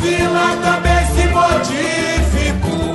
[0.00, 2.94] vila também se modificou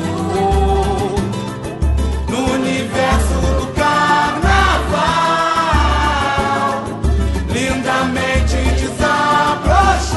[2.29, 5.03] no universo do carnaval.
[7.49, 10.13] Lindamente desabrochou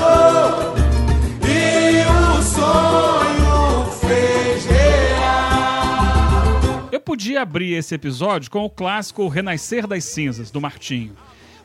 [1.43, 5.29] e o sonho fez real.
[6.93, 11.17] Eu podia abrir esse episódio com o clássico Renascer das Cinzas, do Martinho.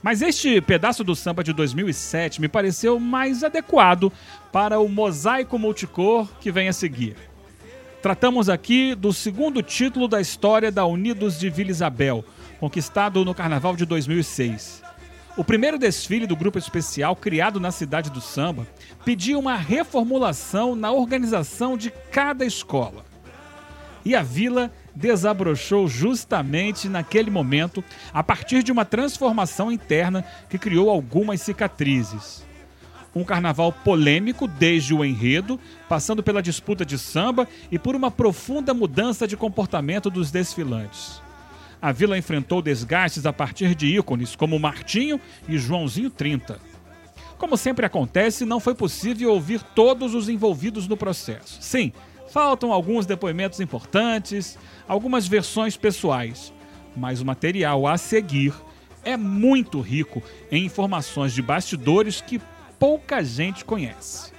[0.03, 4.11] Mas este pedaço do samba de 2007 me pareceu mais adequado
[4.51, 7.15] para o mosaico multicor que vem a seguir.
[8.01, 12.25] Tratamos aqui do segundo título da história da Unidos de Vila Isabel,
[12.59, 14.81] conquistado no Carnaval de 2006.
[15.37, 18.67] O primeiro desfile do grupo especial, criado na cidade do samba,
[19.05, 23.05] pedia uma reformulação na organização de cada escola.
[24.03, 30.89] E a vila desabrochou justamente naquele momento, a partir de uma transformação interna que criou
[30.89, 32.43] algumas cicatrizes.
[33.13, 38.73] Um carnaval polêmico desde o enredo, passando pela disputa de samba e por uma profunda
[38.73, 41.21] mudança de comportamento dos desfilantes.
[41.81, 46.59] A vila enfrentou desgastes a partir de ícones como Martinho e Joãozinho 30.
[47.37, 51.57] Como sempre acontece, não foi possível ouvir todos os envolvidos no processo.
[51.59, 51.91] Sim,
[52.29, 56.53] faltam alguns depoimentos importantes, algumas versões pessoais,
[56.95, 58.53] mas o material a seguir
[59.03, 62.39] é muito rico em informações de bastidores que
[62.81, 64.31] pouca gente conhece.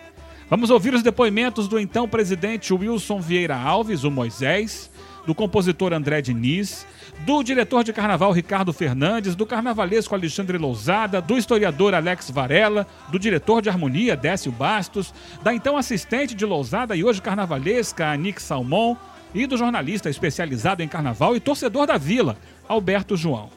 [0.51, 4.91] Vamos ouvir os depoimentos do então presidente Wilson Vieira Alves, o Moisés,
[5.25, 6.85] do compositor André Diniz,
[7.21, 13.19] do diretor de carnaval Ricardo Fernandes, do carnavalesco Alexandre Lousada, do historiador Alex Varela, do
[13.19, 18.97] diretor de harmonia Décio Bastos, da então assistente de Lousada e hoje carnavalesca Anique Salmon
[19.33, 22.37] e do jornalista especializado em carnaval e torcedor da Vila,
[22.69, 23.51] Alberto João.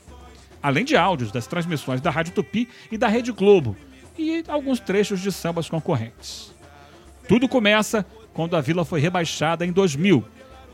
[0.61, 3.75] Além de áudios das transmissões da Rádio Tupi e da Rede Globo
[4.17, 6.53] e alguns trechos de sambas concorrentes.
[7.27, 10.23] Tudo começa quando a Vila foi rebaixada em 2000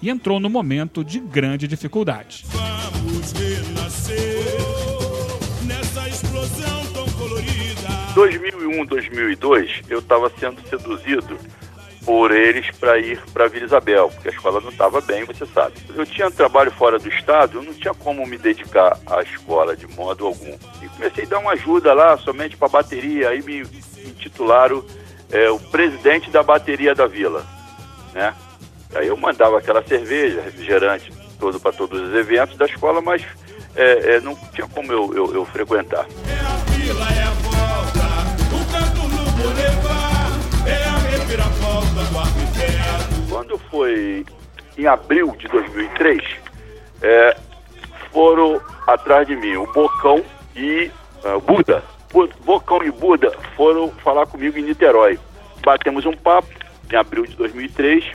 [0.02, 2.45] e entrou no momento de grande dificuldade.
[2.48, 4.45] Vamos renascer
[5.65, 7.88] nessa explosão tão colorida.
[8.15, 11.38] 2001, 2002, eu estava sendo seduzido
[12.06, 15.76] por eles para ir para Vila Isabel, porque a escola não estava bem, você sabe.
[15.94, 19.88] Eu tinha trabalho fora do estado, eu não tinha como me dedicar à escola de
[19.88, 20.58] modo algum.
[20.82, 23.62] E comecei a dar uma ajuda lá, somente para bateria, aí me
[24.06, 24.84] intitularam
[25.32, 27.45] é, o presidente da bateria da vila,
[28.14, 28.33] né?
[28.95, 33.23] Aí eu mandava aquela cerveja, refrigerante, todo para todos os eventos da escola, mas
[33.76, 36.06] é, é, não tinha como eu, eu, eu frequentar.
[36.28, 41.02] É a vila, é a volta, o canto no boulevard, é a
[41.32, 41.70] arquiteto.
[43.52, 44.26] Quando foi
[44.78, 46.23] em abril de 2003,
[47.02, 47.38] é,
[48.14, 50.23] foram atrás de mim o Bocão
[50.56, 50.89] e
[51.36, 51.84] o Buda.
[52.14, 55.20] Bu- Bocão e Buda foram falar comigo em Niterói.
[55.66, 56.48] Batemos um papo
[56.89, 58.14] em abril de 2003.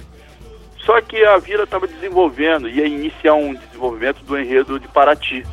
[0.87, 5.45] Só que a vila estava desenvolvendo, ia iniciar um desenvolvimento do enredo de Paraty.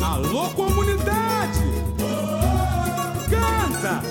[0.00, 1.58] Alô, comunidade!
[3.28, 4.02] Canta!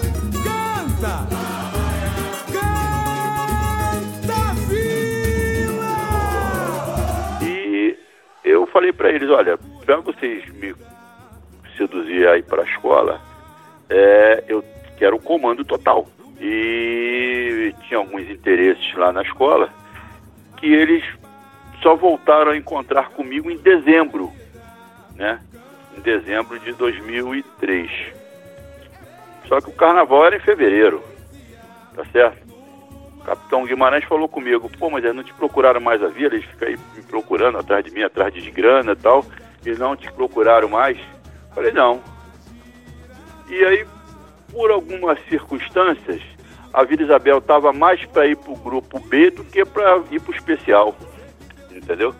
[0.44, 1.28] Canta,
[8.79, 10.73] falei para eles, olha, para vocês me
[11.75, 13.19] seduzir aí para a escola,
[13.90, 14.63] é, eu
[14.97, 16.07] quero o comando total.
[16.40, 19.69] E tinha alguns interesses lá na escola
[20.56, 21.03] que eles
[21.81, 24.31] só voltaram a encontrar comigo em dezembro,
[25.16, 25.41] né?
[25.97, 27.91] Em dezembro de 2003.
[29.45, 31.03] Só que o carnaval era em fevereiro,
[31.94, 32.49] tá certo?
[33.24, 36.78] Capitão Guimarães falou comigo, pô, mas não te procuraram mais a vila, eles ficam aí
[36.96, 39.25] me procurando atrás de mim, atrás de grana e tal,
[39.66, 40.97] e não te procuraram mais.
[41.53, 42.02] Falei, não.
[43.50, 43.85] E aí,
[44.52, 46.22] por algumas circunstâncias,
[46.74, 50.22] a Vila Isabel estava mais para ir para o grupo B do que para ir
[50.22, 50.96] para o especial,
[51.72, 52.13] entendeu?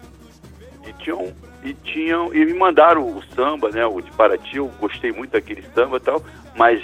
[0.86, 1.34] E tinham,
[1.64, 5.62] e tinham, e me mandaram o samba, né, o de Paraty, eu gostei muito daquele
[5.74, 6.24] samba e tal,
[6.56, 6.82] mas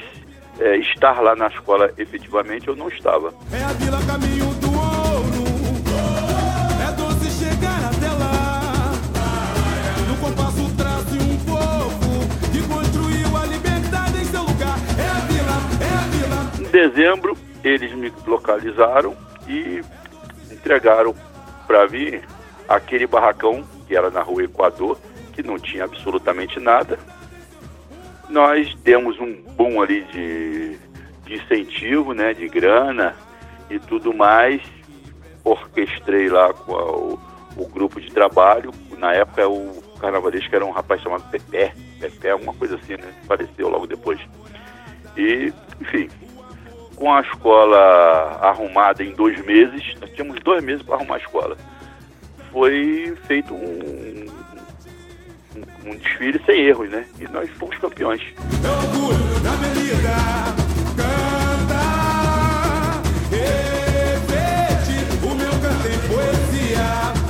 [0.60, 3.34] é, estar lá na escola efetivamente eu não estava.
[3.52, 5.46] É a vila caminho do ouro.
[6.82, 8.92] É doce chegar até lá.
[10.08, 14.78] No compasso trace um povo que construiu a liberdade em seu lugar.
[14.98, 16.68] É a vila, é a vila.
[16.68, 19.16] Em dezembro, eles me localizaram
[19.48, 19.84] e
[20.52, 21.16] entregaram
[21.68, 22.22] para mim
[22.68, 24.98] aquele barracão que era na rua Equador,
[25.34, 26.98] que não tinha absolutamente nada.
[28.30, 30.78] Nós demos um boom ali de,
[31.26, 33.16] de incentivo, né, de grana
[33.70, 34.62] e tudo mais.
[35.44, 37.20] Orquestrei lá com a- o,
[37.58, 38.72] o grupo de trabalho.
[38.98, 41.74] Na época, o carnavalesco era um rapaz chamado Pepé.
[42.00, 43.14] Pepé, alguma coisa assim, né?
[43.24, 44.20] Apareceu logo depois.
[45.16, 46.10] E, enfim,
[46.96, 47.78] com a escola
[48.42, 51.56] arrumada em dois meses, nós tínhamos dois meses para arrumar a escola.
[52.52, 54.26] Foi feito um,
[55.56, 57.06] um, um desfile sem erros, né?
[57.20, 58.22] E nós fomos campeões.
[58.64, 59.26] É orgulho
[64.16, 67.25] repete, o meu canto em poesia.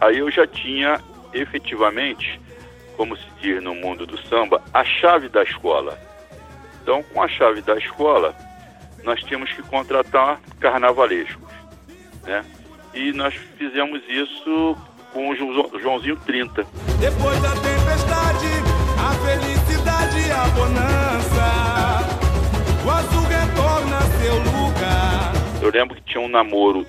[0.00, 1.00] Aí eu já tinha
[1.32, 2.40] efetivamente,
[2.96, 5.98] como se diz no mundo do samba, a chave da escola.
[6.82, 8.34] Então, com a chave da escola,
[9.04, 11.50] nós tínhamos que contratar carnavalescos,
[12.24, 12.44] né?
[12.94, 14.76] E nós fizemos isso
[15.12, 16.64] com o Jo- Joãozinho 30.
[16.98, 18.46] Depois da tempestade,
[18.98, 21.48] a felicidade e a bonança.
[22.86, 25.32] O azul retorna seu lugar.
[25.62, 26.86] Eu lembro que tinha um namoro,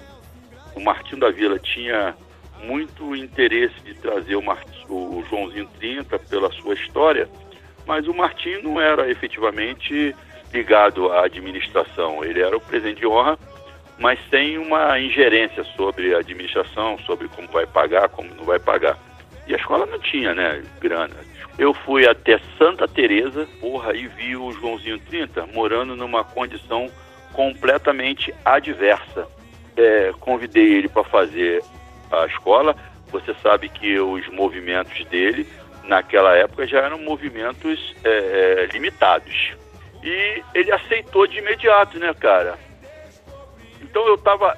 [0.76, 2.16] o Martinho da Vila tinha
[2.64, 4.44] muito interesse de trazer o,
[4.90, 7.30] o Joãozinho 30 pela sua história,
[7.86, 10.16] mas o Martinho não era efetivamente
[10.54, 12.24] ligado à administração.
[12.24, 13.38] Ele era o presidente de honra,
[13.98, 18.98] mas sem uma ingerência sobre a administração, sobre como vai pagar, como não vai pagar.
[19.48, 21.16] E a escola não tinha, né, grana.
[21.58, 26.90] Eu fui até Santa Teresa, porra, e vi o Joãozinho 30 morando numa condição
[27.34, 29.28] completamente adversa.
[29.76, 31.64] É, convidei ele para fazer
[32.12, 32.76] a escola.
[33.12, 35.48] Você sabe que os movimentos dele,
[35.84, 39.52] naquela época, já eram movimentos é, é, limitados.
[40.04, 42.58] E ele aceitou de imediato, né, cara?
[43.82, 44.56] Então eu estava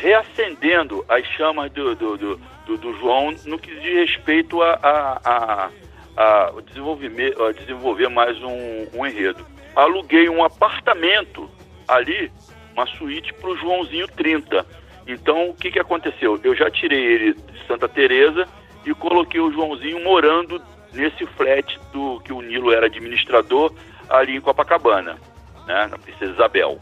[0.00, 5.20] reacendendo as chamas do, do, do, do- do João no que diz respeito a, a,
[5.24, 5.70] a,
[6.16, 9.44] a desenvolver, a desenvolver mais um, um enredo.
[9.74, 11.50] Aluguei um apartamento
[11.88, 12.30] ali,
[12.74, 14.66] uma suíte para o Joãozinho 30.
[15.06, 16.40] Então o que, que aconteceu?
[16.42, 18.46] Eu já tirei ele de Santa Teresa
[18.84, 20.60] e coloquei o Joãozinho morando
[20.92, 23.72] nesse flat do que o Nilo era administrador
[24.08, 25.18] ali em Copacabana,
[25.66, 26.78] né, na Princesa Isabel.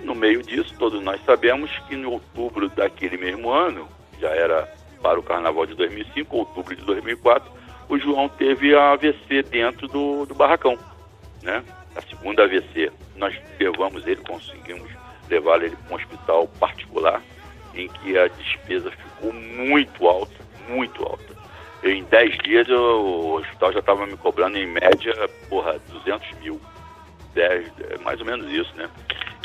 [0.00, 4.68] No meio disso, todos nós sabemos que em outubro daquele mesmo ano, já era
[5.02, 7.50] para o carnaval de 2005, outubro de 2004,
[7.88, 10.78] o João teve a AVC dentro do, do barracão,
[11.42, 11.62] né?
[11.96, 12.92] A segunda AVC.
[13.16, 14.88] Nós levamos ele, conseguimos
[15.28, 17.20] levar ele para um hospital particular,
[17.74, 20.34] em que a despesa ficou muito alta,
[20.68, 21.30] muito alta.
[21.82, 25.14] Em 10 dias, eu- o hospital já estava me cobrando, em média,
[25.48, 26.60] porra, 200 mil.
[27.34, 28.90] 10, é mais ou menos isso, né?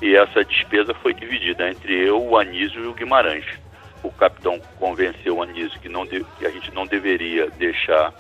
[0.02, 3.46] E essa despesa foi dividida entre eu, o Anísio e o Guimarães.
[4.04, 8.14] O capitão convenceu o Anísio que, não de- que a gente não deveria deixar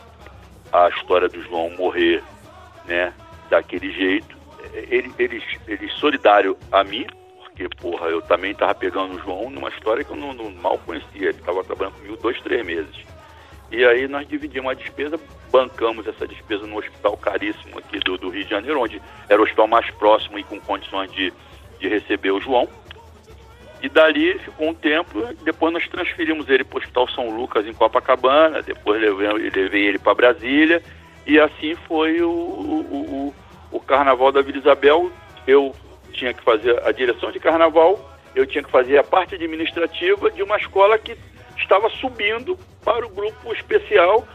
[0.71, 2.23] a história do João morrer,
[2.85, 3.11] né?
[3.49, 4.35] Daquele jeito.
[4.73, 7.05] Ele, ele, ele solidário a mim,
[7.55, 10.77] porque, porra, eu também estava pegando o João numa história que eu não, não mal
[10.79, 11.29] conhecia.
[11.29, 12.93] Ele estava trabalhando comigo dois, três meses.
[13.71, 15.17] E aí nós dividimos a despesa,
[15.49, 19.45] bancamos essa despesa no hospital caríssimo aqui do, do Rio de Janeiro, onde era o
[19.45, 21.31] hospital mais próximo e com condições de,
[21.79, 22.67] de receber o João.
[23.81, 27.73] E dali ficou um tempo, depois nós transferimos ele para o Hospital São Lucas em
[27.73, 30.83] Copacabana, depois levei, levei ele para Brasília,
[31.25, 33.33] e assim foi o, o,
[33.71, 35.11] o, o Carnaval da Vila Isabel.
[35.47, 35.73] Eu
[36.15, 37.99] tinha que fazer a direção de carnaval,
[38.35, 41.15] eu tinha que fazer a parte administrativa de uma escola que
[41.57, 44.27] estava subindo para o grupo especial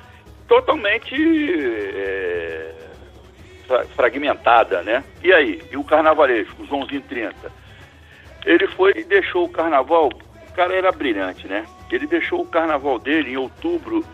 [0.48, 1.14] totalmente
[1.94, 2.74] é,
[3.66, 5.04] fra- fragmentada, né?
[5.22, 5.62] E aí?
[5.70, 7.52] E o carnavalesco, o Joãozinho 30?
[8.44, 11.66] Ele foi e deixou o carnaval, o cara era brilhante, né?
[11.90, 14.04] Ele deixou o carnaval dele em outubro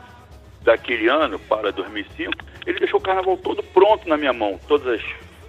[0.63, 2.33] daquele ano, para 2005,
[2.67, 5.03] ele deixou o carnaval todo pronto na minha mão, todas as,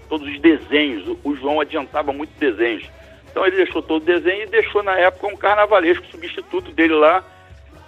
[0.07, 2.89] todos os desenhos, o, João adiantava muito desenhos.
[3.29, 7.23] Então ele deixou todo o desenho e deixou na época um carnavalesco substituto dele lá,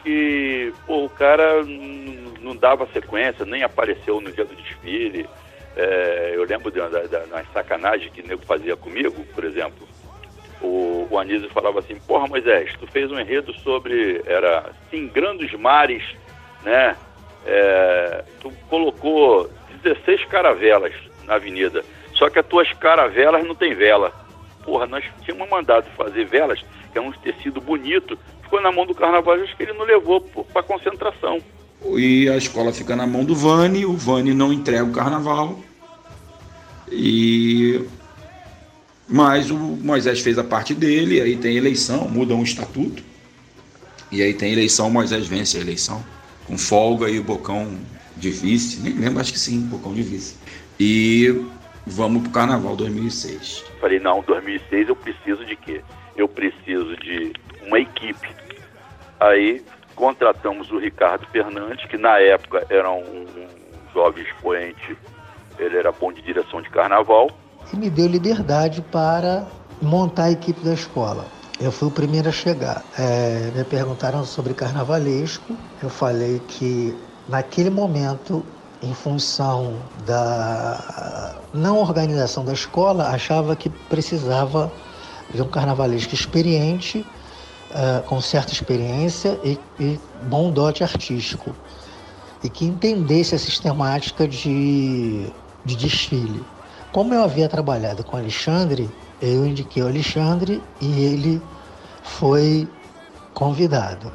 [0.03, 5.27] que pô, o cara não dava sequência, nem apareceu no dia do desfile.
[5.75, 9.87] É, eu lembro da, da, sacanagens que o nego fazia comigo, por exemplo.
[10.61, 15.53] O, o Anísio falava assim, porra Moisés, tu fez um enredo sobre, era Singrando os
[15.53, 16.03] Mares,
[16.63, 16.97] né?
[17.45, 19.49] É, tu colocou
[19.81, 21.83] 16 caravelas na avenida,
[22.19, 24.13] só que as tuas caravelas não tem vela.
[24.63, 28.93] Porra, nós tínhamos mandado fazer velas, que é um tecido bonito, ficou na mão do
[28.93, 31.41] carnaval, acho que ele não levou para concentração.
[31.95, 35.57] E a escola fica na mão do Vani, o Vani não entrega o carnaval.
[36.91, 37.81] E
[39.07, 43.01] mas o Moisés fez a parte dele, aí tem eleição, muda um estatuto.
[44.11, 46.03] E aí tem eleição, Moisés vence a eleição
[46.45, 47.75] com folga e o Bocão
[48.17, 50.35] de vice, nem lembro, acho que sim, Bocão de vice.
[50.79, 51.43] E
[51.89, 53.65] vamos pro Carnaval 2006.
[53.81, 55.81] Falei, não, 2006 eu preciso de quê?
[56.15, 57.33] Eu preciso de
[57.67, 58.29] uma equipe.
[59.19, 59.63] Aí
[59.95, 63.47] contratamos o Ricardo Fernandes, que na época era um, um
[63.93, 64.97] jovem expoente,
[65.57, 67.29] ele era bom de direção de carnaval.
[67.73, 69.45] E me deu liberdade para
[69.81, 71.25] montar a equipe da escola.
[71.59, 72.83] Eu fui o primeiro a chegar.
[72.97, 75.53] É, me perguntaram sobre carnavalesco.
[75.83, 76.95] Eu falei que
[77.27, 78.45] naquele momento,
[78.81, 84.71] em função da não organização da escola, achava que precisava
[85.33, 87.05] de um carnavalesco experiente,
[87.71, 91.55] uh, com certa experiência e, e bom dote artístico,
[92.43, 95.27] e que entendesse a sistemática de,
[95.65, 96.43] de desfile.
[96.91, 98.89] Como eu havia trabalhado com Alexandre,
[99.21, 101.41] eu indiquei o Alexandre e ele
[102.01, 102.67] foi
[103.33, 104.11] convidado.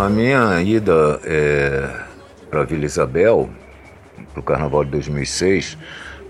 [0.00, 1.90] A minha ida é,
[2.50, 3.50] para Vila Isabel,
[4.32, 5.76] para o Carnaval de 2006,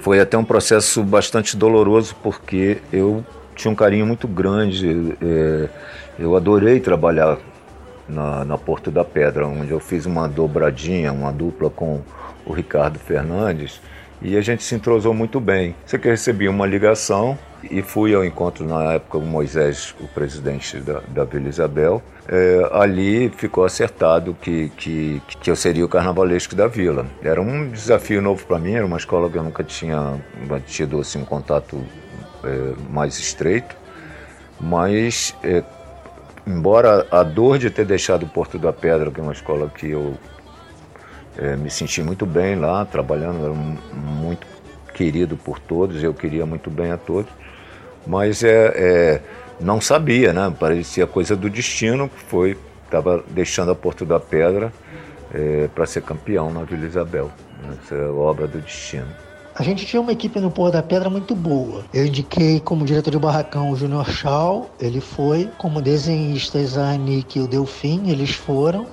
[0.00, 3.24] foi até um processo bastante doloroso, porque eu
[3.54, 5.16] tinha um carinho muito grande.
[5.22, 5.68] É,
[6.18, 7.38] eu adorei trabalhar
[8.08, 12.00] na, na Porto da Pedra, onde eu fiz uma dobradinha, uma dupla com
[12.44, 13.80] o Ricardo Fernandes,
[14.22, 15.74] e a gente se entrosou muito bem.
[15.86, 17.38] Sei que eu recebi uma ligação
[17.70, 22.02] e fui ao encontro na época com Moisés, o presidente da, da Vila Isabel.
[22.28, 27.06] É, ali ficou acertado que, que, que eu seria o carnavalesco da vila.
[27.22, 30.20] Era um desafio novo para mim, era uma escola que eu nunca tinha
[30.66, 31.82] tido assim, um contato
[32.44, 33.74] é, mais estreito,
[34.60, 35.64] mas é,
[36.46, 39.90] embora a dor de ter deixado o Porto da Pedra, que é uma escola que
[39.90, 40.16] eu
[41.40, 43.54] é, me senti muito bem lá, trabalhando, era
[43.94, 44.46] muito
[44.94, 47.30] querido por todos, eu queria muito bem a todos,
[48.06, 49.20] mas é, é
[49.60, 50.54] não sabia, né?
[50.58, 54.72] Parecia coisa do destino, que foi, estava deixando a Porto da Pedra
[55.32, 57.30] é, para ser campeão na Vila Isabel.
[57.84, 59.08] Essa é obra do destino.
[59.54, 61.84] A gente tinha uma equipe no Porto da Pedra muito boa.
[61.92, 65.50] Eu indiquei como diretor de barracão o Junior Shaw, ele foi.
[65.58, 68.86] Como desenhistas a Nick e o Delfim, eles foram.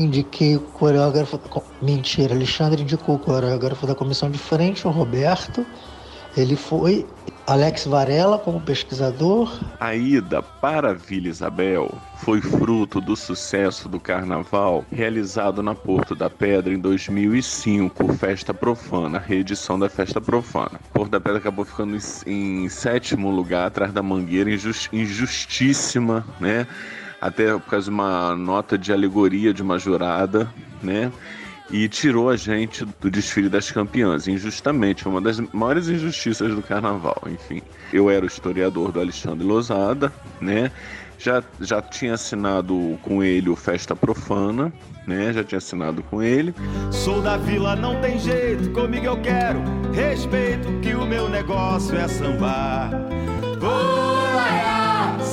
[0.00, 1.38] Indiquei o coreógrafo.
[1.82, 5.64] Mentira, Alexandre indicou o coreógrafo da comissão de frente, o Roberto.
[6.34, 7.06] Ele foi.
[7.46, 9.52] Alex Varela como pesquisador.
[9.80, 16.30] A ida para Vila Isabel foi fruto do sucesso do carnaval realizado na Porto da
[16.30, 20.80] Pedra em 2005, Festa Profana, reedição da Festa Profana.
[20.92, 26.68] Porto da Pedra acabou ficando em, sétimo lugar, atrás da Mangueira, injust, injustíssima, né?
[27.20, 30.50] Até por causa de uma nota de alegoria de uma jurada,
[30.82, 31.12] né?
[31.72, 37.22] e tirou a gente do desfile das campeãs, injustamente, uma das maiores injustiças do carnaval,
[37.26, 37.62] enfim.
[37.92, 40.70] Eu era o historiador do Alexandre Lozada, né?
[41.18, 44.72] Já, já tinha assinado com ele o Festa Profana,
[45.06, 45.32] né?
[45.32, 46.54] Já tinha assinado com ele.
[46.90, 49.60] Sou da vila, não tem jeito, comigo eu quero
[49.92, 52.90] respeito, que o meu negócio é sambar.
[53.60, 54.79] Lá,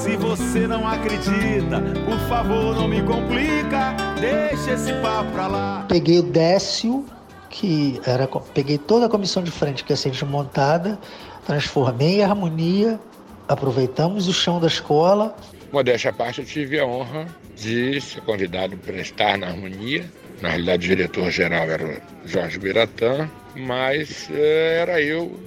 [0.07, 5.85] se você não acredita, por favor não me complica, deixa esse papo pra lá.
[5.89, 7.05] Peguei o Décio,
[7.49, 8.25] que era.
[8.53, 10.97] Peguei toda a comissão de frente que ia ser desmontada,
[11.45, 12.97] transformei em harmonia,
[13.49, 15.35] aproveitamos o chão da escola.
[15.73, 20.05] Modéstia à parte, eu tive a honra de ser convidado para estar na harmonia.
[20.41, 21.85] Na realidade, o diretor-geral era
[22.23, 25.37] o Jorge Biratã, mas eh, era eu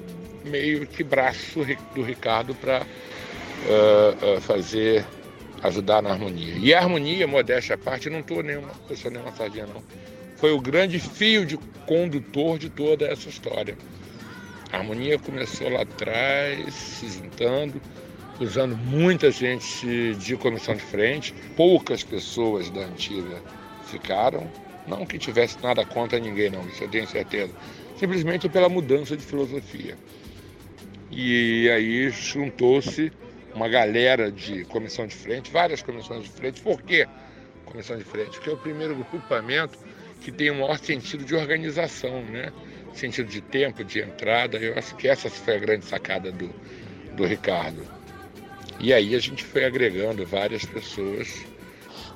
[0.44, 1.64] meio que braço
[1.94, 2.82] do Ricardo para
[3.66, 5.06] uh, fazer,
[5.62, 6.54] ajudar na harmonia.
[6.58, 9.82] E a harmonia, modéstia à parte, não estou nenhuma pessoa nenhuma sardinha, não.
[10.36, 13.76] Foi o grande fio de condutor de toda essa história.
[14.72, 17.80] A harmonia começou lá atrás, se juntando,
[18.40, 23.42] usando muita gente de comissão de frente, poucas pessoas da antiga
[23.84, 24.50] ficaram.
[24.86, 27.52] Não que tivesse nada contra ninguém, não, isso eu tenho certeza.
[27.98, 29.96] Simplesmente pela mudança de filosofia.
[31.10, 33.12] E aí juntou-se
[33.54, 36.60] uma galera de comissão de frente, várias comissões de frente.
[36.60, 37.06] Por quê
[37.70, 38.30] comissão de frente?
[38.32, 39.78] Porque é o primeiro grupamento
[40.20, 42.52] que tem o maior sentido de organização, né?
[42.92, 44.58] Sentido de tempo, de entrada.
[44.58, 46.50] Eu acho que essa foi a grande sacada do,
[47.16, 47.82] do Ricardo.
[48.78, 51.44] E aí a gente foi agregando várias pessoas.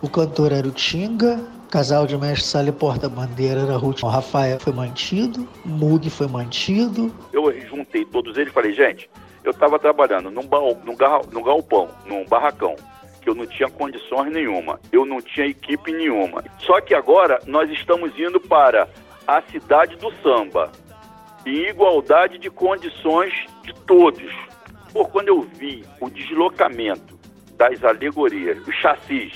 [0.03, 4.03] O cantor era o Tinga, casal de mestre Sala e Porta-Bandeira era Ruth.
[4.03, 7.15] O Rafael foi mantido, o Mug foi mantido.
[7.33, 9.09] Eu juntei todos eles e falei, gente,
[9.45, 10.97] eu estava trabalhando num, num,
[11.33, 12.75] num galpão, num barracão,
[13.21, 16.43] que eu não tinha condições nenhuma, eu não tinha equipe nenhuma.
[16.59, 18.89] Só que agora nós estamos indo para
[19.27, 20.73] a cidade do samba,
[21.47, 23.33] em igualdade de condições
[23.63, 24.33] de todos.
[24.93, 27.19] Pô, quando eu vi o deslocamento
[27.57, 29.33] das alegorias, os chassis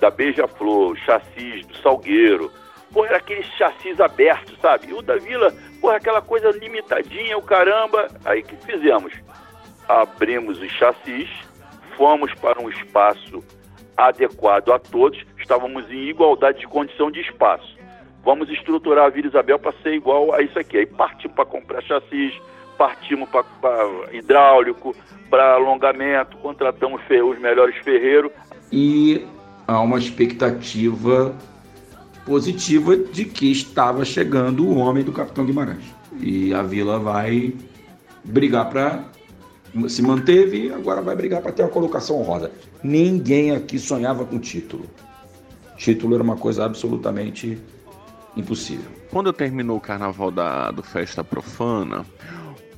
[0.00, 2.50] da Beija-Flor, chassis do Salgueiro,
[2.92, 4.88] porra, era aqueles chassis abertos, sabe?
[4.88, 8.08] E o da Vila, porra, aquela coisa limitadinha, o caramba.
[8.24, 9.12] Aí que fizemos?
[9.88, 11.28] Abrimos os chassis,
[11.96, 13.42] fomos para um espaço
[13.96, 17.76] adequado a todos, estávamos em igualdade de condição de espaço.
[18.24, 20.78] Vamos estruturar a Vila Isabel para ser igual a isso aqui.
[20.78, 22.32] Aí partimos para comprar chassis,
[22.78, 23.44] partimos para
[24.12, 24.94] hidráulico,
[25.28, 28.30] para alongamento, contratamos os melhores ferreiros.
[28.70, 29.26] E
[29.66, 31.34] há uma expectativa
[32.24, 35.84] positiva de que estava chegando o homem do Capitão Guimarães.
[36.20, 37.54] E a Vila vai
[38.24, 39.04] brigar para
[39.88, 42.50] se manteve e agora vai brigar para ter uma colocação honrosa.
[42.82, 44.84] Ninguém aqui sonhava com título.
[45.76, 47.58] Título era uma coisa absolutamente
[48.36, 48.90] impossível.
[49.10, 52.04] Quando terminou o carnaval da, do Festa Profana,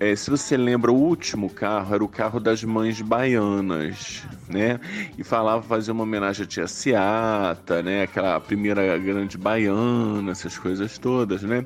[0.00, 4.80] é, se você lembra, o último carro era o carro das mães baianas, né?
[5.16, 8.02] E falava fazer uma homenagem à tia Ciata, né?
[8.02, 11.64] Aquela primeira grande baiana, essas coisas todas, né?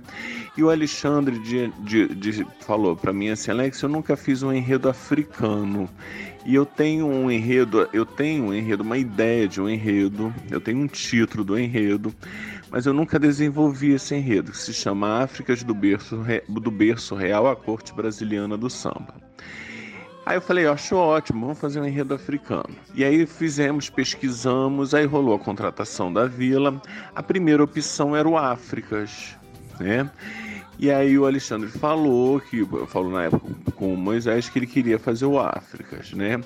[0.56, 4.52] E o Alexandre de, de, de falou para mim assim, Alex, eu nunca fiz um
[4.52, 5.88] enredo africano.
[6.44, 10.60] E eu tenho um enredo, eu tenho um enredo, uma ideia de um enredo, eu
[10.60, 12.14] tenho um título do enredo
[12.70, 17.46] mas eu nunca desenvolvi esse enredo, que se chama Áfricas do berço, do berço real
[17.46, 19.14] à corte brasiliana do samba.
[20.26, 22.68] Aí eu falei, acho ótimo, vamos fazer um enredo africano.
[22.94, 26.82] E aí fizemos, pesquisamos, aí rolou a contratação da vila.
[27.14, 29.38] A primeira opção era o Áfricas,
[29.80, 30.10] né?
[30.78, 34.98] E aí o Alexandre falou, que falou na época com o Moisés, que ele queria
[34.98, 36.38] fazer o Áfricas, né?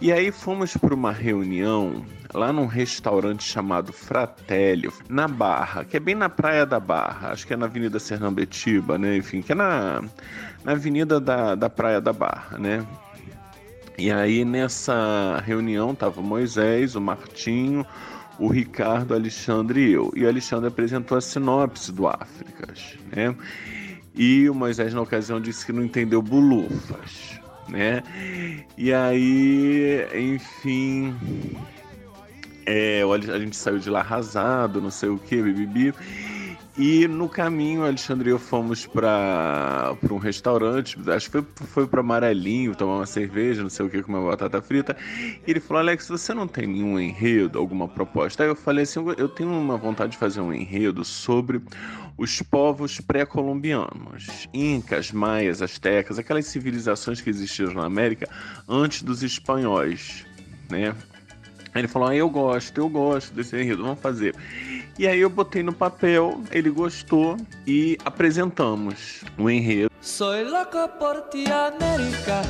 [0.00, 2.02] E aí fomos para uma reunião
[2.32, 7.46] lá num restaurante chamado Fratélio, na Barra, que é bem na praia da Barra, acho
[7.46, 9.16] que é na Avenida Sernambetiba, né?
[9.16, 10.02] Enfim, que é na,
[10.64, 12.86] na Avenida da, da Praia da Barra, né?
[13.98, 17.84] E aí nessa reunião tava o Moisés, o Martinho,
[18.38, 20.10] o Ricardo, Alexandre e eu.
[20.16, 23.34] E o Alexandre apresentou a sinopse do Áfricas, né?
[24.14, 28.02] E o Moisés na ocasião disse que não entendeu bulufas, né?
[28.76, 31.14] E aí, enfim,
[32.66, 35.94] é, a gente saiu de lá arrasado, não sei o que, bibibi.
[36.78, 42.00] E no caminho, Alexandre e eu fomos para um restaurante, acho que foi, foi para
[42.00, 44.96] Amarelinho, tomar uma cerveja, não sei o que, comer uma batata frita.
[45.46, 48.44] E ele falou: Alex, você não tem nenhum enredo, alguma proposta?
[48.44, 51.60] Aí eu falei assim: eu tenho uma vontade de fazer um enredo sobre
[52.16, 58.28] os povos pré-colombianos, incas, maias, astecas, aquelas civilizações que existiram na América
[58.68, 60.24] antes dos espanhóis,
[60.70, 60.94] né?
[61.74, 64.34] Aí ele falou: ah, eu gosto, eu gosto desse enredo, vamos fazer.
[64.98, 69.90] E aí eu botei no papel, ele gostou e apresentamos o enredo.
[70.00, 72.42] Soy loco por ti, América.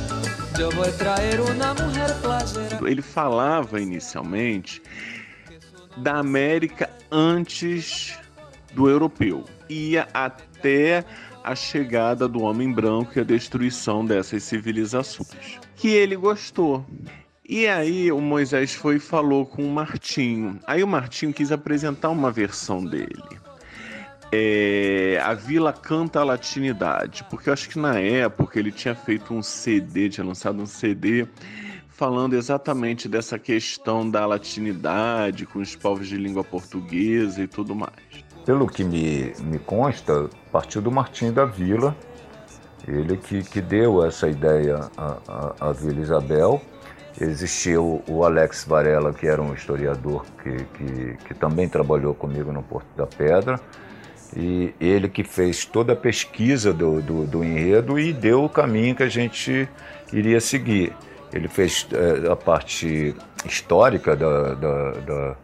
[0.59, 2.89] Eu vou trazer uma mulher playera.
[2.89, 4.81] Ele falava inicialmente
[5.97, 8.17] da América antes
[8.73, 9.45] do europeu.
[9.69, 11.05] Ia até
[11.43, 15.59] a chegada do homem branco e a destruição dessas civilizações.
[15.75, 16.85] Que ele gostou.
[17.51, 20.57] E aí o Moisés foi e falou com o Martinho.
[20.65, 23.41] Aí o Martinho quis apresentar uma versão dele.
[24.31, 29.33] É, a Vila canta a latinidade, porque eu acho que na época ele tinha feito
[29.33, 31.27] um CD, tinha lançado um CD
[31.89, 37.91] falando exatamente dessa questão da latinidade com os povos de língua portuguesa e tudo mais.
[38.45, 41.93] Pelo que me, me consta, partiu do Martinho da Vila,
[42.87, 46.61] ele que, que deu essa ideia à, à, à Vila Isabel
[47.19, 52.63] Existiu o Alex Varela, que era um historiador que, que, que, também trabalhou comigo no
[52.63, 53.59] Porto da Pedra,
[54.35, 58.95] e ele que fez toda a pesquisa do, do, do enredo e deu o caminho
[58.95, 59.67] que a gente
[60.13, 60.93] iria seguir.
[61.33, 65.35] Ele fez é, a parte histórica da, da, da,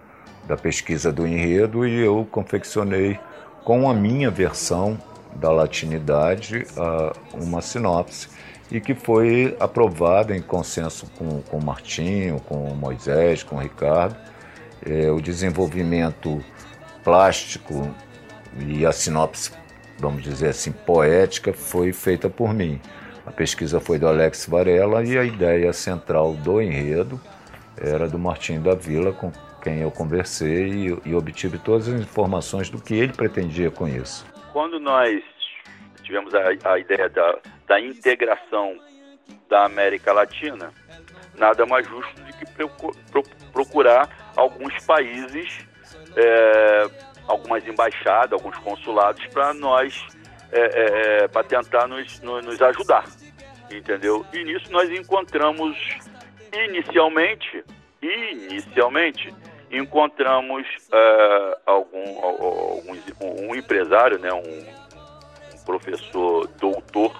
[0.47, 3.19] da pesquisa do enredo e eu confeccionei
[3.63, 4.97] com a minha versão
[5.35, 6.65] da latinidade
[7.33, 8.29] uma sinopse
[8.71, 13.59] e que foi aprovada em consenso com, com o Martinho, com o Moisés, com o
[13.59, 14.15] Ricardo.
[14.85, 16.43] É, o desenvolvimento
[17.03, 17.93] plástico
[18.59, 19.51] e a sinopse,
[19.97, 22.79] vamos dizer assim, poética, foi feita por mim.
[23.25, 27.19] A pesquisa foi do Alex Varela e a ideia central do enredo
[27.79, 32.69] era do Martinho da Vila, com quem eu conversei e, e obtive todas as informações
[32.69, 34.25] do que ele pretendia com isso.
[34.53, 35.21] Quando nós
[36.07, 38.79] tivemos a, a ideia da, da integração
[39.49, 40.73] da América Latina,
[41.35, 42.45] nada mais justo do que
[43.51, 45.67] procurar alguns países,
[46.15, 46.89] é,
[47.27, 50.05] algumas embaixadas, alguns consulados para nós,
[50.51, 53.03] é, é, é para tentar nos, nos ajudar,
[53.69, 54.25] entendeu?
[54.33, 55.77] E nisso nós encontramos
[56.53, 57.63] inicialmente
[58.01, 59.33] inicialmente
[59.69, 64.76] encontramos uh, algum, alguns, um empresário, né, um,
[65.67, 67.13] professor doutor,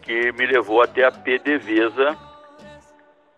[0.00, 2.16] que me levou até a PDVSA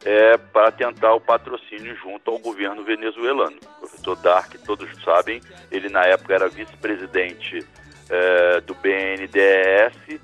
[0.05, 3.57] é, para tentar o patrocínio junto ao governo venezuelano.
[3.57, 7.67] O professor Dark, todos sabem, ele na época era vice-presidente
[8.11, 10.21] é, do BNDES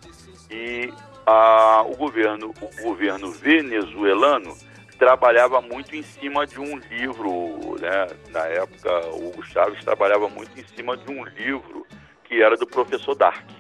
[0.51, 0.93] e
[1.27, 4.55] a, o, governo, o governo venezuelano
[4.99, 8.09] trabalhava muito em cima de um livro, né?
[8.31, 11.87] na época o Chaves trabalhava muito em cima de um livro
[12.25, 13.58] que era do professor Dark.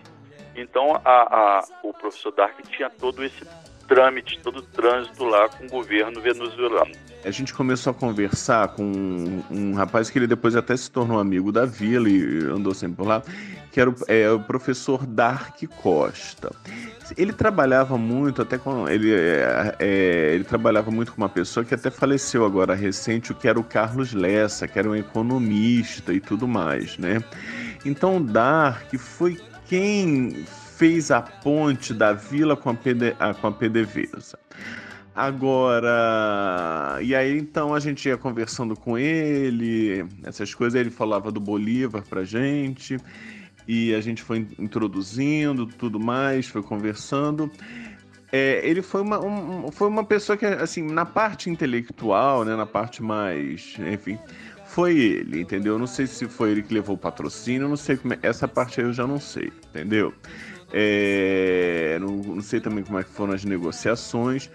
[0.61, 3.45] Então a, a, o professor Dark tinha todo esse
[3.89, 6.93] trâmite, todo o trânsito lá com o governo venezuelano.
[7.25, 11.19] A gente começou a conversar com um, um rapaz que ele depois até se tornou
[11.19, 13.23] amigo da vila e andou sempre por lá,
[13.73, 16.55] que era o, é, o professor Dark Costa.
[17.17, 18.87] Ele trabalhava muito, até com.
[18.87, 23.35] Ele, é, é, ele trabalhava muito com uma pessoa que até faleceu agora recente, o
[23.35, 27.23] que era o Carlos Lessa, que era um economista e tudo mais, né?
[27.85, 30.45] Então, Dark foi quem
[30.77, 34.39] fez a ponte da vila com a, PD, com a PDVSA.
[35.15, 41.41] Agora, e aí então a gente ia conversando com ele, essas coisas, ele falava do
[41.41, 42.99] Bolívar pra gente,
[43.67, 47.51] e a gente foi introduzindo tudo mais, foi conversando.
[48.31, 52.67] É, ele foi uma, um, foi uma pessoa que, assim, na parte intelectual, né, na
[52.67, 54.19] parte mais, enfim,
[54.79, 55.77] foi ele, entendeu?
[55.77, 58.81] Não sei se foi ele que levou o patrocínio, não sei como é, essa parte
[58.81, 60.15] aí eu já não sei, entendeu?
[60.73, 64.49] É, não, não, sei também como é que foram as negociações,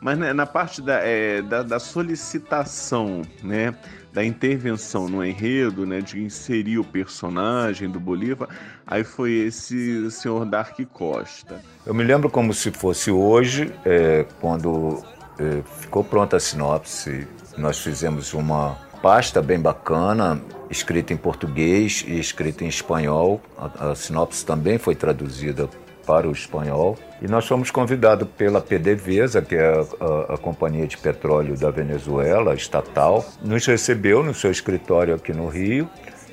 [0.00, 3.74] mas né, na parte da, é, da, da, solicitação, né,
[4.14, 8.48] da intervenção no enredo, né, de inserir o personagem do Bolívar,
[8.86, 11.60] aí foi esse senhor Dark Costa.
[11.84, 15.04] Eu me lembro como se fosse hoje, é, quando
[15.38, 22.18] é, ficou pronta a sinopse, nós fizemos uma pasta bem bacana, escrita em português e
[22.18, 23.40] escrita em espanhol.
[23.56, 25.68] A, a sinopse também foi traduzida
[26.04, 26.98] para o espanhol.
[27.22, 31.70] E nós fomos convidados pela PDVSA, que é a, a, a, Companhia de Petróleo da
[31.70, 35.88] Venezuela, estatal, nos recebeu no seu escritório aqui no Rio.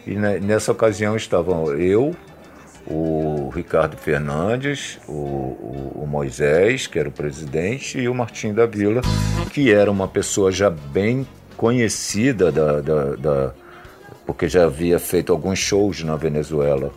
[0.07, 2.15] E nessa ocasião estavam eu,
[2.87, 8.65] o Ricardo Fernandes, o, o, o, Moisés, que era o presidente, e o Martim da
[8.65, 9.01] Vila,
[9.51, 11.27] que era uma pessoa já bem
[11.63, 13.53] conhecida da, da, da
[14.25, 16.91] porque já havia feito alguns shows na Venezuela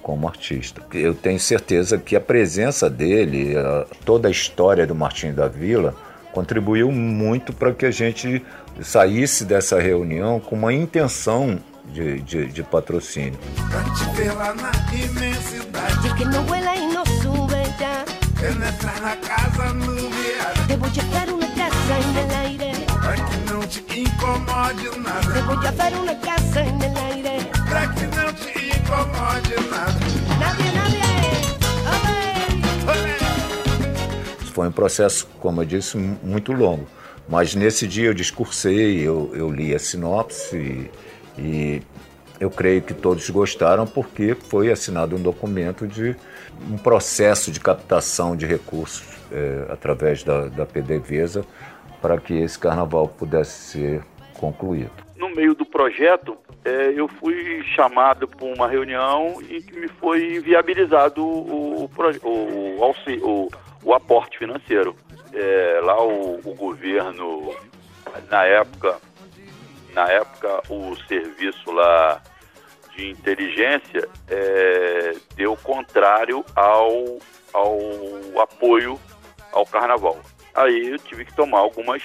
[0.00, 0.80] como artista.
[0.94, 3.56] Eu tenho certeza que a presença dele,
[4.04, 5.92] toda a história do Martim da Vila,
[6.32, 8.44] contribuiu muito para que a gente
[8.80, 13.40] saísse dessa reunião com uma intenção de, de, de patrocínio.
[18.40, 19.72] Penetrar na casa
[21.32, 22.41] uma
[23.72, 25.40] te incomode nada.
[25.40, 27.46] Uma casa em aire.
[27.66, 29.98] Pra que não te incomode nada.
[30.38, 31.00] Nadie, nadie.
[34.52, 36.86] Foi um processo, como eu disse, muito longo.
[37.26, 40.90] Mas nesse dia eu discursei, eu, eu li a sinopse
[41.38, 41.82] e, e
[42.38, 46.14] eu creio que todos gostaram porque foi assinado um documento de
[46.70, 51.42] um processo de captação de recursos é, através da, da PDVSA
[52.02, 54.04] para que esse carnaval pudesse ser
[54.38, 54.90] concluído.
[55.16, 60.40] No meio do projeto, é, eu fui chamado para uma reunião em que me foi
[60.40, 61.90] viabilizado o, o,
[62.24, 63.48] o, o,
[63.84, 64.96] o aporte financeiro.
[65.32, 67.54] É, lá o, o governo,
[68.28, 68.96] na época,
[69.94, 72.20] na época o serviço lá
[72.96, 77.18] de inteligência é, deu contrário ao,
[77.52, 79.00] ao apoio
[79.52, 80.18] ao carnaval.
[80.54, 82.02] Aí eu tive que tomar algumas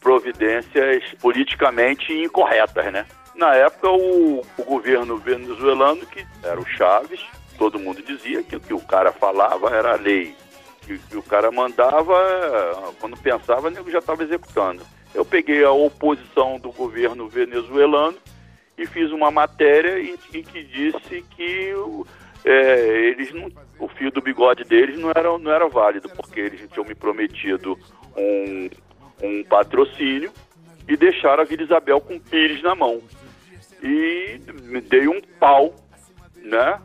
[0.00, 3.06] providências politicamente incorretas, né?
[3.34, 7.20] Na época, o, o governo venezuelano, que era o Chaves,
[7.56, 10.34] todo mundo dizia que o que o cara falava era lei.
[10.82, 12.14] Que, que o cara mandava,
[12.98, 14.82] quando pensava, o nego já estava executando.
[15.14, 18.16] Eu peguei a oposição do governo venezuelano
[18.76, 21.74] e fiz uma matéria em, em que disse que
[22.44, 26.68] é, eles não, o fio do bigode deles não era, não era válido, porque eles
[26.70, 27.78] tinham me prometido
[28.16, 28.70] um,
[29.22, 30.32] um patrocínio
[30.88, 33.00] e deixaram a Vila Isabel com pires na mão.
[33.82, 35.74] E me dei um pau,
[36.36, 36.80] né?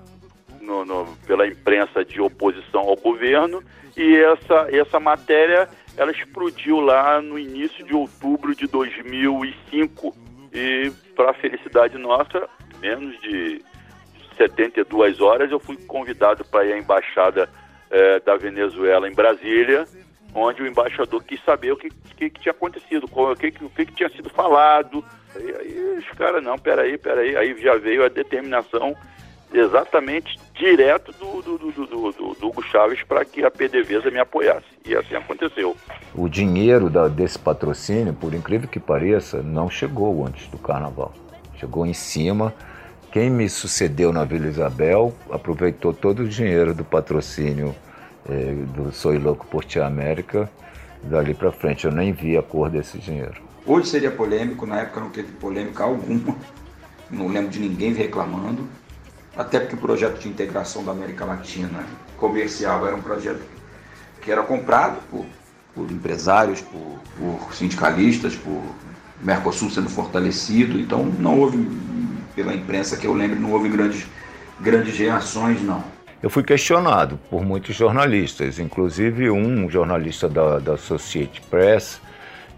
[0.61, 3.63] No, no, pela imprensa de oposição ao governo
[3.95, 10.15] e essa, essa matéria ela explodiu lá no início de outubro de 2005
[10.51, 12.49] e, para felicidade nossa,
[12.81, 13.63] menos de
[14.35, 17.49] 72 horas, eu fui convidado para ir à embaixada
[17.89, 19.85] é, da Venezuela em Brasília,
[20.33, 23.69] onde o embaixador quis saber o que que, que tinha acontecido, qual- o que, o
[23.69, 25.03] que, tinha sido falado.
[25.35, 28.95] E aí os caras, não, peraí, peraí, aí já veio a determinação
[29.53, 34.19] exatamente direto do, do, do, do, do- do Hugo Chaves para que a PDVSA me
[34.19, 34.65] apoiasse.
[34.85, 35.75] E assim aconteceu.
[36.13, 41.13] O dinheiro da- desse patrocínio, por incrível que pareça, não chegou antes do carnaval.
[41.59, 42.53] Chegou em cima.
[43.15, 47.73] Quem me sucedeu na Vila Isabel aproveitou todo o dinheiro do patrocínio
[48.27, 50.51] eh, do Soy Louco por Tia América
[51.01, 51.85] dali para frente.
[51.85, 53.41] Eu nem vi a cor desse dinheiro.
[53.65, 56.35] Hoje seria polêmico, na época não teve polêmica alguma.
[57.09, 58.67] Não lembro de ninguém reclamando.
[59.37, 61.85] Até porque o projeto de integração da América Latina
[62.17, 63.43] comercial era um projeto
[64.21, 65.25] que era comprado por,
[65.73, 68.61] por empresários, por, por sindicalistas, por
[69.21, 70.77] Mercosul sendo fortalecido.
[70.77, 71.65] Então não houve,
[72.35, 74.05] pela imprensa que eu lembro, não houve grandes,
[74.59, 75.83] grandes reações, não.
[76.21, 82.01] Eu fui questionado por muitos jornalistas, inclusive um jornalista da, da Associated Press,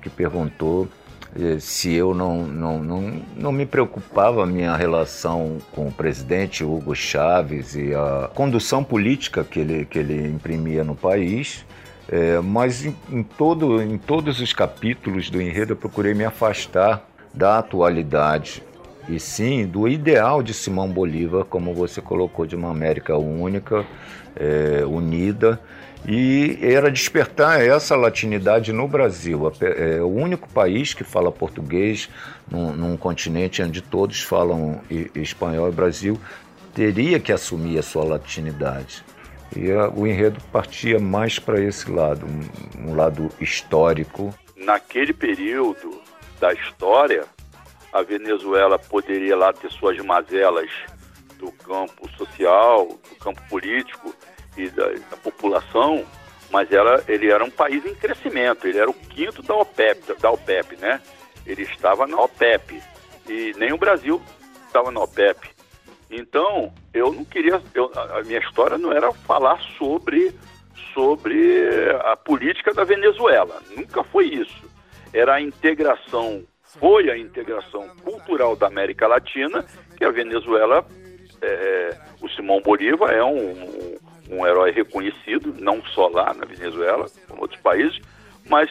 [0.01, 0.87] que perguntou
[1.35, 6.63] eh, se eu não, não, não, não me preocupava a minha relação com o presidente
[6.63, 11.65] Hugo Chávez e a condução política que ele, que ele imprimia no país.
[12.09, 17.05] Eh, mas em, em todo, em todos os capítulos do enredo eu procurei me afastar
[17.33, 18.63] da atualidade
[19.07, 23.85] e sim do ideal de Simão Bolívar, como você colocou, de uma América única,
[24.35, 25.59] eh, unida,
[26.07, 29.51] e era despertar essa latinidade no Brasil.
[29.61, 32.09] É o único país que fala português
[32.49, 34.79] num, num continente onde todos falam
[35.15, 36.17] espanhol e Brasil
[36.73, 39.03] teria que assumir a sua latinidade.
[39.55, 46.01] E a- o enredo partia mais para esse lado, um, um lado histórico, Naquele período
[46.41, 47.23] da história,
[47.91, 50.69] a Venezuela poderia lá ter suas mazelas
[51.37, 54.13] do campo social, do campo político
[54.57, 56.05] e da, da população,
[56.49, 60.31] mas ela, ele era um país em crescimento, ele era o quinto da OPEP, da
[60.31, 61.01] OPEP, né?
[61.45, 62.81] Ele estava na OPEP
[63.27, 64.21] e nem o Brasil
[64.65, 65.49] estava na OPEP.
[66.09, 70.33] Então, eu não queria, eu- a minha história não era falar sobre
[70.93, 71.69] sobre
[72.05, 73.61] a política da Venezuela.
[73.75, 74.67] Nunca foi isso.
[75.13, 80.85] Era a integração, foi a integração cultural da América Latina, que a Venezuela,
[81.41, 83.95] é, o Simão Bolívar é um,
[84.29, 87.99] um, herói reconhecido, não só lá na Venezuela, como outros países,
[88.49, 88.69] mas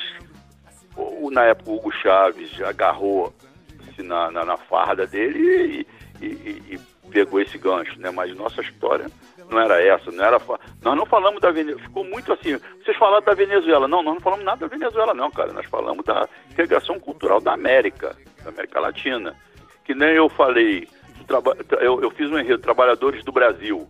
[1.30, 5.86] na época o Hugo Chaves agarrou-se na, na, na farda dele
[6.20, 8.10] e, e- e- e pegou esse gancho, né?
[8.10, 9.06] Mas nossa história
[9.50, 10.38] não era essa, não era.
[10.82, 12.58] Nós não falamos da Venezuela, ficou muito assim.
[12.84, 15.52] Vocês falaram da Venezuela, não, nós não falamos nada da Venezuela, não, cara.
[15.52, 19.34] Nós falamos da integração cultural da América, da América Latina.
[19.84, 20.88] Que nem eu falei,
[21.80, 23.86] eu, eu fiz um enredo, Trabalhadores do Brasil.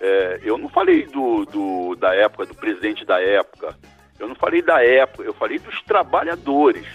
[0.00, 3.76] É, eu não falei do, do- da época, do presidente da época.
[4.18, 6.86] Eu não falei da época, eu falei dos trabalhadores.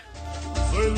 [0.71, 0.91] Soy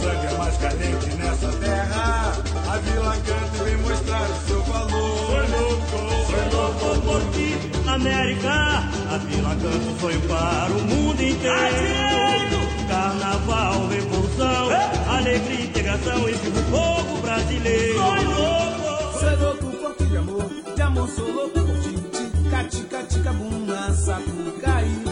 [0.00, 2.32] sangue é mais caliente nessa terra.
[2.68, 5.26] A Vila Canto vem mostrar o seu valor.
[5.26, 5.98] Soy louco,
[6.30, 8.82] soy louco por ti, América,
[9.12, 12.60] a Vila Canto sonho para o mundo inteiro.
[12.88, 14.68] Carnaval, revolução,
[15.08, 17.98] alegria, integração e viva o povo brasileiro.
[17.98, 19.18] Soy louco.
[19.20, 20.50] Soy louco por ti, amor.
[20.74, 21.94] De amor sou louco por ti.
[22.10, 24.90] Tica, tica, tica, bunda, sapucaí.
[24.90, 25.09] Salve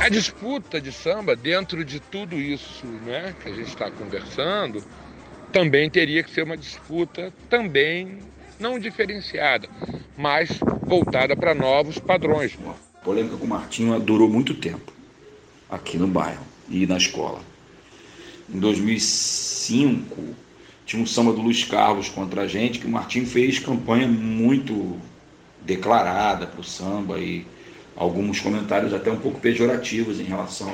[0.00, 4.82] A disputa de samba, dentro de tudo isso né, que a gente está conversando,
[5.52, 8.20] também teria que ser uma disputa também
[8.58, 9.68] não diferenciada,
[10.16, 10.48] mas
[10.82, 12.56] voltada para novos padrões.
[12.64, 14.92] A polêmica com o Martinho durou muito tempo
[15.68, 17.40] aqui no bairro e na escola.
[18.52, 20.22] Em 2005,
[20.84, 24.96] tinha um samba do Luiz Carlos contra a gente, que o Martinho fez campanha muito
[25.62, 27.44] declarada para o samba e
[27.96, 30.72] alguns comentários até um pouco pejorativos em relação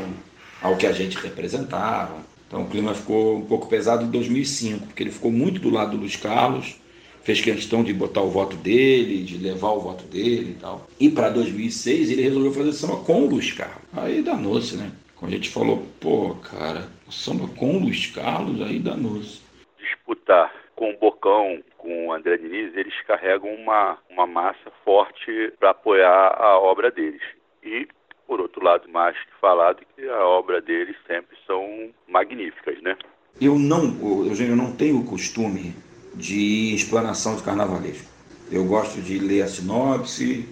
[0.61, 2.17] ao que a gente representava.
[2.47, 5.93] Então o clima ficou um pouco pesado em 2005, porque ele ficou muito do lado
[5.93, 6.77] do Luiz Carlos,
[7.25, 10.87] fez questão de botar o voto dele, de levar o voto dele e tal.
[11.01, 13.83] E para 2006 ele resolveu fazer samba com o Luiz Carlos.
[13.95, 14.91] Aí danou-se, né?
[15.23, 19.41] A gente falou, pô, cara, samba com o Luiz Carlos, aí danou-se.
[19.79, 25.71] disputar com o Bocão, com o André Diniz, eles carregam uma, uma massa forte para
[25.71, 27.23] apoiar a obra deles.
[27.63, 27.87] E,
[28.27, 32.97] por outro lado, mais que falado, que a obra deles sempre são magníficas, né?
[33.41, 35.75] Eu não, Eugênio, eu não tenho o costume
[36.15, 38.11] de explanação de carnavalesco.
[38.51, 40.49] Eu gosto de ler a sinopse,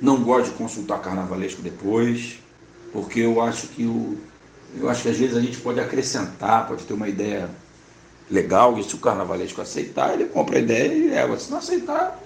[0.00, 2.40] não gosto de consultar carnavalesco depois,
[2.92, 4.18] porque eu acho que o,
[4.78, 7.48] eu acho que às vezes a gente pode acrescentar, pode ter uma ideia
[8.30, 11.38] legal, e se o carnavalesco aceitar, ele compra a ideia e leva.
[11.38, 12.20] Se não aceitar.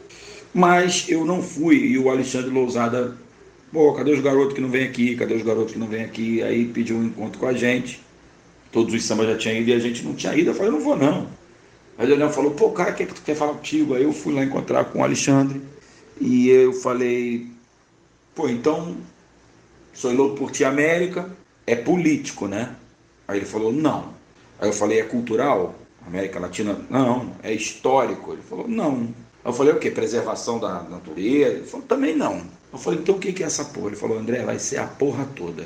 [0.52, 3.16] Mas eu não fui, e o Alexandre Lousada,
[3.72, 5.16] pô, cadê os garotos que não vêm aqui?
[5.16, 6.42] Cadê os garotos que não vêm aqui?
[6.42, 8.00] Aí pediu um encontro com a gente.
[8.70, 10.50] Todos os sambas já tinham ido e a gente não tinha ido.
[10.50, 11.28] Eu falei, não vou não.
[11.96, 13.94] Aí o Leonel falou, pô, cara, quer que tu quer falar contigo?
[13.94, 15.60] Aí eu fui lá encontrar com o Alexandre.
[16.20, 17.46] E eu falei,
[18.34, 18.96] pô, então,
[19.94, 21.30] sou louco por ti América,
[21.66, 22.74] é político, né?
[23.26, 24.12] Aí ele falou, não.
[24.60, 25.74] Aí eu falei, é cultural?
[26.06, 26.78] América Latina?
[26.90, 27.32] Não.
[27.42, 28.32] É histórico?
[28.32, 29.08] Ele falou, não.
[29.44, 29.90] Aí eu falei, o quê?
[29.90, 31.56] Preservação da natureza?
[31.56, 32.42] Ele falou, também não.
[32.72, 33.88] Eu falei, então o que é essa porra?
[33.88, 35.64] Ele falou, André, vai ser a porra toda.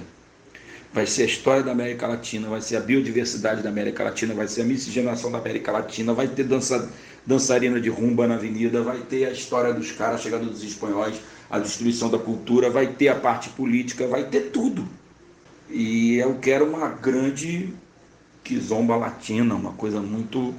[0.92, 4.48] Vai ser a história da América Latina, vai ser a biodiversidade da América Latina, vai
[4.48, 6.90] ser a miscigenação da América Latina, vai ter dança,
[7.26, 11.20] dançarina de rumba na avenida, vai ter a história dos caras, a chegada dos espanhóis,
[11.50, 14.86] a destruição da cultura, vai ter a parte política, vai ter tudo.
[15.70, 17.72] E eu quero uma grande
[18.44, 20.54] quizomba latina, uma coisa muito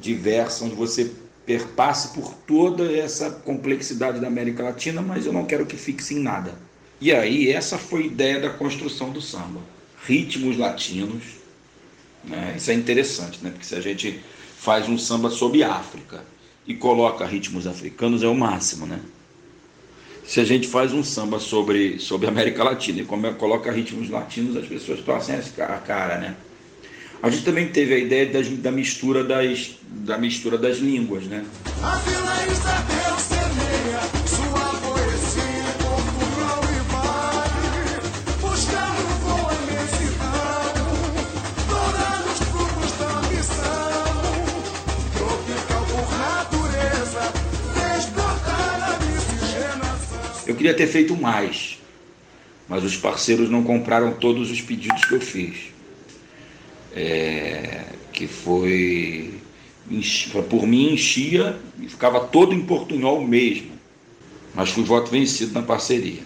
[0.00, 1.12] diversa, onde você
[1.44, 6.20] perpasse por toda essa complexidade da América Latina, mas eu não quero que fixe em
[6.20, 6.54] nada.
[7.00, 9.60] E aí, essa foi a ideia da construção do samba.
[10.06, 11.24] Ritmos latinos,
[12.24, 12.54] né?
[12.56, 13.50] isso é interessante, né?
[13.50, 14.20] porque se a gente
[14.56, 16.24] faz um samba sobre África
[16.66, 19.00] e coloca ritmos africanos, é o máximo, né?
[20.30, 24.64] Se a gente faz um samba sobre, sobre América Latina e coloca ritmos latinos, as
[24.64, 26.36] pessoas torcem a cara, né?
[27.20, 31.44] A gente também teve a ideia das, da, mistura das, da mistura das línguas, né?
[31.82, 33.09] A
[50.50, 51.78] Eu queria ter feito mais,
[52.68, 55.70] mas os parceiros não compraram todos os pedidos que eu fiz.
[56.92, 59.32] É, que foi
[60.48, 63.70] por mim enchia e ficava todo em portunhol mesmo,
[64.52, 66.22] mas fui voto vencido na parceria.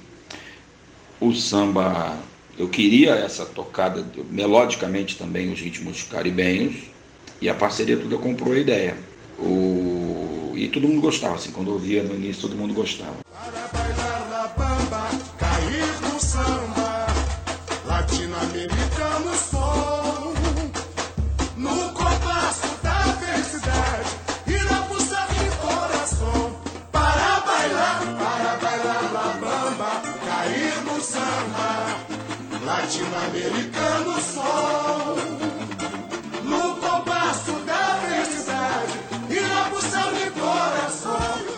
[1.20, 2.18] O samba,
[2.58, 6.76] eu queria essa tocada melodicamente também os ritmos caribenhos
[7.42, 8.96] e a parceria toda comprou a ideia.
[9.38, 13.22] O, e todo mundo gostava, assim, quando eu ouvia no início todo mundo gostava.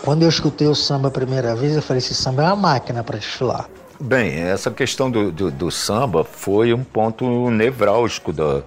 [0.07, 3.03] Quando eu escutei o samba a primeira vez, eu falei: esse samba é uma máquina
[3.03, 3.69] para desfilar.
[3.99, 8.61] Bem, essa questão do, do, do samba foi um ponto nevrálgico da,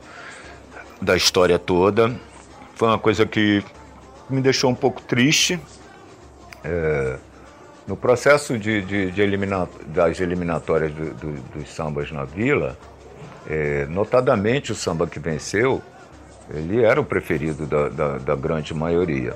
[1.00, 2.14] da história toda.
[2.74, 3.64] Foi uma coisa que
[4.28, 5.58] me deixou um pouco triste.
[6.62, 7.16] É,
[7.86, 12.76] no processo de, de, de elimina, das eliminatórias do, do, dos sambas na vila,
[13.48, 15.80] é, notadamente o samba que venceu,
[16.50, 19.34] ele era o preferido da, da, da grande maioria.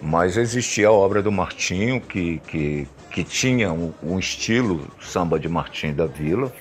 [0.00, 5.48] Mas existia a obra do Martinho, que, que, que tinha um, um estilo samba de
[5.48, 6.52] Martinho da Vila.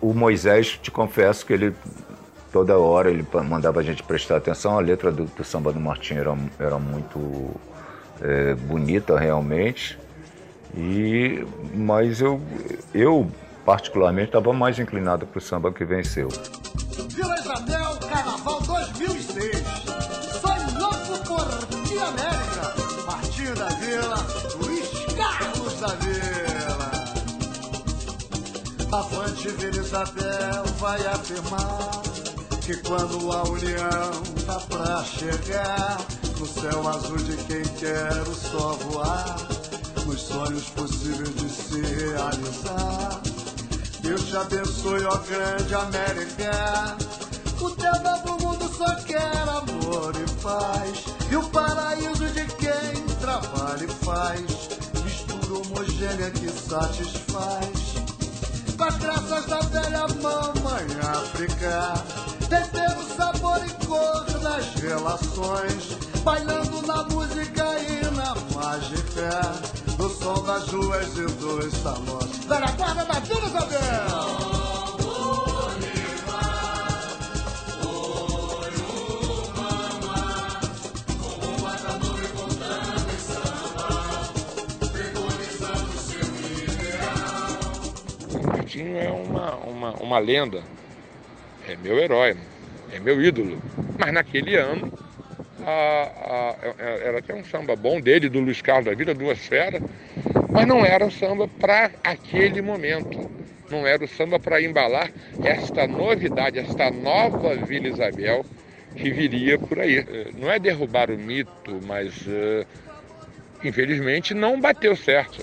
[0.00, 1.74] O Moisés, te confesso que ele
[2.52, 4.76] toda hora ele mandava a gente prestar atenção.
[4.78, 7.50] A letra do, do samba do Martinho era, era muito
[8.20, 9.98] é, bonita realmente.
[10.76, 12.40] E, mas eu,
[12.94, 13.30] eu
[13.64, 16.28] particularmente estava mais inclinado para o samba que venceu.
[17.08, 18.51] Vila Isabel, Carnaval
[28.92, 32.02] Avante Vila Isabel vai afirmar
[32.60, 35.98] que quando a união tá pra chegar
[36.38, 39.36] no céu azul de quem quer o só voar,
[40.04, 43.22] nos sonhos possíveis de se realizar.
[44.00, 46.96] Deus te abençoe, ó grande América.
[47.62, 51.04] O teu novo mundo só quer amor e paz.
[51.30, 54.42] E o paraíso de quem trabalha e faz.
[55.02, 57.81] Mistura homogênea que satisfaz.
[58.82, 61.94] As graças da velha mamãe África.
[62.48, 65.96] Tempero, sabor e cor das relações.
[66.24, 69.52] Bailando na música e na mágica.
[69.96, 72.36] Do som das ruas e dos salões.
[72.48, 74.61] Velha guarda da Vila Isabel!
[88.72, 90.62] Martinho é uma, uma, uma lenda,
[91.68, 92.34] é meu herói,
[92.90, 93.60] é meu ídolo.
[93.98, 94.90] Mas naquele ano
[95.66, 99.82] a, a, era até um samba bom dele, do Luiz Carlos da Vida, Duas Feras,
[100.48, 103.30] mas não era o samba para aquele momento.
[103.70, 105.10] Não era o samba para embalar
[105.44, 108.44] esta novidade, esta nova Vila Isabel
[108.96, 110.02] que viria por aí.
[110.38, 112.66] Não é derrubar o mito, mas uh,
[113.64, 115.42] infelizmente não bateu certo.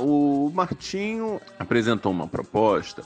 [0.00, 3.02] O Martinho apresentou uma proposta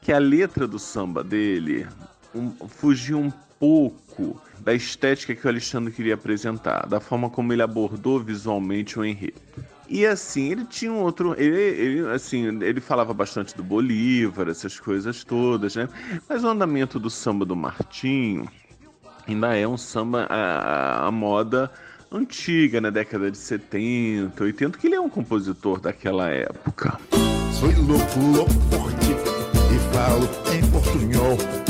[0.00, 1.86] que a letra do samba dele
[2.34, 7.62] um, fugia um pouco da estética que o Alexandre queria apresentar, da forma como ele
[7.62, 9.40] abordou visualmente o enredo.
[9.88, 11.34] E assim, ele tinha um outro.
[11.36, 15.88] Ele, ele, assim, ele falava bastante do Bolívar, essas coisas todas, né?
[16.28, 18.48] Mas o andamento do samba do Martinho
[19.26, 21.70] ainda é um samba à, à moda
[22.12, 26.98] antiga, na década de 70, 80, que ele é um compositor daquela época.
[27.52, 28.52] Sou louco, louco
[29.70, 31.69] E falo em portunhol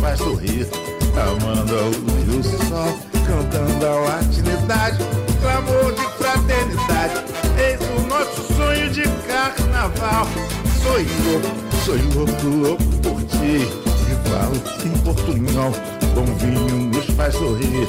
[0.00, 0.66] faz sorrir.
[1.14, 4.98] Amando a luz e o sol Cantando a latinidade
[5.40, 7.24] Clamor de fraternidade.
[7.58, 10.26] Eis o nosso sonho de carnaval.
[10.82, 10.92] Sou
[11.26, 11.48] louco,
[11.84, 13.68] sou louco, louco por ti
[14.08, 15.72] E falo em portunhol.
[16.14, 17.88] Com vinho nos faz sorrir.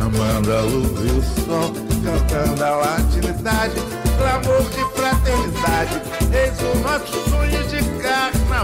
[0.00, 3.74] Amando a luz e o sol Cantando a latinidade
[4.16, 6.02] Clamor de fraternidade.
[6.32, 7.59] Eis o nosso sonho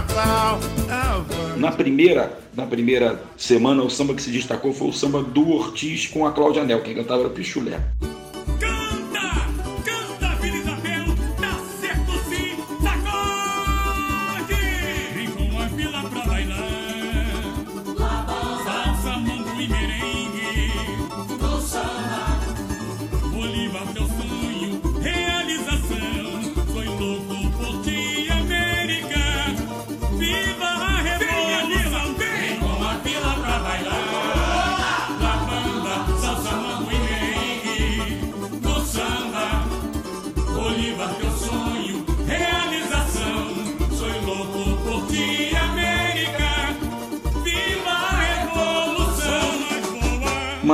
[0.01, 0.59] carnaval.
[1.57, 6.07] Na primeira, na primeira semana, o samba que se destacou foi o samba do Ortiz
[6.07, 6.81] com a Cláudia Anel.
[6.81, 7.79] Quem cantava era Pichulé.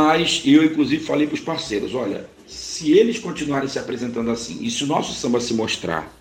[0.04, 4.70] Mas eu, inclusive, falei para os parceiros: olha, se eles continuarem se apresentando assim, e
[4.70, 6.12] se o nosso samba se mostrar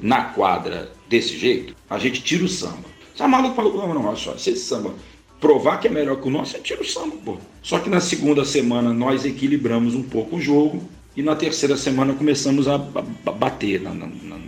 [0.00, 2.84] na quadra desse jeito, a gente tira o samba.
[3.16, 4.94] Só maluco falou: não, não, olha só, se esse samba
[5.40, 7.38] provar que é melhor que o nosso, gente tira o samba, pô.
[7.60, 12.14] Só que na segunda semana nós equilibramos um pouco o jogo, e na terceira semana
[12.14, 13.80] começamos a, bater.
[13.80, 14.38] na- na- na-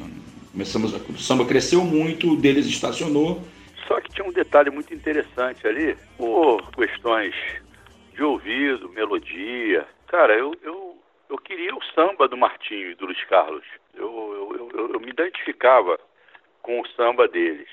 [0.53, 3.43] começamos a, o samba cresceu muito, o deles estacionou.
[3.89, 7.35] Só que tinha um detalhe muito interessante ali, por questões
[8.21, 9.89] de ouvido, melodia.
[10.09, 10.95] Cara, eu, eu,
[11.31, 13.65] eu queria o samba do Martinho e do Luiz Carlos.
[13.95, 15.99] Eu, eu, eu- eu, me identificava
[16.61, 17.71] com o samba deles.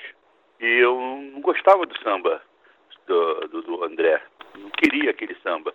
[0.62, 0.96] E eu
[1.34, 2.42] não gostava do samba
[3.06, 4.22] do, do, do André.
[4.58, 5.74] Não queria aquele samba.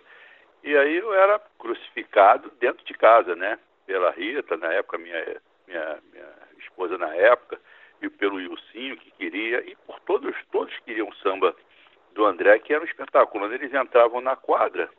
[0.63, 3.59] E aí eu era crucificado dentro de casa, né?
[3.85, 7.61] Pela Rita, na época, minha, minha, minha esposa na época,
[8.01, 11.55] e pelo Ilcinho, que queria, e por todos, todos queriam samba
[12.13, 13.41] do André, que era um espetáculo.
[13.41, 14.89] Quando eles entravam na quadra,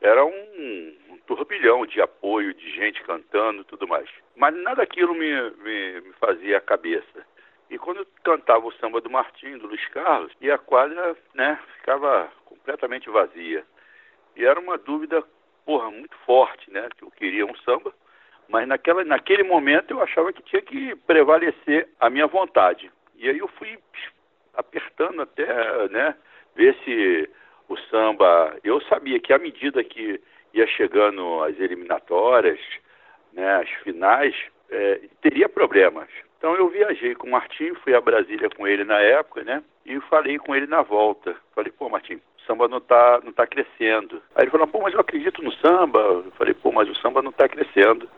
[0.00, 4.08] era um, um turbilhão de apoio, de gente cantando tudo mais.
[4.36, 7.26] Mas nada daquilo me, me, me fazia a cabeça.
[7.70, 12.30] E quando cantava o samba do Martim, do Luiz Carlos, e a quadra né, ficava
[12.44, 13.64] completamente vazia.
[14.36, 15.22] E era uma dúvida,
[15.64, 16.88] porra, muito forte, né?
[16.96, 17.94] Que eu queria um samba,
[18.48, 22.90] mas naquela, naquele momento eu achava que tinha que prevalecer a minha vontade.
[23.16, 23.78] E aí eu fui
[24.54, 26.14] apertando até, né,
[26.54, 27.28] ver se
[27.68, 28.56] o samba.
[28.62, 30.20] Eu sabia que à medida que
[30.52, 32.60] ia chegando as eliminatórias,
[33.32, 34.34] né, as finais,
[34.70, 36.08] eh, teria problemas.
[36.36, 39.62] Então eu viajei com o Martinho, fui a Brasília com ele na época, né?
[39.86, 41.36] E falei com ele na volta.
[41.54, 44.20] Falei, pô, Martinho, o samba não tá, não tá crescendo.
[44.34, 46.00] Aí ele falou, pô, mas eu acredito no samba.
[46.00, 48.08] Eu falei, pô, mas o samba não tá crescendo.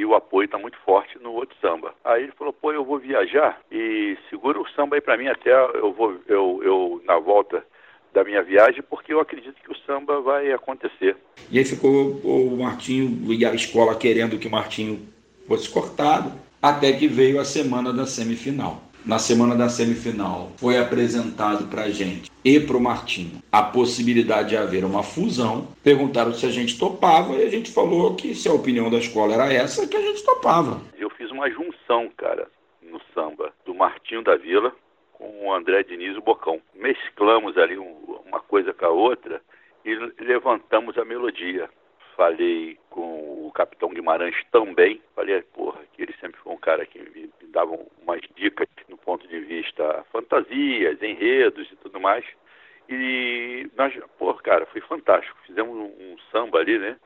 [0.00, 1.94] E o apoio tá muito forte no outro samba.
[2.02, 5.52] Aí ele falou, pô, eu vou viajar e segura o samba aí pra mim até
[5.52, 7.62] eu vou, eu, eu na volta
[8.14, 11.18] da minha viagem, porque eu acredito que o samba vai acontecer.
[11.50, 15.06] E aí ficou o Martinho e a escola querendo que o Martinho
[15.46, 16.32] fosse cortado,
[16.62, 18.80] até que veio a semana da semifinal.
[19.04, 24.50] Na semana da semifinal foi apresentado para a gente e para o Martinho a possibilidade
[24.50, 25.68] de haver uma fusão.
[25.82, 29.34] Perguntaram se a gente topava e a gente falou que se a opinião da escola
[29.34, 30.80] era essa, que a gente topava.
[30.98, 32.46] Eu fiz uma junção, cara,
[32.82, 34.72] no samba, do Martinho da Vila
[35.20, 36.60] com o André Diniz e o Bocão.
[36.74, 39.40] Mesclamos ali um, uma coisa com a outra
[39.84, 41.68] e levantamos a melodia.
[42.20, 45.00] Falei com o Capitão Guimarães também.
[45.16, 48.98] Falei, porra, que ele sempre foi um cara que me, me dava umas dicas no
[48.98, 52.22] ponto de vista fantasias, enredos e tudo mais.
[52.90, 55.34] E nós, pô, cara, foi fantástico.
[55.46, 56.98] Fizemos um, um samba ali, né?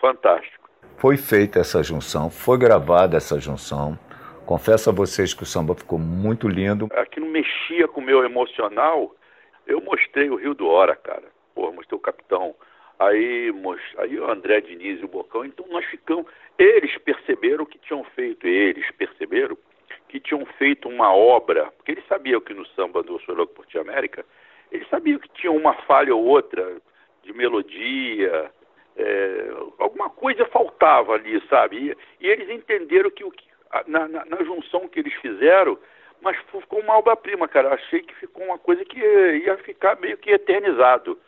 [0.00, 0.70] Fantástico.
[0.96, 3.98] Foi feita essa junção, foi gravada essa junção.
[4.46, 6.88] Confesso a vocês que o samba ficou muito lindo.
[6.92, 9.14] Aquilo mexia com o meu emocional.
[9.66, 11.24] Eu mostrei o Rio do Hora, cara.
[11.54, 12.54] Pô, mostrei o Capitão.
[12.98, 13.52] Aí,
[13.98, 15.44] aí o André Diniz e o Bocão.
[15.44, 16.26] Então nós ficamos.
[16.58, 19.56] Eles perceberam que tinham feito, eles perceberam
[20.08, 23.66] que tinham feito uma obra, porque eles sabiam que no samba do Sou Louco por
[23.66, 24.24] Ti América,
[24.70, 26.80] eles sabiam que tinha uma falha ou outra
[27.24, 28.50] de melodia,
[28.96, 31.96] é, alguma coisa faltava ali, sabe?
[32.20, 33.44] E, e eles entenderam que, o que
[33.86, 35.76] na, na, na, junção que eles fizeram,
[36.20, 37.74] mas ficou uma obra-prima, cara.
[37.74, 41.18] Achei que ficou uma coisa que ia ficar meio que eternizado.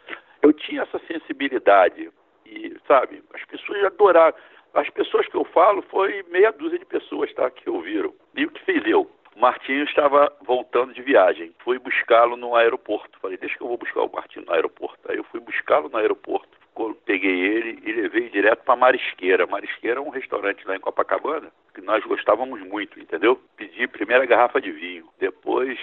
[0.46, 2.08] Eu tinha essa sensibilidade
[2.46, 4.36] e, sabe, as pessoas adoraram.
[4.74, 8.14] As pessoas que eu falo foi meia dúzia de pessoas, tá, que ouviram.
[8.36, 9.10] E o que fez eu?
[9.34, 11.52] Martinho estava voltando de viagem.
[11.64, 13.18] Fui buscá-lo no aeroporto.
[13.18, 15.00] Falei, deixa que eu vou buscar o Martinho no aeroporto.
[15.10, 16.48] Aí eu fui buscá-lo no aeroporto.
[17.04, 19.48] Peguei ele e levei direto para Marisqueira.
[19.48, 23.40] Marisqueira é um restaurante lá em Copacabana que nós gostávamos muito, entendeu?
[23.56, 25.78] Pedi primeira garrafa de vinho, depois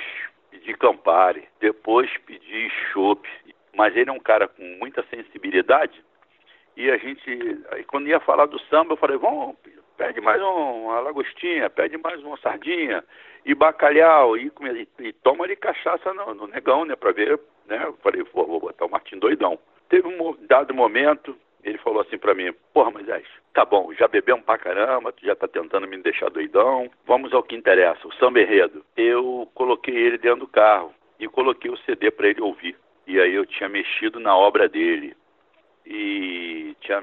[0.64, 3.28] pedi Campari, depois pedi chopp.
[3.76, 6.03] Mas ele é um cara com muita sensibilidade
[6.76, 9.55] e a gente, aí quando ia falar do samba, eu falei, vamos,
[9.95, 13.03] pede mais uma lagostinha, pede mais uma sardinha
[13.45, 14.51] e bacalhau, e,
[14.99, 18.47] e, e toma ali cachaça no, no, negão, né, pra ver, né, eu falei, vou,
[18.47, 19.59] vou botar o Martim doidão.
[19.88, 24.43] Teve um dado momento, ele falou assim para mim, porra, Moisés, tá bom, já bebemos
[24.43, 28.41] pra caramba, tu já tá tentando me deixar doidão, vamos ao que interessa, o samba
[28.41, 28.84] enredo.
[28.97, 32.76] Eu coloquei ele dentro do carro e coloquei o CD para ele ouvir.
[33.06, 35.16] E aí eu tinha mexido na obra dele
[35.86, 37.01] e tinha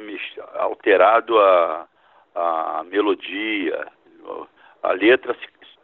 [0.54, 1.86] alterado a,
[2.34, 3.86] a melodia,
[4.82, 5.36] a letra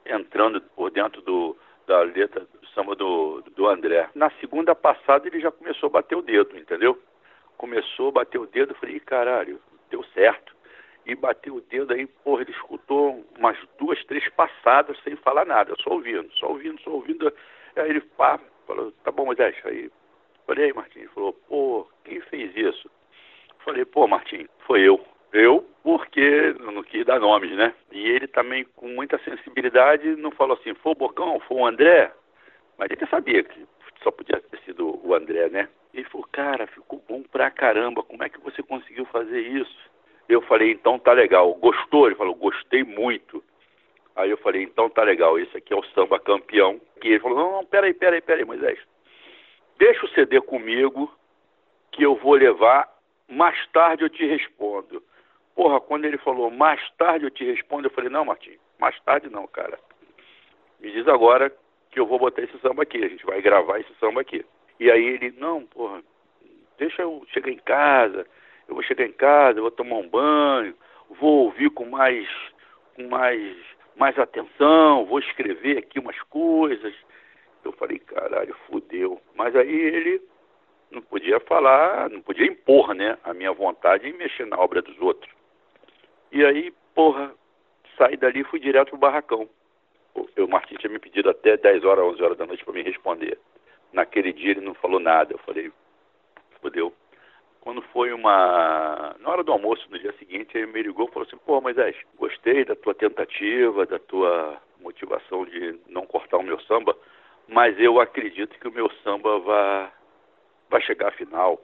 [0.06, 1.56] entrando por dentro do,
[1.86, 4.08] da letra do samba do, do André.
[4.14, 6.98] Na segunda passada ele já começou a bater o dedo, entendeu?
[7.56, 9.60] Começou a bater o dedo, eu falei, caralho,
[9.90, 10.54] deu certo.
[11.04, 15.74] E bateu o dedo aí, porra, ele escutou umas duas, três passadas sem falar nada,
[15.80, 17.32] só ouvindo, só ouvindo, só ouvindo.
[17.76, 19.90] Aí ele, pá, falou, tá bom, Moisés, aí.
[20.46, 22.88] Falei, aí, Martim, falou, pô, quem fez isso?
[23.64, 25.04] Falei, pô, Martim, foi eu.
[25.32, 27.74] Eu, porque não quis dar nomes, né?
[27.90, 32.12] E ele também, com muita sensibilidade, não falou assim, foi o Bocão, foi o André.
[32.78, 33.66] Mas ele sabia que
[34.02, 35.68] só podia ter sido o André, né?
[35.92, 39.90] Ele falou, cara, ficou bom pra caramba, como é que você conseguiu fazer isso?
[40.28, 41.52] Eu falei, então tá legal.
[41.54, 42.06] Gostou?
[42.06, 43.42] Ele falou, gostei muito.
[44.14, 46.80] Aí eu falei, então tá legal, esse aqui é o samba campeão.
[47.02, 48.78] E ele falou, não, não, peraí, peraí, peraí, Moisés.
[49.78, 51.12] Deixa o CD comigo,
[51.92, 52.88] que eu vou levar,
[53.28, 55.02] mais tarde eu te respondo.
[55.54, 59.28] Porra, quando ele falou, mais tarde eu te respondo, eu falei, não, Martim, mais tarde
[59.30, 59.78] não, cara.
[60.80, 61.52] Me diz agora
[61.90, 64.44] que eu vou botar esse samba aqui, a gente vai gravar esse samba aqui.
[64.78, 66.02] E aí ele, não, porra,
[66.78, 68.26] deixa eu chegar em casa,
[68.68, 70.74] eu vou chegar em casa, eu vou tomar um banho,
[71.18, 72.28] vou ouvir com mais,
[72.94, 73.56] com mais,
[73.96, 76.94] mais atenção, vou escrever aqui umas coisas.
[77.66, 79.20] Eu falei, caralho, fudeu.
[79.34, 80.22] Mas aí ele
[80.90, 84.98] não podia falar, não podia impor, né, a minha vontade em mexer na obra dos
[85.00, 85.32] outros.
[86.32, 87.34] E aí, porra,
[87.96, 89.48] saí dali e fui direto pro barracão.
[90.14, 93.38] O Martins tinha me pedido até 10 horas, 11 horas da noite para me responder.
[93.92, 95.34] Naquele dia ele não falou nada.
[95.34, 95.70] Eu falei,
[96.60, 96.92] fodeu.
[97.60, 99.16] Quando foi uma.
[99.18, 101.96] Na hora do almoço, no dia seguinte, ele me ligou e falou assim: Pô, Moisés,
[102.16, 106.96] gostei da tua tentativa, da tua motivação de não cortar o meu samba,
[107.48, 109.90] mas eu acredito que o meu samba vai,
[110.70, 111.60] vai chegar à final,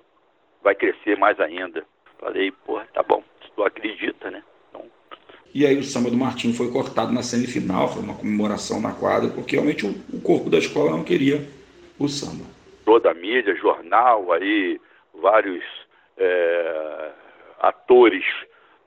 [0.63, 1.85] vai crescer mais ainda.
[2.19, 3.23] Falei, pô, tá bom,
[3.55, 4.43] tu acredita, né?
[5.55, 9.29] E aí o samba do Martim foi cortado na semifinal, foi uma comemoração na quadra,
[9.29, 11.47] porque realmente o, o corpo da escola não queria
[11.99, 12.45] o samba.
[12.87, 14.81] Toda a mídia, jornal, aí
[15.13, 15.63] vários
[16.17, 17.11] é,
[17.61, 18.25] atores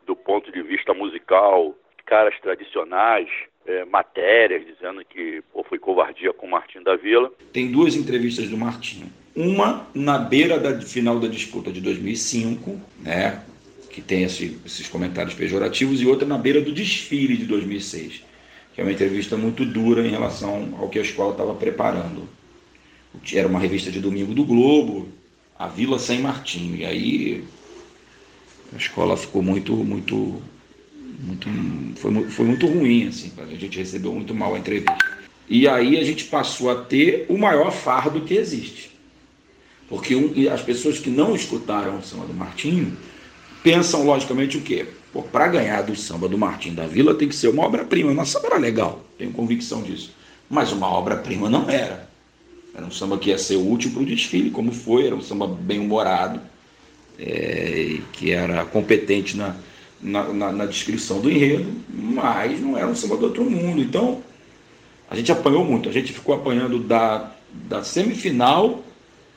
[0.08, 1.76] do ponto de vista musical,
[2.06, 3.28] caras tradicionais,
[3.66, 7.32] é, matérias dizendo que pô, foi covardia com o Martim da Vila.
[7.51, 9.12] Tem duas entrevistas do Martim.
[9.36, 13.43] Uma na beira da final da disputa de 2005, né,
[13.89, 18.24] que tem esse, esses comentários pejorativos, e outra na beira do desfile de 2006,
[18.74, 22.30] que é uma entrevista muito dura em relação ao que a escola estava preparando.
[23.34, 25.10] Era uma revista de domingo do Globo,
[25.58, 27.43] a Vila Sem Martim, e aí
[28.74, 30.41] a escola ficou muito, muito,
[31.20, 31.47] muito,
[31.99, 34.97] foi, foi muito ruim, assim, a gente recebeu muito mal a entrevista.
[35.47, 38.91] E aí a gente passou a ter o maior fardo que existe.
[39.88, 42.97] Porque um, as pessoas que não escutaram o samba do Martinho
[43.63, 44.88] pensam logicamente o quê?
[45.32, 48.13] Para ganhar do samba do Martinho da Vila tem que ser uma obra-prima.
[48.13, 50.13] Nossa samba era legal, tenho convicção disso.
[50.49, 52.09] Mas uma obra-prima não era.
[52.74, 55.47] Era um samba que ia ser útil para o desfile, como foi, era um samba
[55.47, 56.41] bem-humorado,
[57.18, 59.55] é, que era competente na,
[60.02, 63.82] na, na, na, descrição do enredo, mas não era um samba do outro mundo.
[63.82, 64.22] Então,
[65.10, 68.84] a gente apanhou muito, a gente ficou apanhando da, da semifinal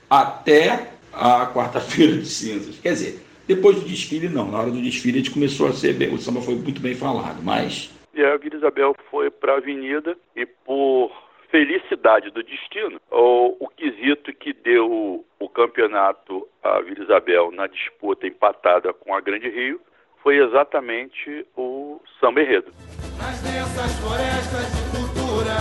[0.09, 2.79] até a quarta-feira de cinzas.
[2.79, 4.51] Quer dizer, depois do desfile, não.
[4.51, 6.95] Na hora do desfile, a gente começou a ser bem, o samba foi muito bem
[6.95, 7.91] falado, mas.
[8.15, 11.11] E a Vila Isabel foi para a avenida e por
[11.51, 18.27] felicidade do destino, o, o quesito que deu o campeonato à Vila Isabel na disputa
[18.27, 19.81] empatada com a Grande Rio
[20.23, 22.73] foi exatamente o samba enredo.
[23.19, 25.57] Nas densas florestas de cultura,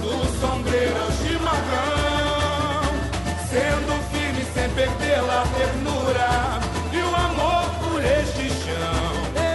[0.00, 2.82] do sombreiro ao chimarrão,
[3.48, 6.30] sendo firme sem perder a ternura
[6.92, 9.06] e o amor por este chão,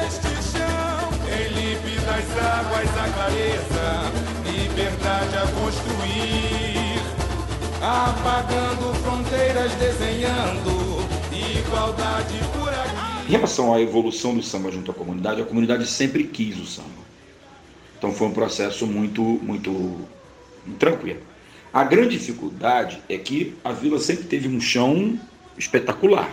[0.05, 7.01] este chão, em límpidas águas a clareza liberdade a construir,
[7.81, 10.71] apagando fronteiras, desenhando
[11.31, 13.10] igualdade por aqui.
[13.31, 16.89] Em relação à evolução do samba junto à comunidade, a comunidade sempre quis o samba.
[17.97, 20.01] Então foi um processo muito, muito
[20.77, 21.21] tranquilo.
[21.71, 25.17] A grande dificuldade é que a vila sempre teve um chão
[25.57, 26.29] espetacular.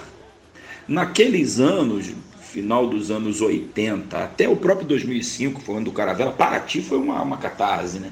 [0.88, 6.32] Naqueles anos, final dos anos 80, até o próprio 2005, foi o ano do Caravela,
[6.32, 8.10] Paraty foi uma, uma catarse, né?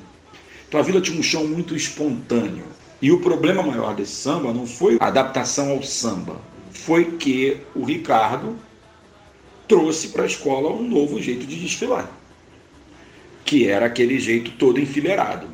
[0.68, 2.66] Então a vila tinha um chão muito espontâneo.
[3.02, 7.82] E o problema maior desse samba não foi a adaptação ao samba, foi que o
[7.82, 8.56] Ricardo
[9.68, 12.10] trouxe para a escola um novo jeito de desfilar,
[13.44, 15.48] que era aquele jeito todo enfileirado.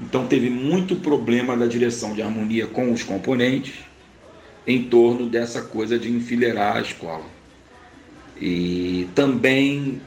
[0.00, 3.74] Então teve muito problema da direção de harmonia com os componentes
[4.66, 7.24] em torno dessa coisa de enfileirar a escola.
[8.40, 10.00] E também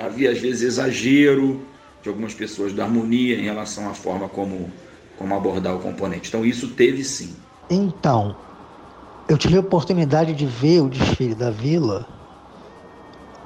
[0.00, 1.62] havia às vezes exagero
[2.02, 4.72] de algumas pessoas da harmonia em relação à forma como,
[5.16, 6.28] como abordar o componente.
[6.28, 7.36] Então isso teve sim.
[7.70, 8.34] Então,
[9.28, 12.17] eu tive a oportunidade de ver o desfile da vila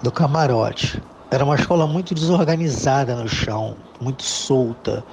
[0.03, 1.03] do camarote.
[1.31, 5.05] Era uma escola muito desorganizada no chão, muito solta.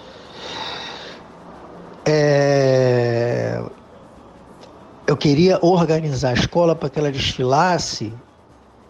[2.05, 3.63] É...
[5.07, 8.13] Eu queria organizar a escola para que ela desfilasse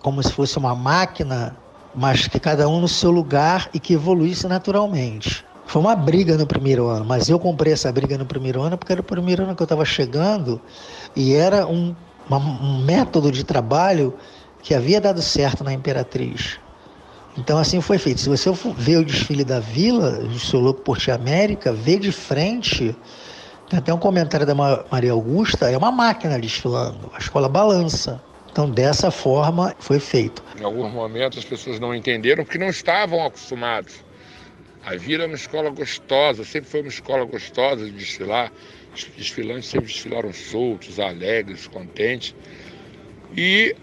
[0.01, 1.55] como se fosse uma máquina
[1.93, 5.45] mas que cada um no seu lugar e que evoluísse naturalmente.
[5.65, 8.91] Foi uma briga no primeiro ano, mas eu comprei essa briga no primeiro ano porque
[8.91, 10.59] era o primeiro ano que eu estava chegando
[11.15, 11.95] e era um,
[12.27, 14.13] uma, um método de trabalho
[14.61, 16.59] que havia dado certo na Imperatriz.
[17.37, 18.19] Então assim foi feito.
[18.19, 22.95] Se você ver o desfile da Vila, do seu louco Porte América, vê de frente,
[23.69, 28.21] tem até um comentário da Maria Augusta, é uma máquina desfilando, a escola balança.
[28.51, 30.43] Então, dessa forma, foi feito.
[30.59, 34.03] Em alguns momentos, as pessoas não entenderam porque não estavam acostumados.
[34.83, 38.51] A Vila é uma escola gostosa, sempre foi uma escola gostosa de desfilar.
[38.93, 42.33] Os desfilantes sempre desfilaram soltos, alegres, contentes.
[43.37, 43.75] E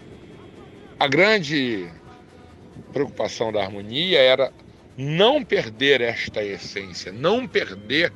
[0.99, 1.88] a grande
[2.92, 4.53] preocupação da harmonia era
[4.97, 8.12] não perder esta essência, não perder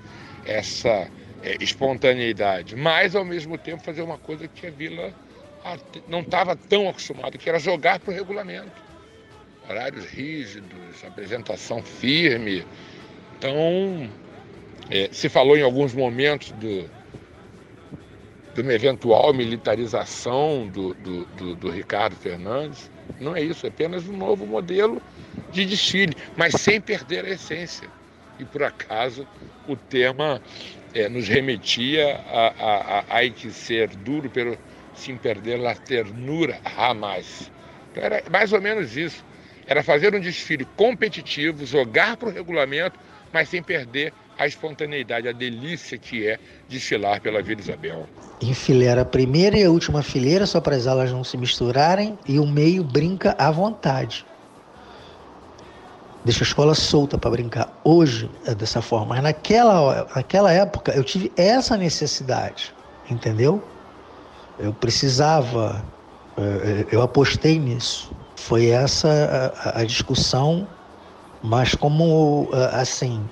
[0.46, 1.08] essa
[1.42, 5.12] é, espontaneidade, mas ao mesmo tempo fazer uma coisa que a Vila
[6.08, 8.72] não estava tão acostumado, que era jogar para o regulamento.
[9.68, 12.64] Horários rígidos, apresentação firme.
[13.38, 14.10] Então,
[14.90, 16.90] é, se falou em alguns momentos do,
[18.60, 22.90] de uma eventual militarização do, do, do, do Ricardo Fernandes.
[23.18, 25.00] Não é isso, é apenas um novo modelo
[25.50, 27.88] de desfile, mas sem perder a essência.
[28.38, 29.26] E por acaso
[29.66, 30.40] o tema
[30.94, 34.56] é, nos remetia a, a, a, que ser duro pelo,
[34.94, 37.50] sem perder a ternura jamais.
[37.90, 39.24] Então era mais ou menos isso.
[39.66, 42.98] Era fazer um desfile competitivo, jogar para o regulamento,
[43.32, 48.08] mas sem perder a espontaneidade, a delícia que é desfilar pela Vila Isabel.
[48.40, 52.38] Enfileira a primeira e a última fileira, só para as alas não se misturarem, e
[52.38, 54.24] o meio brinca à vontade.
[56.24, 57.70] Deixa a escola solta para brincar.
[57.84, 62.72] Hoje é dessa forma, mas naquela, naquela época eu tive essa necessidade,
[63.10, 63.62] entendeu?
[64.58, 65.84] Eu precisava,
[66.38, 68.10] é, é, eu apostei nisso.
[68.36, 70.66] Foi essa a, a discussão,
[71.42, 73.22] mas como assim,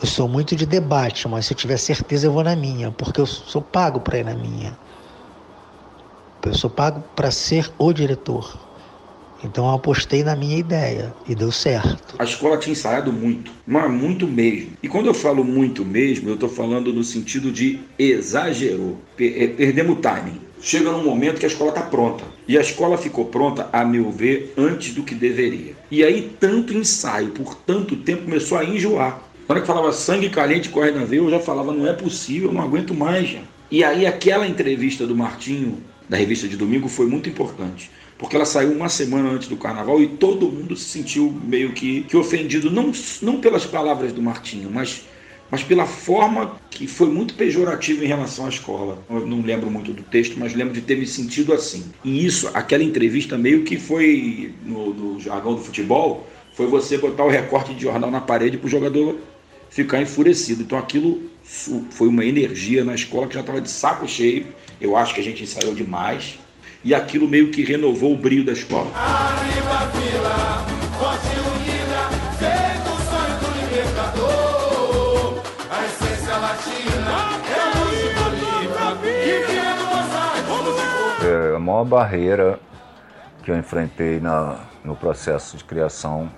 [0.00, 3.20] eu sou muito de debate, mas se eu tiver certeza eu vou na minha, porque
[3.20, 4.76] eu sou pago para ir na minha.
[6.44, 8.58] Eu sou pago para ser o diretor.
[9.44, 12.14] Então eu apostei na minha ideia e deu certo.
[12.18, 14.72] A escola tinha ensaiado muito, mas muito mesmo.
[14.82, 18.98] E quando eu falo muito mesmo, eu estou falando no sentido de exagerou.
[19.18, 20.40] Eh, Perdemos o timing.
[20.62, 22.24] Chega num momento que a escola está pronta.
[22.46, 25.74] E a escola ficou pronta, a meu ver, antes do que deveria.
[25.90, 29.29] E aí, tanto ensaio por tanto tempo começou a enjoar.
[29.50, 32.52] Na hora que falava sangue caliente corre na veia, eu já falava, não é possível,
[32.52, 33.30] não aguento mais.
[33.30, 33.48] gente.
[33.68, 37.90] E aí, aquela entrevista do Martinho, da revista de domingo, foi muito importante.
[38.16, 42.02] Porque ela saiu uma semana antes do carnaval e todo mundo se sentiu meio que,
[42.02, 45.02] que ofendido, não, não pelas palavras do Martinho, mas
[45.50, 49.02] mas pela forma que foi muito pejorativa em relação à escola.
[49.10, 51.86] Eu não lembro muito do texto, mas lembro de ter me sentido assim.
[52.04, 57.24] E isso, aquela entrevista meio que foi, no, no jargão do futebol, foi você botar
[57.24, 59.18] o recorte de jornal na parede para o jogador
[59.70, 60.62] ficar enfurecido.
[60.62, 61.30] Então aquilo
[61.90, 64.46] foi uma energia na escola que já estava de saco cheio.
[64.80, 66.38] Eu acho que a gente ensaiou demais.
[66.82, 68.90] E aquilo meio que renovou o brilho da escola.
[68.94, 70.64] Arriba Vila,
[70.98, 72.08] forte unida,
[72.38, 75.42] feito o sonho do libertador.
[75.70, 77.14] A essência latina
[77.48, 77.80] é a.
[81.22, 82.58] É a maior barreira
[83.44, 86.30] que eu enfrentei na, no processo de criação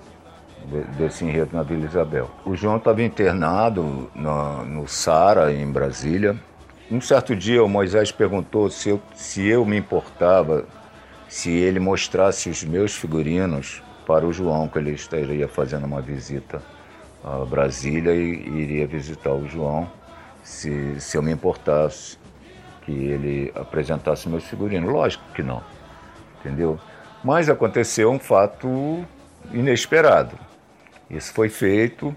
[0.97, 2.29] desse enredo na Vila Isabel.
[2.45, 6.35] O João estava internado na- no Sara, em Brasília.
[6.91, 10.65] Um certo dia o Moisés perguntou se eu, se eu me importava
[11.27, 16.61] se ele mostrasse os meus figurinos para o João, que ele estaria fazendo uma visita
[17.23, 19.89] a Brasília e iria visitar o João,
[20.43, 22.17] se, se eu me importasse
[22.83, 24.91] que ele apresentasse meus figurinos.
[24.91, 25.63] Lógico que não,
[26.39, 26.77] entendeu?
[27.23, 29.03] Mas aconteceu um fato
[29.51, 30.37] inesperado.
[31.09, 32.15] Isso foi feito,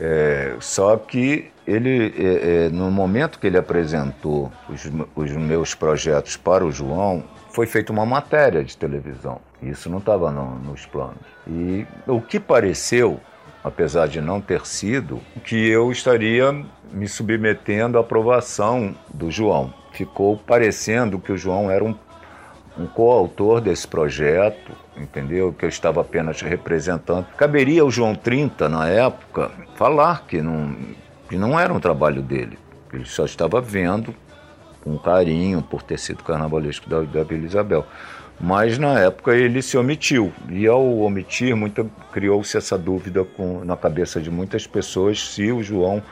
[0.00, 6.36] é, só que ele, é, é, no momento que ele apresentou os, os meus projetos
[6.36, 9.40] para o João, foi feita uma matéria de televisão.
[9.62, 11.18] Isso não estava no- nos planos.
[11.46, 13.20] E o que pareceu,
[13.62, 16.52] apesar de não ter sido, que eu estaria
[16.90, 19.72] me submetendo à aprovação do João.
[19.92, 21.94] Ficou parecendo que o João era um
[22.78, 25.52] um coautor desse projeto, entendeu?
[25.52, 27.26] Que eu estava apenas representando.
[27.36, 30.74] Caberia ao João 30, na época, falar que não,
[31.28, 32.58] que não era um trabalho dele.
[32.92, 34.14] Ele só estava vendo
[34.82, 37.86] com carinho por ter sido carnavalesco da, da Vila Isabel.
[38.40, 40.32] Mas na época ele se omitiu.
[40.48, 41.54] E ao omitir,
[42.10, 46.02] criou-se essa dúvida com, na cabeça de muitas pessoas se o João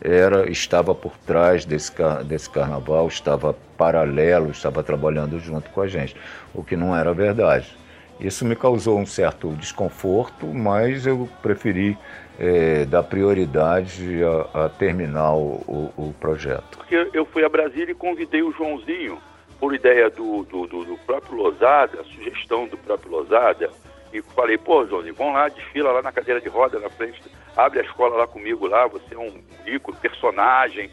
[0.00, 1.92] era estava por trás desse,
[2.24, 6.16] desse carnaval, estava paralelo, estava trabalhando junto com a gente,
[6.54, 7.76] o que não era verdade.
[8.18, 11.96] Isso me causou um certo desconforto, mas eu preferi
[12.38, 14.20] eh, dar prioridade
[14.54, 16.78] a, a terminar o- o projeto.
[16.78, 19.18] Porque eu fui a Brasília e convidei o Joãozinho,
[19.58, 23.70] por ideia do, do, do- do próprio Lozada, sugestão do próprio Lozada,
[24.12, 27.22] e falei, pô, Joãozinho, vamos lá, desfila lá na cadeira de roda na frente,
[27.56, 30.90] abre a escola lá comigo lá, você é um ícone, personagem.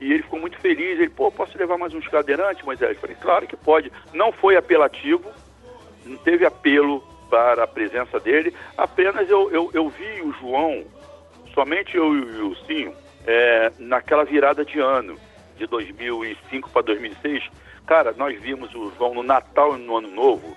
[0.00, 2.94] E ele ficou muito feliz, ele, pô, posso levar mais uns cadeirantes, Moisés?
[2.94, 3.92] Eu falei, claro que pode.
[4.12, 5.30] Não foi apelativo,
[6.04, 10.84] não teve apelo para a presença dele, apenas eu, eu, eu vi o João,
[11.52, 12.94] somente eu e o Wilsinho,
[13.26, 15.18] é, naquela virada de ano,
[15.56, 17.44] de 2005 para 2006.
[17.86, 20.56] Cara, nós vimos o João no Natal e no Ano Novo,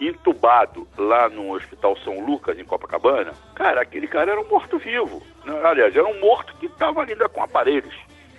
[0.00, 3.32] entubado lá no Hospital São Lucas, em Copacabana.
[3.54, 5.22] Cara, aquele cara era um morto-vivo.
[5.44, 5.60] né?
[5.64, 7.94] Aliás, era um morto que estava ainda com aparelhos.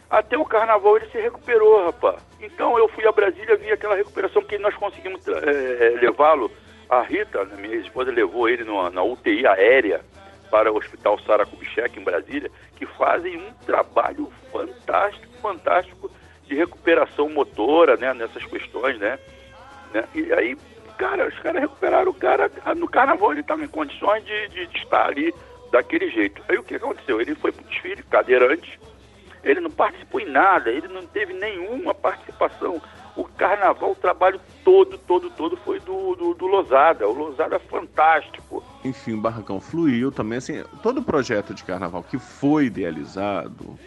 [0.09, 2.21] Até o carnaval ele se recuperou, rapaz.
[2.41, 6.51] Então eu fui a Brasília, vi aquela recuperação que nós conseguimos eh, levá-lo.
[6.89, 10.01] A Rita, né, minha esposa, levou ele numa- na UTI aérea
[10.49, 16.11] para o Hospital Sara Kubitschek, em Brasília, que fazem um trabalho fantástico, fantástico
[16.45, 19.17] de recuperação motora, né, nessas questões, né?
[19.93, 20.03] né?
[20.13, 20.57] E aí,
[21.01, 24.77] cara, os caras recuperaram o cara, no carnaval ele estava em condições de, de- de
[24.77, 25.33] estar ali
[25.71, 26.43] daquele jeito.
[26.47, 27.19] Aí o que aconteceu?
[27.19, 28.79] Ele foi pro desfile cadeirante,
[29.43, 32.79] ele não participou em nada, ele não teve nenhuma participação.
[33.15, 37.07] O carnaval, o trabalho todo, todo, todo foi do, do, do Lozada.
[37.09, 38.63] O Lozada é fantástico.
[38.85, 43.77] Enfim, o Barracão fluiu também, assim, todo o projeto de carnaval que foi idealizado,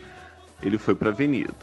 [0.62, 1.54] ele foi pra avenida,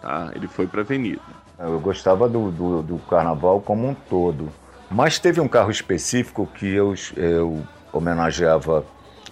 [0.00, 0.32] tá?
[0.34, 1.20] Ele foi pra avenida.
[1.58, 4.48] Eu gostava do, do, do carnaval como um todo.
[4.90, 7.62] Mas teve um carro específico que eu, eu
[7.92, 8.84] homenageava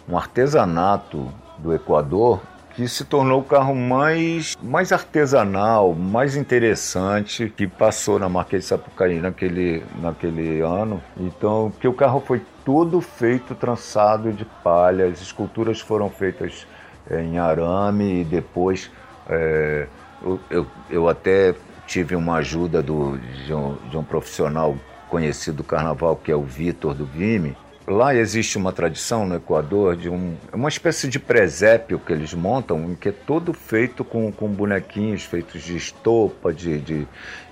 [0.08, 2.40] um artesanato do Equador
[2.74, 8.68] que se tornou o carro mais, mais artesanal, mais interessante que passou na Marquês de
[8.68, 11.00] Sapucaí naquele, naquele ano.
[11.16, 16.66] Então, que o carro foi todo feito trançado de palha, as esculturas foram feitas
[17.08, 18.90] eh, em arame e depois
[19.28, 19.86] eh,
[20.20, 21.54] eu, eu, eu até
[21.86, 24.74] tive uma ajuda do, de, um, de um profissional
[25.14, 27.56] conhecido do carnaval, que é o Vitor do Vime,
[27.86, 32.96] lá existe uma tradição no Equador de um, uma espécie de presépio que eles montam,
[32.96, 37.06] que é todo feito com, com bonequinhos feitos de estopa, de, de,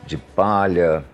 [0.05, 1.05] de palha.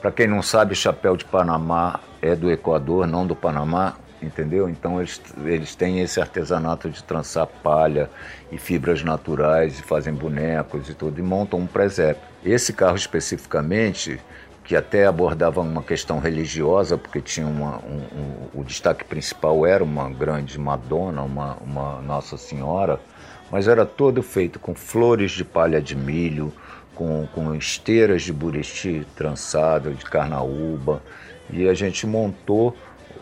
[0.00, 4.68] Para quem não sabe, chapéu de Panamá é do Equador, não do Panamá entendeu?
[4.68, 8.10] Então eles, eles têm esse artesanato de trançar palha
[8.52, 12.22] e fibras naturais e fazem bonecos e tudo e montam um presépio.
[12.44, 14.20] Esse carro especificamente,
[14.70, 19.82] que até abordava uma questão religiosa, porque tinha uma, um, um, o destaque principal era
[19.82, 23.00] uma grande Madonna, uma, uma Nossa Senhora,
[23.50, 26.52] mas era todo feito com flores de palha de milho,
[26.94, 31.02] com, com esteiras de buriti trançada, de carnaúba,
[31.52, 32.76] e a gente montou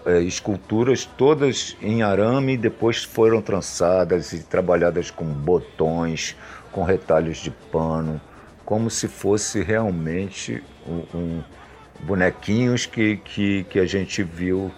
[0.04, 6.36] é, esculturas todas em arame, depois foram trançadas e trabalhadas com botões,
[6.70, 8.20] com retalhos de pano,
[8.68, 11.42] como se fosse realmente um, um
[12.00, 14.70] bonequinhos que, que, que a gente viu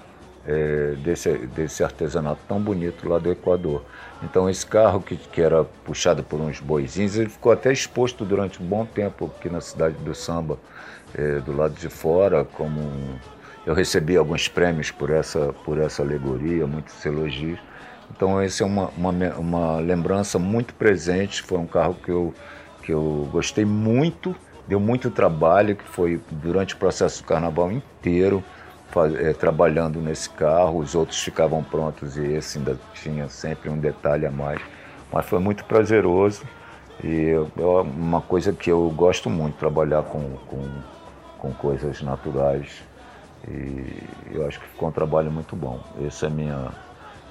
[0.47, 3.83] é, desse, desse artesanato tão bonito lá do Equador.
[4.23, 8.63] Então esse carro que, que era puxado por uns boizinhos, ele ficou até exposto durante
[8.63, 10.57] um bom tempo aqui na cidade do Samba,
[11.13, 13.19] é, do lado de fora, como um,
[13.67, 17.59] eu recebi alguns prêmios por essa, por essa alegoria, muitos elogios.
[18.09, 21.43] Então, essa é uma, uma, uma lembrança muito presente.
[21.43, 22.33] Foi um carro que eu,
[22.91, 24.35] que eu gostei muito,
[24.67, 28.43] deu muito trabalho, que foi durante o processo do carnaval inteiro,
[28.89, 30.81] faz, é, trabalhando nesse carro.
[30.81, 34.61] Os outros ficavam prontos e esse ainda tinha sempre um detalhe a mais.
[35.13, 36.43] Mas foi muito prazeroso
[37.05, 40.69] e é uma coisa que eu gosto muito, trabalhar com, com,
[41.39, 42.83] com coisas naturais
[43.49, 45.79] e eu acho que ficou um trabalho muito bom.
[46.05, 46.73] Esse é minha,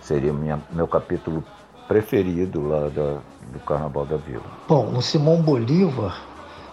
[0.02, 1.44] seria minha, meu capítulo
[1.90, 3.18] preferido lá da,
[3.52, 4.44] do Carnaval da Vila.
[4.68, 6.22] Bom, o Simão Bolívar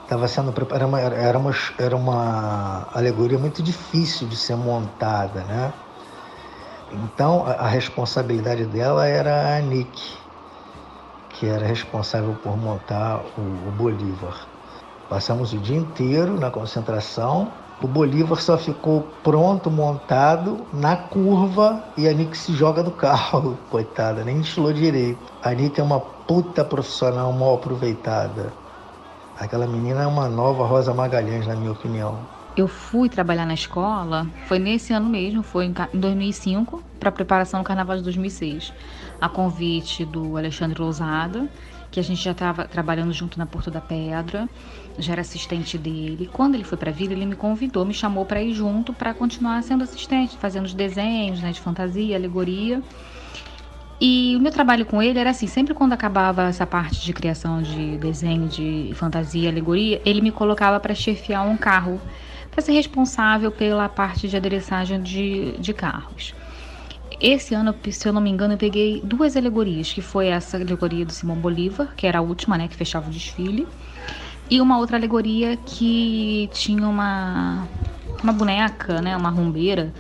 [0.03, 0.87] estava sendo era
[1.19, 5.73] era uma era uma alegoria muito difícil de ser montada, né?
[6.93, 10.19] Então a, a responsabilidade dela era a Nick,
[11.31, 14.47] que era responsável por montar o, o Bolívar.
[15.09, 17.51] Passamos o dia inteiro na concentração
[17.83, 23.59] o Bolívar só ficou pronto, montado, na curva e a Nick se joga do carro,
[23.71, 25.21] coitada, nem destilou direito.
[25.43, 28.53] A Nick é uma puta profissional mal aproveitada.
[29.39, 32.19] Aquela menina é uma nova Rosa Magalhães, na minha opinião.
[32.57, 37.61] Eu fui trabalhar na escola, foi nesse ano mesmo, foi em 2005, para a preparação
[37.61, 38.73] do Carnaval de 2006.
[39.21, 41.47] A convite do Alexandre Lousada,
[41.91, 44.49] que a gente já estava trabalhando junto na Porto da Pedra
[44.99, 46.29] já era assistente dele.
[46.33, 49.13] Quando ele foi para a vida, ele me convidou, me chamou para ir junto para
[49.15, 52.83] continuar sendo assistente, fazendo os desenhos né, de fantasia, alegoria.
[54.01, 57.63] E o meu trabalho com ele era assim, sempre quando acabava essa parte de criação
[57.63, 62.01] de desenho, de fantasia, alegoria, ele me colocava para chefiar um carro,
[62.51, 66.35] para ser responsável pela parte de adereçagem de, de carros.
[67.19, 71.07] Esse ano, se eu não me engano, eu peguei duas alegorias, que foi essa alegoria
[71.07, 73.67] do Simão Bolívar, que era a última, né, que fechava o desfile,
[74.51, 77.67] e uma outra alegoria que tinha uma,
[78.23, 79.93] uma boneca, né, uma rumbeira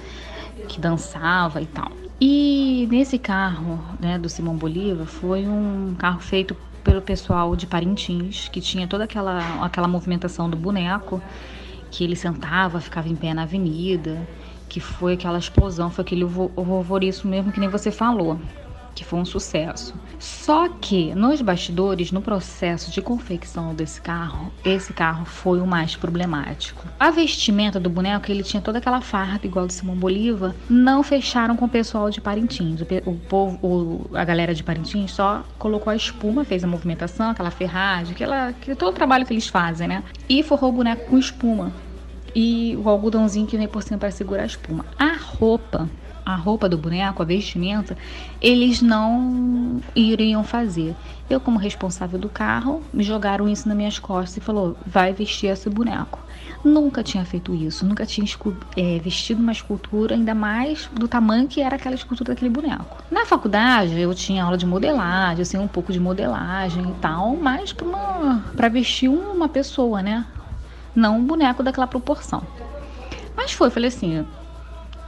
[0.68, 1.90] que dançava e tal.
[2.20, 8.48] E nesse carro né, do Simão Bolívar foi um carro feito pelo pessoal de Parintins,
[8.48, 11.20] que tinha toda aquela, aquela movimentação do boneco,
[11.90, 14.26] que ele sentava, ficava em pé na avenida,
[14.68, 18.38] que foi aquela explosão, foi aquele horroriço mesmo que nem você falou
[18.96, 19.94] que foi um sucesso.
[20.18, 25.94] Só que nos bastidores, no processo de confecção desse carro, esse carro foi o mais
[25.94, 26.82] problemático.
[26.98, 31.54] A vestimenta do boneco, ele tinha toda aquela farda igual do Simão Bolívar, não fecharam
[31.56, 32.80] com o pessoal de Parintins.
[33.04, 37.50] O povo, o, a galera de Parintins só colocou a espuma, fez a movimentação, aquela
[37.50, 40.02] ferragem, aquela, aquele, todo o trabalho que eles fazem, né?
[40.28, 41.70] E forrou o boneco com espuma.
[42.34, 44.86] E o algodãozinho que vem por cima para segurar a espuma.
[44.98, 45.88] A roupa
[46.26, 47.96] a roupa do boneco, a vestimenta,
[48.42, 50.96] eles não iriam fazer.
[51.30, 55.46] Eu, como responsável do carro, me jogaram isso nas minhas costas e falou: vai vestir
[55.46, 56.18] esse boneco.
[56.64, 58.26] Nunca tinha feito isso, nunca tinha
[58.76, 63.04] é, vestido uma escultura, ainda mais do tamanho que era aquela escultura daquele boneco.
[63.08, 67.72] Na faculdade, eu tinha aula de modelagem, assim, um pouco de modelagem e tal, mas
[68.56, 70.26] para vestir uma pessoa, né?
[70.92, 72.42] Não um boneco daquela proporção.
[73.36, 74.26] Mas foi, falei assim,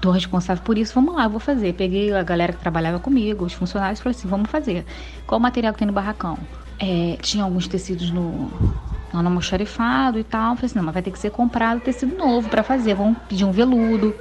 [0.01, 1.72] tô responsável por isso, vamos lá, vou fazer.
[1.74, 4.84] Peguei a galera que trabalhava comigo, os funcionários, falei assim, vamos fazer.
[5.26, 6.38] Qual o material que tem no barracão?
[6.78, 8.51] É, tinha alguns tecidos no,
[9.12, 10.55] no almoxarifado e tal.
[10.55, 12.94] Falei assim, não, mas vai ter que ser comprado tecido novo para fazer.
[12.94, 14.14] Vamos pedir um veludo,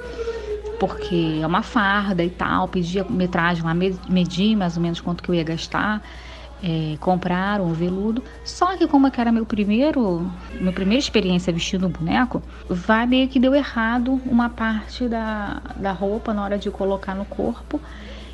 [0.80, 2.68] porque é uma farda e tal.
[2.68, 6.02] Pedi a metragem lá, medi mais ou menos quanto que eu ia gastar.
[6.62, 8.22] É, compraram o veludo.
[8.44, 13.40] Só que como era meu primeiro, minha primeira experiência vestindo um boneco, vai meio que
[13.40, 17.80] deu errado uma parte da, da roupa na hora de colocar no corpo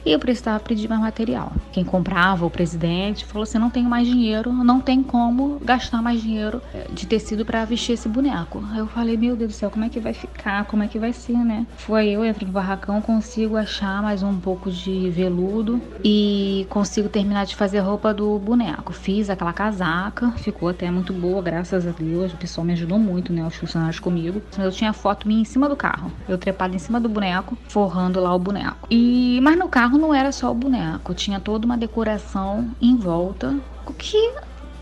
[0.04, 1.52] e eu precisava pedir mais material.
[1.72, 6.20] Quem comprava, o presidente, falou assim: não tenho mais dinheiro, não tem como gastar mais
[6.22, 8.62] dinheiro eh, de tecido para vestir esse boneco.
[8.70, 10.64] Aí eu falei: meu Deus do céu, como é que vai ficar?
[10.66, 11.66] Como é que vai ser, né?
[11.76, 17.46] Foi eu, entro no barracão, consigo achar mais um pouco de veludo e consigo terminar
[17.46, 18.92] de fazer roupa do boneco.
[18.92, 22.32] Fiz aquela casaca, ficou até muito boa, graças a Deus.
[22.32, 23.46] O pessoal me ajudou muito, né?
[23.46, 24.42] Os funcionários comigo.
[24.58, 28.20] Eu tinha foto minha em cima do carro, eu trepada em cima do boneco, forrando
[28.20, 28.86] lá o boneco.
[28.90, 32.96] E mas no carro carro não era só o boneco, tinha toda uma decoração em
[32.96, 34.34] volta, o que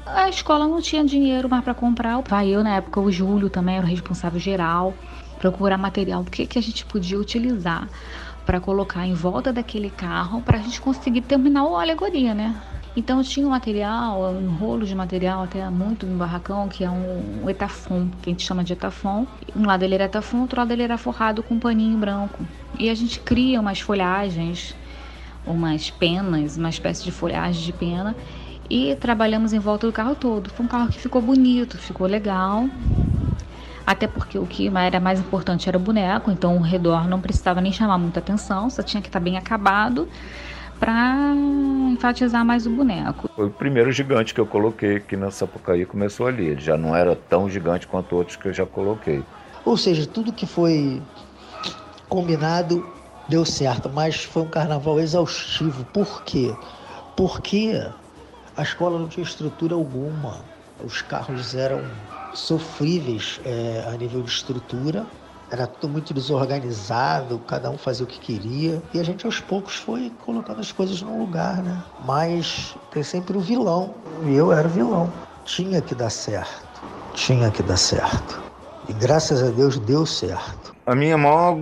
[0.06, 2.22] a escola não tinha dinheiro mais para comprar.
[2.26, 4.94] Vai eu, na época, o Júlio também era o responsável geral,
[5.38, 7.88] procurar material, o que, que a gente podia utilizar
[8.46, 12.60] para colocar em volta daquele carro para a gente conseguir terminar a alegoria, né?
[12.96, 17.42] Então tinha um material, um rolo de material até muito no barracão, que é um,
[17.44, 19.26] um etafon, que a gente chama de etafon.
[19.54, 22.44] Um lado ele era etafon, outro lado ele era forrado com um paninho branco.
[22.78, 24.74] E a gente cria umas folhagens
[25.46, 28.14] umas penas, uma espécie de folhagem de pena,
[28.70, 30.50] e trabalhamos em volta do carro todo.
[30.50, 32.68] Foi um carro que ficou bonito, ficou legal.
[33.86, 37.60] Até porque o que era mais importante era o boneco, então o redor não precisava
[37.60, 40.08] nem chamar muita atenção, só tinha que estar bem acabado
[40.78, 41.34] para
[41.92, 43.28] enfatizar mais o boneco.
[43.36, 46.46] Foi o primeiro gigante que eu coloquei aqui na Sapucaí, começou ali.
[46.46, 49.22] Ele já não era tão gigante quanto outros que eu já coloquei.
[49.64, 51.00] Ou seja, tudo que foi
[52.08, 52.84] combinado
[53.28, 55.84] deu certo, mas foi um carnaval exaustivo.
[55.86, 56.54] Por quê?
[57.16, 57.80] Porque
[58.56, 60.44] a escola não tinha estrutura alguma.
[60.84, 61.80] Os carros eram
[62.34, 65.06] sofríveis é, a nível de estrutura.
[65.50, 68.82] Era tudo muito desorganizado, cada um fazia o que queria.
[68.94, 71.82] E a gente aos poucos foi colocando as coisas no lugar, né?
[72.06, 73.94] Mas tem sempre o vilão.
[74.24, 75.12] E eu era o vilão.
[75.44, 76.80] Tinha que dar certo.
[77.14, 78.40] Tinha que dar certo.
[78.88, 80.71] E graças a Deus deu certo.
[80.84, 81.60] A minha maior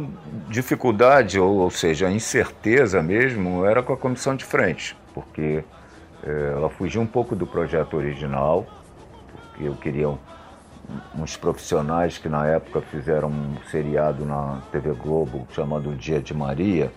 [0.48, 5.62] dificuldade, ou, ou seja, a incerteza mesmo, era com a comissão de frente, porque
[6.24, 8.66] é, ela fugiu um pouco do projeto original,
[9.28, 10.08] porque eu queria
[11.14, 16.90] uns profissionais que na época fizeram um seriado na TV Globo chamado Dia de Maria.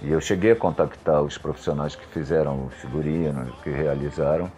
[0.00, 4.48] E eu cheguei a contactar os profissionais que fizeram os figurinos, que realizaram,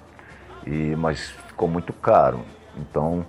[0.66, 2.42] e, mas ficou muito caro.
[2.76, 3.24] Então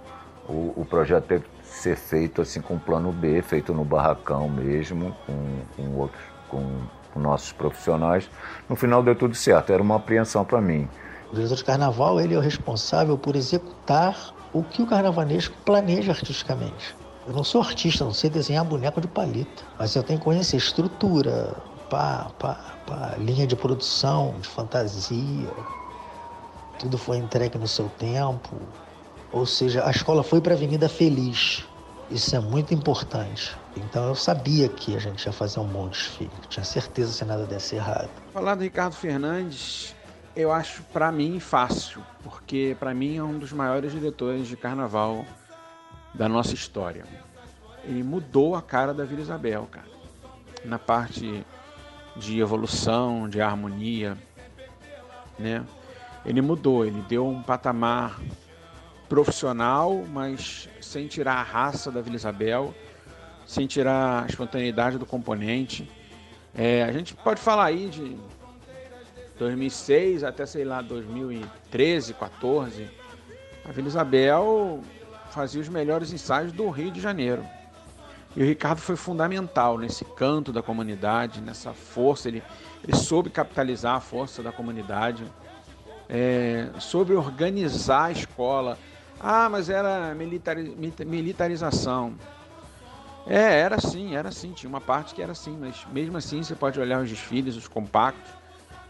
[0.49, 5.61] o, o projeto teve ser feito assim com plano B, feito no barracão mesmo, com,
[5.75, 6.81] com outros, com,
[7.13, 8.29] com, nossos profissionais.
[8.69, 10.87] No final deu tudo certo, era uma apreensão para mim.
[11.31, 16.11] O diretor de carnaval ele é o responsável por executar o que o carnavanesco planeja
[16.11, 16.95] artisticamente.
[17.25, 20.57] Eu não sou artista, não sei desenhar boneco de palito, mas eu tenho que conhecer
[20.57, 21.55] estrutura,
[21.89, 25.47] pá, pá, pá, linha de produção, de fantasia.
[26.79, 28.57] Tudo foi entregue no seu tempo,
[29.31, 31.65] ou seja, a escola foi para a Avenida Feliz.
[32.09, 33.55] Isso é muito importante.
[33.75, 36.31] Então eu sabia que a gente ia fazer um bom desfile.
[36.49, 38.09] Tinha certeza se nada desse errado.
[38.33, 39.95] Falar do Ricardo Fernandes,
[40.35, 45.25] eu acho para mim fácil, porque para mim é um dos maiores diretores de carnaval
[46.13, 47.05] da nossa história.
[47.85, 49.87] Ele mudou a cara da Vila Isabel, cara.
[50.65, 51.45] Na parte
[52.17, 54.17] de evolução, de harmonia,
[55.39, 55.65] né?
[56.25, 58.19] Ele mudou, ele deu um patamar
[59.11, 62.73] profissional, mas sem tirar a raça da Vila Isabel,
[63.45, 65.91] sem tirar a espontaneidade do componente.
[66.55, 68.15] É, a gente pode falar aí de
[69.37, 72.89] 2006 até, sei lá, 2013, 14.
[73.65, 74.79] A Vila Isabel
[75.29, 77.45] fazia os melhores ensaios do Rio de Janeiro.
[78.33, 82.29] E o Ricardo foi fundamental nesse canto da comunidade, nessa força.
[82.29, 82.41] Ele,
[82.81, 85.25] ele soube capitalizar a força da comunidade,
[86.07, 88.77] é, soube organizar a escola,
[89.23, 92.15] ah, mas era militari militarização.
[93.27, 94.51] É, era sim, era sim.
[94.51, 97.67] Tinha uma parte que era assim, mas mesmo assim você pode olhar os desfiles, os
[97.67, 98.31] compactos,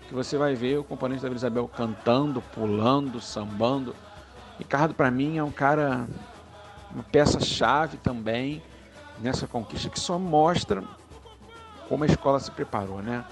[0.08, 3.96] que você vai ver o componente da Vila Isabel cantando, pulando, sambando.
[4.58, 6.08] Ricardo, para mim, é um cara,
[6.90, 8.62] uma peça-chave também
[9.20, 10.84] nessa conquista que só mostra
[11.90, 13.26] como a escola se preparou, né?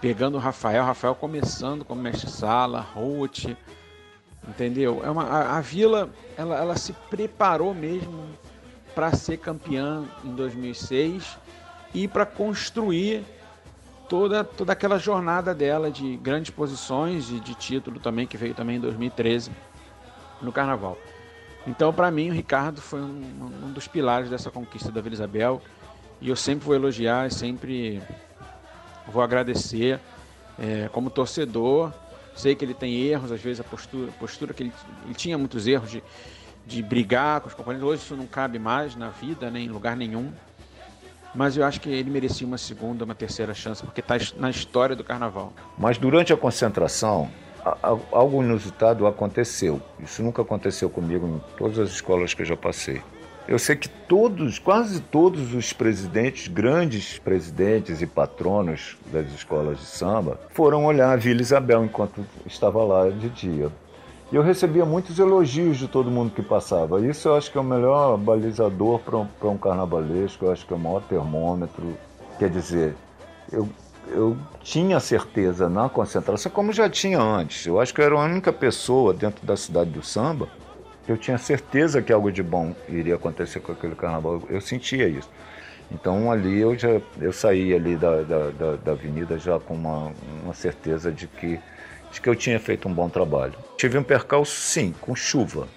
[0.00, 3.54] Pegando o Rafael, Rafael começando como mestre-sala, Ruth,
[4.46, 5.02] Entendeu?
[5.04, 8.26] É uma, a, a Vila ela, ela se preparou mesmo
[8.94, 11.38] para ser campeã em 2006
[11.94, 13.24] e para construir
[14.08, 18.76] toda, toda aquela jornada dela de grandes posições e de título também, que veio também
[18.76, 19.50] em 2013
[20.40, 20.98] no Carnaval.
[21.66, 25.62] Então, para mim, o Ricardo foi um, um, dos pilares dessa conquista da Vila Isabel
[26.20, 28.02] e eu sempre vou elogiar, sempre
[29.06, 30.00] vou agradecer
[30.58, 31.92] é, como torcedor
[32.34, 34.72] Sei que ele tem erros, às vezes a postura, postura que ele,
[35.04, 36.02] ele tinha muitos erros de,
[36.66, 37.88] de brigar com os companheiros.
[37.88, 40.32] Hoje isso não cabe mais na vida, nem em lugar nenhum.
[41.34, 44.94] Mas eu acho que ele merecia uma segunda, uma terceira chance, porque está na história
[44.94, 45.52] do carnaval.
[45.78, 47.30] Mas durante a concentração,
[48.10, 49.80] algo inusitado aconteceu.
[50.00, 53.00] Isso nunca aconteceu comigo em todas as escolas que eu já passei.
[53.48, 59.86] Eu sei que todos, quase todos os presidentes, grandes presidentes e patronos das escolas de
[59.86, 63.68] samba, foram olhar a Vila Isabel enquanto estava lá de dia.
[64.30, 67.04] E eu recebia muitos elogios de todo mundo que passava.
[67.04, 70.72] Isso eu acho que é o melhor balizador para um, um carnavalesco, eu acho que
[70.72, 71.98] é o maior termômetro.
[72.38, 72.94] Quer dizer,
[73.50, 73.68] eu,
[74.06, 77.66] eu tinha certeza na concentração, como já tinha antes.
[77.66, 80.48] Eu acho que eu era a única pessoa dentro da cidade do samba
[81.08, 84.42] eu tinha certeza que algo de bom iria acontecer com aquele carnaval.
[84.48, 85.28] Eu sentia isso.
[85.90, 90.12] Então ali eu já eu saí ali da, da, da, da avenida já com uma,
[90.42, 91.60] uma certeza de que,
[92.10, 93.54] de que eu tinha feito um bom trabalho.
[93.76, 95.68] Tive um percalço sim, com chuva.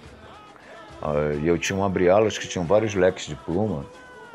[1.02, 3.84] Uh, e eu tinha um abre-alas que tinham vários leques de pluma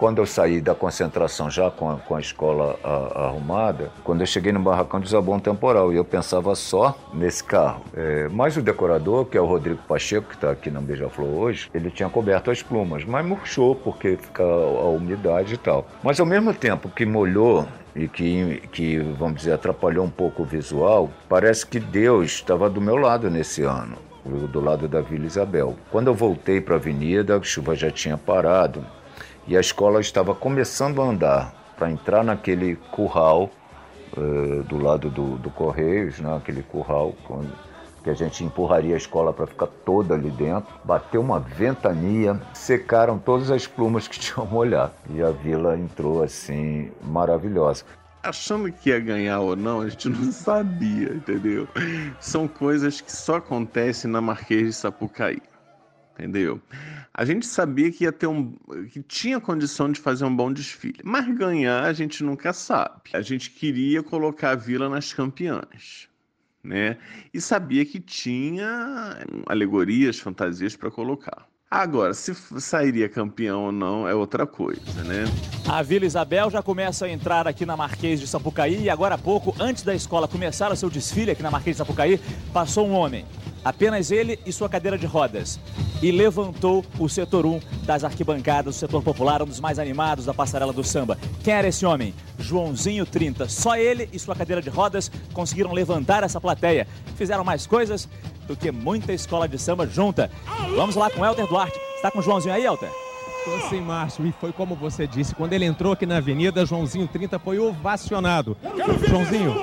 [0.02, 4.26] quando eu saí da concentração já com a, com a escola a, arrumada, quando eu
[4.26, 7.84] cheguei no barracão desabou um temporal e eu pensava só nesse carro.
[7.95, 11.70] É, mas o decorador, que é o Rodrigo Pacheco, que está aqui na Beija-Flor hoje,
[11.72, 15.86] ele tinha coberto as plumas, mas murchou porque fica a, a umidade e tal.
[16.02, 20.45] Mas ao mesmo tempo que molhou e que, que, vamos dizer, atrapalhou um pouco o
[20.45, 25.76] visual, parece que Deus estava do meu lado nesse ano, do lado da Vila Isabel.
[25.91, 28.84] Quando eu voltei para a avenida, a chuva já tinha parado
[29.47, 33.49] e a escola estava começando a andar para entrar naquele curral
[34.15, 36.35] uh, do lado do, do Correios, né?
[36.37, 37.43] aquele curral com,
[38.03, 40.71] que a gente empurraria a escola para ficar toda ali dentro.
[40.83, 46.91] Bateu uma ventania, secaram todas as plumas que tinham molhado e a vila entrou assim
[47.03, 47.83] maravilhosa.
[48.23, 51.67] Achando que ia ganhar ou não, a gente não sabia, entendeu?
[52.19, 55.41] São coisas que só acontecem na Marquês de Sapucaí
[56.21, 56.61] entendeu?
[57.14, 58.53] A gente sabia que ia ter um.
[58.91, 63.01] que tinha condição de fazer um bom desfile, mas ganhar a gente nunca sabe.
[63.14, 66.07] A gente queria colocar a vila nas campeãs.
[66.64, 66.97] Né?
[67.34, 71.47] E sabia que tinha alegorias, fantasias para colocar.
[71.70, 75.24] Agora, se sairia campeão ou não é outra coisa, né?
[75.68, 79.18] A Vila Isabel já começa a entrar aqui na Marquês de Sapucaí e agora há
[79.18, 82.20] pouco, antes da escola começar o seu desfile aqui na Marquês de Sapucaí,
[82.53, 83.26] passou um homem
[83.64, 85.59] apenas ele e sua cadeira de rodas,
[86.01, 90.34] e levantou o setor 1 das arquibancadas, o setor popular, um dos mais animados da
[90.34, 91.18] passarela do samba.
[91.43, 92.14] Quem era esse homem?
[92.39, 93.47] Joãozinho 30.
[93.49, 96.88] Só ele e sua cadeira de rodas conseguiram levantar essa plateia.
[97.16, 98.09] Fizeram mais coisas
[98.47, 100.32] do que muita escola de samba junta.
[100.76, 101.80] Vamos lá com Elter Duarte.
[101.95, 102.89] Está com o Joãozinho aí, Elter?
[103.43, 107.07] Estou sem Márcio, e foi como você disse, quando ele entrou aqui na avenida, Joãozinho
[107.07, 108.55] 30 foi ovacionado.
[109.09, 109.55] Joãozinho,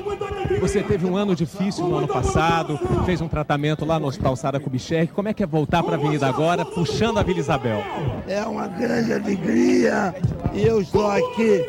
[0.61, 2.77] você teve um ano difícil no ano passado,
[3.07, 5.13] fez um tratamento lá no Hospital Sara Kubitschek.
[5.13, 7.85] Como é que é voltar para a avenida agora, puxando a Vila Isabel?
[8.27, 10.13] É uma grande alegria
[10.53, 11.65] e eu estou aqui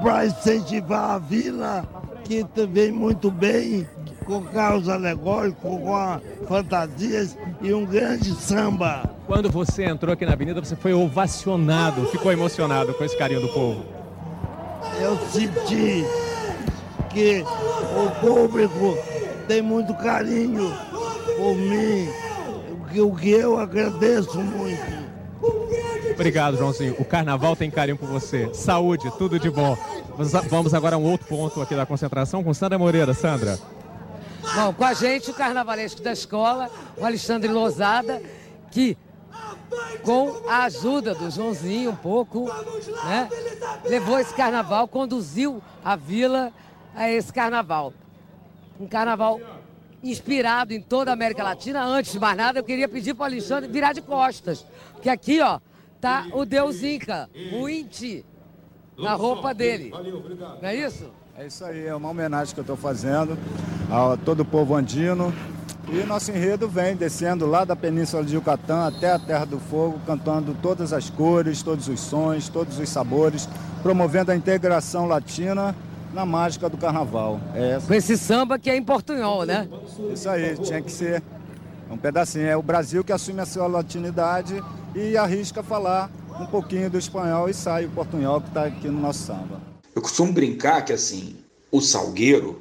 [0.00, 1.84] para incentivar a vila,
[2.22, 3.84] que vem muito bem
[4.24, 9.10] com carros alegóricos, com fantasias e um grande samba.
[9.26, 13.48] Quando você entrou aqui na avenida, você foi ovacionado, ficou emocionado com esse carinho do
[13.48, 13.84] povo.
[15.00, 16.04] Eu senti
[17.10, 18.96] que o público
[19.48, 20.72] tem muito carinho
[21.36, 22.08] por mim,
[23.00, 25.04] o que eu agradeço muito.
[26.12, 26.94] Obrigado, Joãozinho.
[26.98, 28.48] O carnaval tem carinho por você.
[28.54, 29.76] Saúde, tudo de bom.
[30.48, 33.12] Vamos agora a um outro ponto aqui da concentração com Sandra Moreira.
[33.12, 33.58] Sandra.
[34.54, 38.22] Bom, com a gente o carnavalesco da escola, o Alexandre Lozada,
[38.70, 38.96] que
[40.02, 42.44] com a ajuda do Joãozinho um pouco,
[43.04, 43.28] né,
[43.84, 46.52] levou esse carnaval, conduziu a vila
[46.94, 47.92] a esse carnaval.
[48.78, 49.40] Um carnaval
[50.02, 51.82] inspirado em toda a América Latina.
[51.82, 55.40] Antes de mais nada, eu queria pedir para o Alexandre virar de costas, porque aqui,
[55.40, 55.58] ó,
[56.00, 58.24] tá o Deus Inca, o Inti,
[58.98, 59.90] na roupa dele.
[59.90, 61.10] Não é isso?
[61.36, 63.36] É isso aí, é uma homenagem que eu estou fazendo
[63.90, 65.34] a todo o povo andino.
[65.92, 69.98] E nosso enredo vem descendo lá da Península de Yucatán até a Terra do Fogo,
[70.06, 73.48] cantando todas as cores, todos os sons, todos os sabores,
[73.82, 75.74] promovendo a integração latina
[76.12, 77.40] na mágica do carnaval.
[77.52, 79.68] É Com esse samba que é em portunhol, né?
[80.12, 81.20] Isso aí, tinha que ser
[81.90, 82.46] um pedacinho.
[82.46, 84.62] É o Brasil que assume a sua latinidade
[84.94, 86.08] e arrisca falar
[86.40, 89.73] um pouquinho do espanhol e sai o portunhol que está aqui no nosso samba.
[89.94, 91.36] Eu costumo brincar que assim,
[91.70, 92.60] o Salgueiro,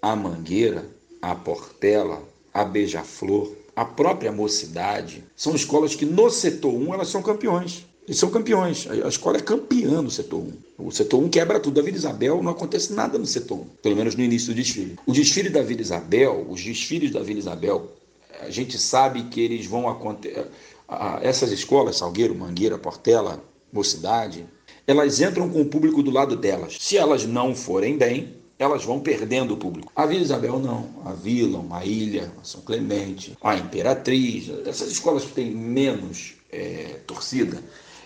[0.00, 0.86] a Mangueira,
[1.20, 2.22] a Portela,
[2.54, 7.86] a Beija-Flor, a própria Mocidade, são escolas que no setor 1 elas são campeões.
[8.06, 8.88] Eles são campeões.
[8.88, 10.40] A a escola é campeã no setor
[10.78, 10.86] 1.
[10.86, 11.74] O setor 1 quebra tudo.
[11.74, 14.98] Da Vila Isabel não acontece nada no setor 1, pelo menos no início do desfile.
[15.06, 17.90] O desfile da Vila Isabel, os desfiles da Vila Isabel,
[18.40, 20.46] a gente sabe que eles vão acontecer.
[21.22, 23.42] Essas escolas, Salgueiro, Mangueira, Portela,
[23.72, 24.44] Mocidade,
[24.90, 26.76] elas entram com o público do lado delas.
[26.80, 29.90] Se elas não forem bem, elas vão perdendo o público.
[29.96, 30.86] A Vila Isabel não.
[31.04, 36.96] A Vila, a Ilha, a São Clemente, a Imperatriz, essas escolas que têm menos é,
[37.06, 37.62] torcida,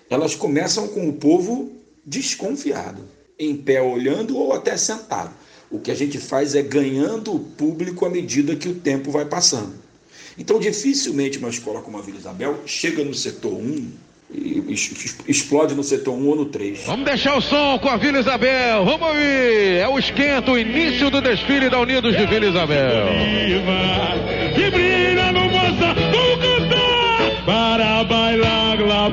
[0.08, 1.72] elas começam com o povo
[2.06, 3.02] desconfiado,
[3.38, 5.32] em pé olhando ou até sentado.
[5.70, 9.24] O que a gente faz é ganhando o público à medida que o tempo vai
[9.24, 9.72] passando.
[10.38, 14.03] Então, dificilmente uma escola como a Vila Isabel chega no setor 1 e es- es-
[15.28, 16.84] explode no setor 1 ou no 3.
[16.86, 18.84] Vamos deixar o som com a Vila Isabel.
[18.84, 19.78] Vamos ouvir.
[19.80, 23.06] É o esquento, o início do desfile da Unidos de Vila Isabel.
[24.54, 29.10] que brilha no moça do cantar para bailar la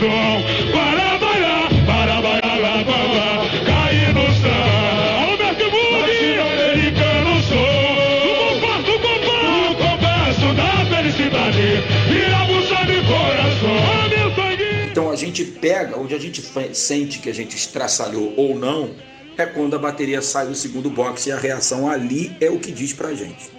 [0.00, 5.20] coração, para bailar, para bailar la bamba, cair no samba.
[5.20, 5.92] Alô, Mestre Bug!
[6.00, 7.90] Latino-americano som.
[8.24, 11.60] No compasso, no compasso, no compasso da felicidade,
[12.16, 13.76] irá buscar meu coração.
[13.92, 14.64] Ah, meu sangue!
[14.90, 18.94] Então a gente pega, onde a gente sente que a gente estraçalhou ou não,
[19.36, 22.72] é quando a bateria sai do segundo box e a reação ali é o que
[22.72, 23.50] diz pra gente.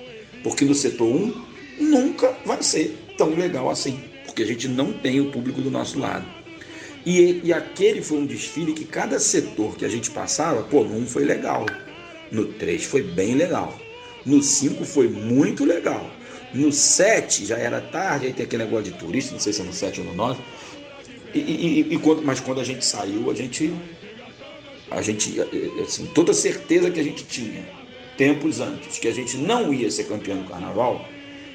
[0.44, 1.46] Porque no setor 1
[1.80, 4.11] nunca vai ser tão legal assim,
[4.42, 6.26] porque a gente não tem o público do nosso lado.
[7.06, 10.98] E, e aquele foi um desfile que cada setor que a gente passava, pô, no
[11.00, 11.66] 1 foi legal,
[12.32, 13.78] no 3 foi bem legal,
[14.26, 16.06] no 5 foi muito legal,
[16.54, 19.64] no 7 já era tarde, aí tem aquele negócio de turista, não sei se é
[19.64, 20.40] no 7 ou no 9,
[21.34, 23.74] e, e- e quando, mas quando a gente saiu, a gente,
[24.92, 25.40] a gente,
[25.82, 27.64] assim, toda certeza que a gente tinha,
[28.16, 31.04] tempos antes, que a gente não ia ser campeão do carnaval,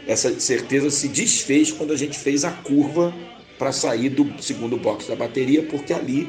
[0.06, 3.12] essa certeza se desfez quando a gente fez a curva
[3.58, 6.28] para sair do segundo box da bateria, porque ali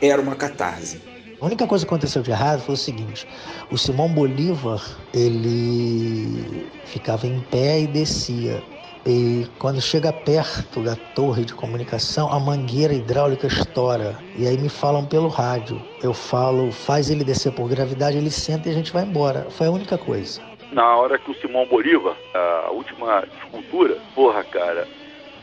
[0.00, 1.00] era uma catarse.
[1.40, 3.26] A única coisa que aconteceu de errado foi o seguinte:
[3.70, 4.80] o Simão Bolívar
[5.12, 8.62] ele ficava em pé e descia.
[9.04, 14.16] E quando chega perto da torre de comunicação, a mangueira hidráulica estoura.
[14.38, 15.82] E aí me falam pelo rádio.
[16.00, 19.48] Eu falo, faz ele descer por gravidade, ele senta e a gente vai embora.
[19.50, 20.40] Foi a única coisa.
[20.72, 24.88] Na hora que o Simão Bolívar, a última escultura, porra, cara,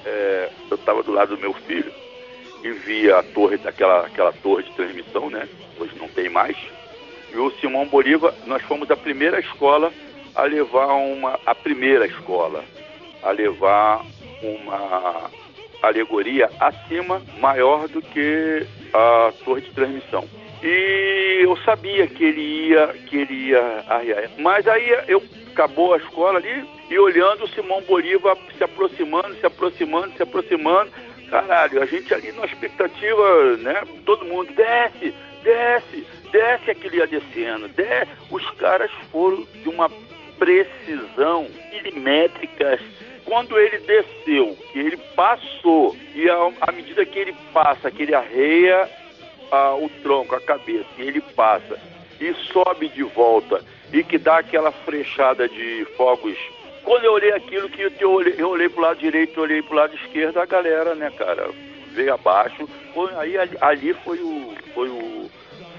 [0.04, 1.92] é, eu tava do lado do meu filho
[2.64, 5.48] e vi a torre, daquela aquela torre de transmissão, né?
[5.80, 6.58] Hoje não tem mais.
[7.32, 9.94] E o Simão Bolívar, nós fomos a primeira escola
[10.34, 12.64] a levar uma, a primeira escola
[13.22, 14.02] a levar
[14.42, 15.30] uma
[15.82, 20.28] alegoria acima, maior do que a torre de transmissão.
[20.62, 24.30] E eu sabia que ele ia, que ele ia arriar.
[24.38, 29.46] Mas aí eu acabou a escola ali e olhando o Simão Bolívar se aproximando, se
[29.46, 30.92] aproximando, se aproximando.
[31.30, 33.84] Caralho, a gente ali na expectativa, né?
[34.06, 35.14] Todo mundo desce,
[35.44, 38.12] desce, desce aquele ia descendo, desce.
[38.32, 39.90] Os caras foram de uma
[40.38, 42.80] precisão milimétrica.
[43.26, 48.90] Quando ele desceu, ele passou, e à medida que ele passa, que ele arreia
[49.52, 51.80] ah, o tronco, a cabeça, e ele passa
[52.20, 56.38] e sobe de volta e que dá aquela frechada de fogos
[56.90, 59.76] quando eu olhei aquilo, que eu olhei, eu olhei pro lado direito, eu olhei pro
[59.76, 61.50] lado esquerdo, a galera, né, cara,
[61.92, 62.68] veio abaixo.
[62.96, 64.54] Foi, aí ali, ali foi o.
[64.74, 65.30] Foi o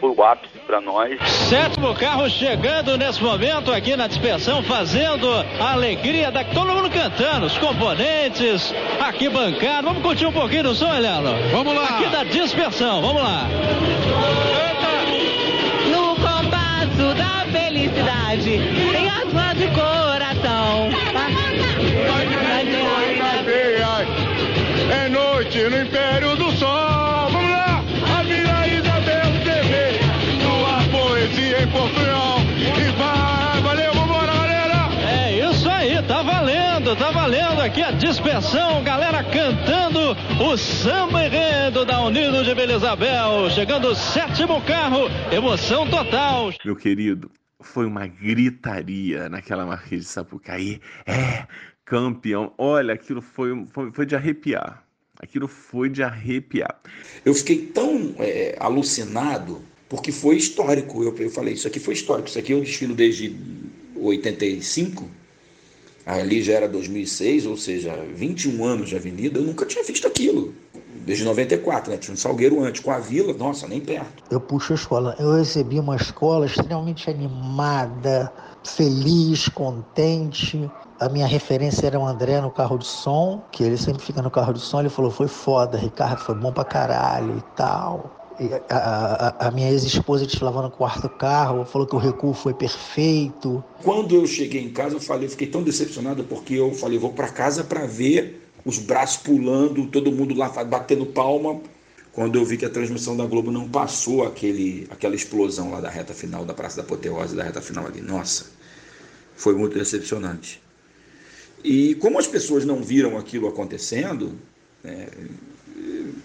[0.01, 1.21] foi o ápice para nós.
[1.49, 5.29] Sétimo carro chegando nesse momento aqui na dispersão, fazendo
[5.61, 9.89] a alegria da todo mundo cantando, os componentes, aqui bancado.
[9.89, 11.35] Vamos curtir um pouquinho do som, Heleno?
[11.53, 11.85] Vamos lá.
[11.85, 13.47] Aqui da dispersão, vamos lá.
[15.91, 18.61] No compasso da felicidade,
[18.93, 20.89] tem a sua de coração.
[24.91, 26.90] É noite no Império do Sol.
[36.91, 40.01] Valendo, tá valendo aqui a dispersão, galera cantando
[40.43, 46.53] o samba enredo da Unido de Vila Isabel, chegando o sétimo carro, emoção total.
[46.65, 47.31] Meu querido,
[47.61, 50.81] foi uma gritaria naquela Marquês de Sapucaí.
[51.07, 51.47] É,
[51.85, 52.53] campeão.
[52.59, 54.83] Olha, aquilo foi, foi, foi de arrepiar.
[55.21, 56.81] Aquilo foi de arrepiar.
[57.25, 61.03] Eu fiquei tão é, alucinado, porque foi histórico.
[61.03, 62.29] Eu, eu falei, isso aqui foi histórico.
[62.29, 63.37] Isso aqui eu desfilo desde
[63.97, 65.20] 85.
[66.11, 69.39] Ali já era 2006, ou seja, 21 anos de avenida.
[69.39, 70.53] Eu nunca tinha visto aquilo.
[71.07, 71.99] Desde 94, né?
[71.99, 74.25] Tinha um Salgueiro antes, com a Vila, nossa, nem perto.
[74.29, 75.17] Eu puxo a escola.
[75.21, 78.33] Eu recebi uma escola extremamente animada,
[78.65, 80.69] feliz, contente.
[80.99, 84.31] A minha referência era o André no carro de som, que ele sempre fica no
[84.31, 84.81] carro de som.
[84.81, 88.20] Ele falou: foi foda, Ricardo, foi bom pra caralho e tal.
[88.71, 93.63] A, a, minha ex-esposa deslavando no quarto carro, falou que o recuo foi perfeito.
[93.83, 97.29] Quando eu cheguei em casa, eu falei, fiquei tão decepcionado porque eu falei, vou para
[97.29, 101.61] casa para ver os braços pulando, todo mundo lá batendo palma.
[102.13, 105.91] Quando eu vi que a transmissão da Globo não passou aquele, aquela explosão lá da
[105.91, 108.47] reta final, da Praça da Apoteose, da reta final ali, nossa,
[109.37, 110.61] foi muito decepcionante.
[111.63, 114.33] E como as pessoas não viram aquilo acontecendo,
[114.83, 115.07] né,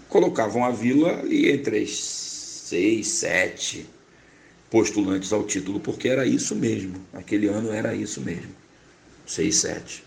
[0.08, 1.90] colocavam a Vila e entre as
[2.66, 3.86] seis, sete
[4.70, 6.94] postulantes ao título, porque era isso mesmo.
[7.12, 8.50] Aquele ano era isso mesmo.
[9.24, 10.04] Seis, sete.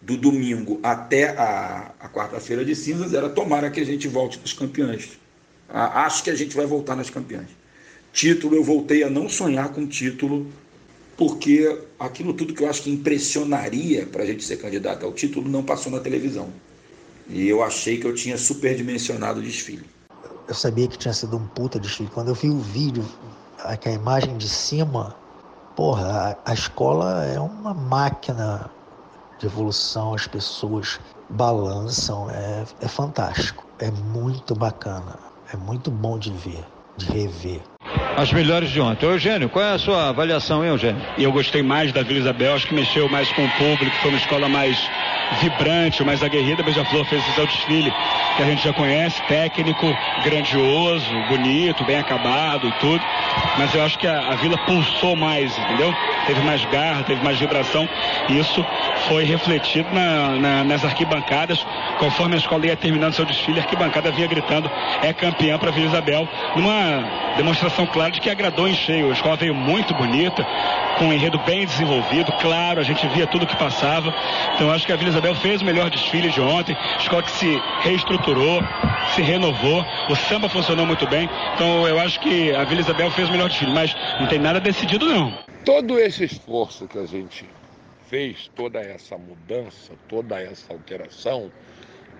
[0.00, 4.52] Do domingo até a, a quarta-feira de cinzas era tomara que a gente volte os
[4.52, 5.18] campeões.
[5.68, 7.48] A, acho que a gente vai voltar nas campeãs.
[8.12, 10.46] Título, eu voltei a não sonhar com título,
[11.16, 15.48] porque aquilo tudo que eu acho que impressionaria para a gente ser candidato ao título
[15.48, 16.50] não passou na televisão.
[17.28, 19.84] E eu achei que eu tinha superdimensionado o desfile.
[20.46, 22.08] Eu sabia que tinha sido um puta desfile.
[22.12, 23.04] Quando eu vi o vídeo,
[23.58, 25.14] aquela imagem de cima,
[25.76, 28.70] porra, a, a escola é uma máquina
[29.38, 30.98] de evolução, as pessoas
[31.30, 35.18] balançam, é, é fantástico, é muito bacana,
[35.52, 36.64] é muito bom de ver,
[36.96, 37.60] de rever.
[38.16, 39.06] As melhores de ontem.
[39.06, 41.00] Eugênio, qual é a sua avaliação, hein, Eugênio?
[41.16, 44.18] Eu gostei mais da Vila Isabel, acho que mexeu mais com o público, foi uma
[44.18, 44.76] escola mais
[45.40, 46.62] vibrante, mais aguerrida.
[46.62, 47.92] Beija-Flor fez seu desfile
[48.36, 49.86] que a gente já conhece, técnico,
[50.24, 53.02] grandioso, bonito, bem acabado e tudo.
[53.56, 55.94] Mas eu acho que a, a Vila pulsou mais, entendeu?
[56.26, 57.88] Teve mais garra, teve mais vibração.
[58.28, 58.64] Isso
[59.08, 61.64] foi refletido na, na, nas arquibancadas.
[61.98, 64.70] Conforme a escola ia terminando seu desfile, a arquibancada vinha gritando:
[65.02, 66.28] é campeã para Vila Isabel.
[66.56, 67.04] Numa
[67.36, 69.10] demonstração clara de que agradou em cheio.
[69.10, 70.46] A escola veio muito bonita,
[70.98, 74.12] com um enredo bem desenvolvido, claro, a gente via tudo que passava.
[74.54, 76.76] Então acho que a Vila Isabel fez o melhor desfile de ontem.
[77.00, 78.60] Escola que se reestruturou,
[79.16, 79.84] se renovou.
[80.08, 81.28] O samba funcionou muito bem.
[81.54, 84.60] Então eu acho que a Vila Isabel fez o melhor desfile, mas não tem nada
[84.60, 85.36] decidido não.
[85.64, 87.44] Todo esse esforço que a gente
[88.06, 91.50] fez, toda essa mudança, toda essa alteração,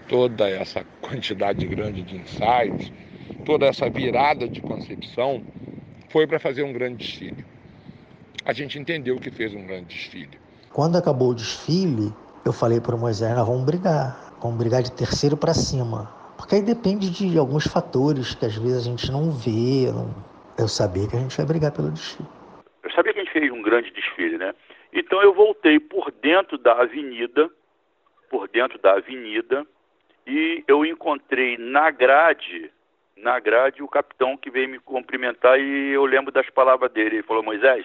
[0.09, 2.93] toda essa quantidade grande de ensaios,
[3.45, 5.41] toda essa virada de concepção,
[6.09, 7.45] foi para fazer um grande desfile.
[8.45, 10.37] A gente entendeu que fez um grande desfile.
[10.73, 12.13] Quando acabou o desfile,
[12.45, 16.09] eu falei para Moisés, nós vamos brigar, vamos brigar de terceiro para cima.
[16.37, 19.91] Porque aí depende de alguns fatores que às vezes a gente não vê.
[19.93, 20.15] Não...
[20.57, 22.29] Eu sabia que a gente vai brigar pelo desfile.
[22.83, 24.55] Eu sabia que a gente fez um grande desfile, né?
[24.93, 27.51] Então eu voltei por dentro da avenida,
[28.31, 29.67] por dentro da avenida,
[30.27, 32.71] e eu encontrei na grade,
[33.17, 37.17] na grade, o capitão que veio me cumprimentar e eu lembro das palavras dele.
[37.17, 37.85] Ele falou, Moisés,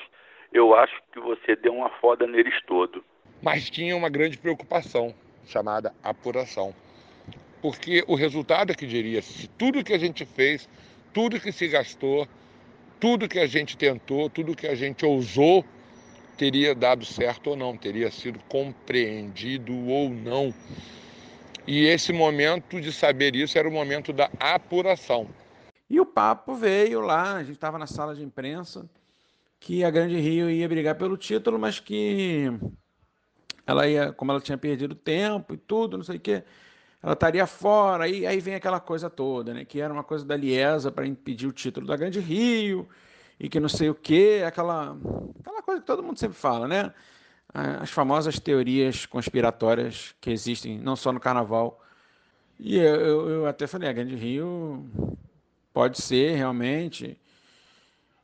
[0.51, 3.03] eu acho que você deu uma foda neles todo.
[3.43, 5.13] Mas tinha uma grande preocupação,
[5.45, 6.73] chamada apuração.
[7.61, 10.69] Porque o resultado é que diria se tudo que a gente fez,
[11.11, 12.25] tudo que se gastou,
[13.01, 15.65] tudo que a gente tentou, tudo que a gente ousou,
[16.37, 20.53] teria dado certo ou não, teria sido compreendido ou não.
[21.67, 25.27] E esse momento de saber isso era o momento da apuração.
[25.89, 28.89] E o papo veio lá, a gente estava na sala de imprensa,
[29.59, 32.49] que a Grande Rio ia brigar pelo título, mas que
[33.65, 36.43] ela ia, como ela tinha perdido tempo e tudo, não sei o quê,
[37.01, 38.07] ela estaria fora.
[38.07, 39.65] E aí vem aquela coisa toda, né?
[39.65, 42.87] Que era uma coisa da Liesa para impedir o título da Grande Rio
[43.39, 44.95] e que não sei o quê, aquela,
[45.39, 46.93] aquela coisa que todo mundo sempre fala, né?
[47.53, 51.79] As famosas teorias conspiratórias que existem não só no Carnaval.
[52.59, 54.89] E eu, eu, eu até falei, a Grande Rio
[55.73, 57.19] pode ser realmente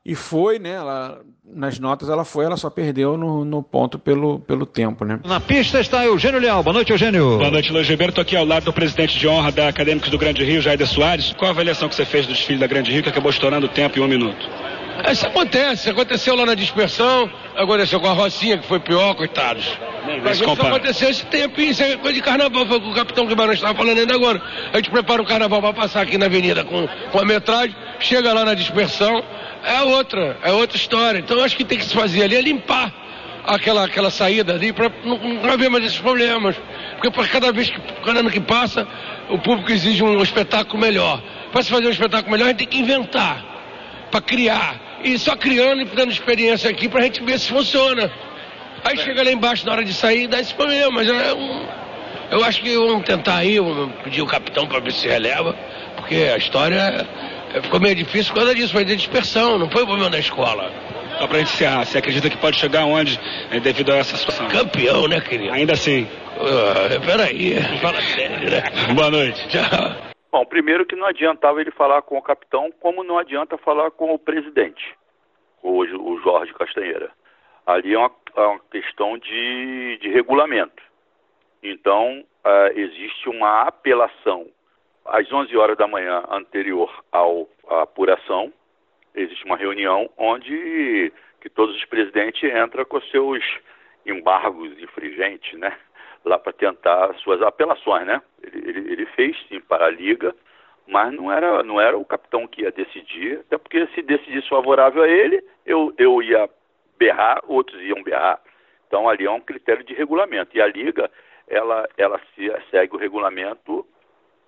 [0.06, 0.72] e foi, né?
[0.72, 5.20] Ela, nas notas ela foi, ela só perdeu no, no ponto pelo, pelo tempo, né?
[5.26, 6.64] Na pista está Eugênio Leal.
[6.64, 7.38] Boa noite, Eugênio.
[7.38, 8.12] Boa noite, Luiz Ribeiro.
[8.12, 11.34] Estou aqui ao lado do presidente de honra da Acadêmicos do Grande Rio, Jair Soares.
[11.34, 13.70] Qual a avaliação que você fez do desfile da Grande Rio que acabou estourando o
[13.70, 14.48] tempo em um minuto?
[15.12, 19.66] Isso acontece, aconteceu lá na dispersão, aconteceu com a Rocinha, que foi pior, coitados.
[20.24, 23.26] Mas isso aconteceu esse tempo, isso é coisa de carnaval, foi o que o capitão
[23.26, 24.42] Guimarães estava falando ainda agora.
[24.74, 28.34] A gente prepara o carnaval para passar aqui na avenida com, com a metragem, chega
[28.34, 29.24] lá na dispersão,
[29.64, 31.20] é outra, é outra história.
[31.20, 32.94] Então acho que tem que se fazer ali é limpar
[33.46, 36.56] aquela, aquela saída ali para não, não haver mais esses problemas.
[36.94, 38.88] Porque para cada vez que, cada ano que passa,
[39.30, 41.22] o público exige um espetáculo melhor.
[41.52, 43.44] Para se fazer um espetáculo melhor, a gente tem que inventar,
[44.12, 44.89] para criar.
[45.04, 48.12] E só criando e dando experiência aqui para a gente ver se funciona.
[48.84, 51.66] Aí chega lá embaixo na hora de sair dá esse problema, mas é um,
[52.32, 55.56] eu acho que vamos tentar aí, vamos pedir o capitão para ver se releva,
[55.96, 57.08] porque a história
[57.64, 60.72] ficou meio difícil por causa disso, foi de dispersão, não foi o problema da escola.
[61.18, 63.20] Só para encerrar, você acredita que pode chegar onde
[63.52, 64.48] né, devido a essa situação?
[64.48, 65.52] Campeão, né, querido?
[65.52, 66.04] Ainda assim.
[66.38, 68.64] Uh, peraí, fala sério, né?
[68.94, 69.46] Boa noite.
[69.50, 70.09] Tchau.
[70.32, 74.14] Bom, primeiro que não adiantava ele falar com o capitão, como não adianta falar com
[74.14, 74.96] o presidente,
[75.64, 77.12] hoje o Jorge Castanheira.
[77.66, 80.84] Ali é uma, é uma questão de, de regulamento.
[81.64, 84.48] Então, uh, existe uma apelação
[85.06, 88.54] às 11 horas da manhã anterior ao, à apuração,
[89.16, 91.12] existe uma reunião onde
[91.42, 93.44] que todos os presidentes entram com seus
[94.06, 95.76] embargos infringentes, né?
[96.26, 98.22] Lá para tentar suas apelações, né?
[98.44, 100.36] Ele, ele, ele, fez sim para a liga,
[100.88, 105.04] mas não era, não era o capitão que ia decidir, até porque se decidisse favorável
[105.04, 106.50] a ele, eu, eu ia
[106.98, 108.42] berrar, outros iam berrar.
[108.88, 110.56] Então ali é um critério de regulamento.
[110.58, 111.10] E a liga,
[111.48, 113.86] ela, ela se, segue o regulamento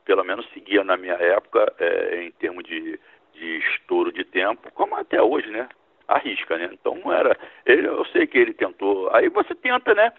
[0.06, 3.00] pelo menos seguia na minha época, é, em termos de,
[3.34, 5.70] de estouro de tempo, como até hoje, né?
[6.08, 6.70] Arrisca, né?
[6.74, 7.38] Então não era.
[7.66, 9.10] Ele, eu sei que ele tentou.
[9.14, 10.12] Aí você tenta, né?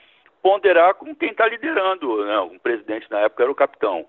[0.43, 2.25] Ponderar com quem está liderando.
[2.25, 2.39] Né?
[2.39, 4.07] O presidente na época era o capitão.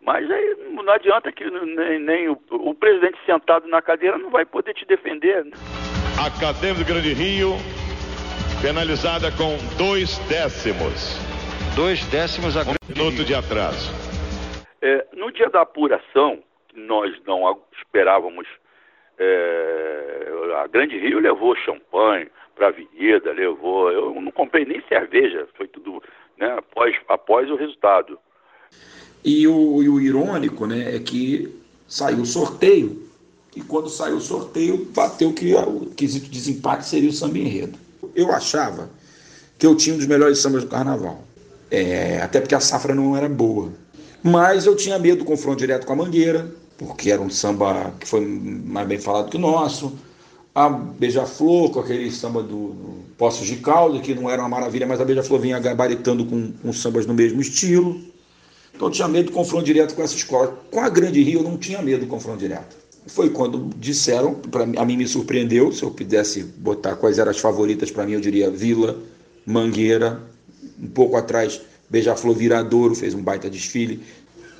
[0.00, 4.44] Mas aí não adianta que nem, nem o, o, presidente sentado na cadeira não vai
[4.44, 5.44] poder te defender.
[5.44, 5.52] Né?
[6.24, 7.52] Acadêmico do Grande Rio,
[8.62, 11.18] penalizada com dois décimos.
[11.74, 13.92] Dois décimos a um minuto de atraso.
[14.80, 16.42] É, no dia da apuração,
[16.74, 18.46] nós não esperávamos.
[19.18, 20.28] É,
[20.62, 22.28] a Grande Rio levou champanhe
[22.58, 23.90] para avenida, levou.
[23.90, 26.02] Eu não comprei nem cerveja, foi tudo
[26.36, 28.18] né, após, após o resultado.
[29.24, 31.48] E o, e o irônico né, é que
[31.86, 33.08] saiu o sorteio,
[33.56, 37.78] e quando saiu o sorteio, bateu que o quesito de desempate seria o samba enredo.
[38.14, 38.90] Eu achava
[39.58, 41.24] que eu tinha um dos melhores sambas do carnaval.
[41.70, 43.72] É, até porque a safra não era boa.
[44.22, 48.06] Mas eu tinha medo do confronto direto com a Mangueira, porque era um samba que
[48.06, 49.98] foi mais bem falado que o nosso.
[50.58, 54.88] A Beija-Flor, com aquele samba do, do Poços de Calda, que não era uma maravilha,
[54.88, 58.00] mas a Beija-Flor vinha gabaritando com, com sambas no mesmo estilo.
[58.74, 60.60] Então eu tinha medo do confronto direto com essa escola.
[60.68, 62.76] Com a Grande Rio eu não tinha medo do confronto direto.
[63.06, 67.38] Foi quando disseram, pra, a mim me surpreendeu, se eu pudesse botar quais eram as
[67.38, 68.98] favoritas para mim, eu diria Vila,
[69.46, 70.20] Mangueira,
[70.76, 74.02] um pouco atrás Beija-Flor Viradouro fez um baita desfile.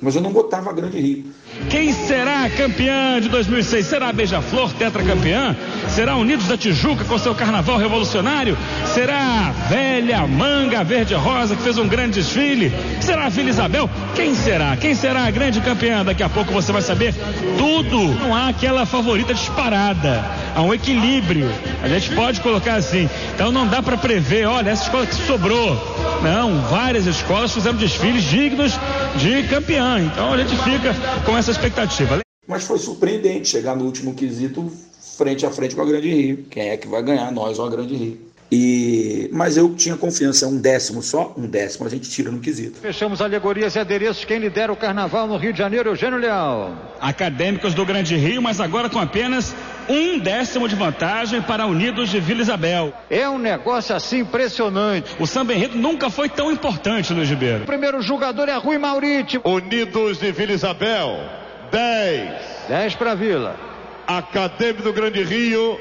[0.01, 1.25] Mas eu não botava a Grande Rio.
[1.69, 3.85] Quem será campeã de 2006?
[3.85, 5.55] Será Beija-Flor, tetracampeã?
[5.89, 8.57] Será Unidos da Tijuca com seu carnaval revolucionário?
[8.85, 12.71] Será Velha Manga Verde Rosa que fez um grande desfile?
[13.01, 13.89] Será a Vila Isabel?
[14.15, 14.77] Quem será?
[14.77, 16.05] Quem será a grande campeã?
[16.05, 17.13] Daqui a pouco você vai saber
[17.57, 17.97] tudo.
[18.15, 20.23] Não há aquela favorita disparada.
[20.55, 21.51] Há um equilíbrio.
[21.83, 23.09] A gente pode colocar assim.
[23.35, 25.77] Então não dá para prever, olha, essa escola que sobrou.
[26.23, 28.79] Não, várias escolas fizeram desfiles dignos
[29.17, 29.88] de campeã.
[29.97, 30.93] Então a gente fica
[31.25, 32.19] com essa expectativa.
[32.47, 34.71] Mas foi surpreendente chegar no último quesito
[35.17, 36.45] frente a frente com a Grande Rio.
[36.49, 38.28] Quem é que vai ganhar, nós ou a Grande Rio?
[38.51, 42.79] E, mas eu tinha confiança, um décimo só, um décimo a gente tira no quesito.
[42.79, 44.25] Fechamos alegorias e adereços.
[44.25, 46.95] Quem lidera o carnaval no Rio de Janeiro, Eugênio Leal.
[46.99, 49.55] Acadêmicos do Grande Rio, mas agora com apenas
[49.87, 52.91] um décimo de vantagem para Unidos de Vila Isabel.
[53.09, 55.15] É um negócio assim impressionante.
[55.19, 57.63] O samba enredo nunca foi tão importante, Luiz Ribeiro.
[57.63, 59.41] O primeiro jogador é Rui Maurício.
[59.43, 61.19] Unidos de Vila Isabel,
[61.71, 62.29] 10.
[62.67, 63.55] 10 para Vila.
[64.07, 65.79] Acadêmico do Grande Rio,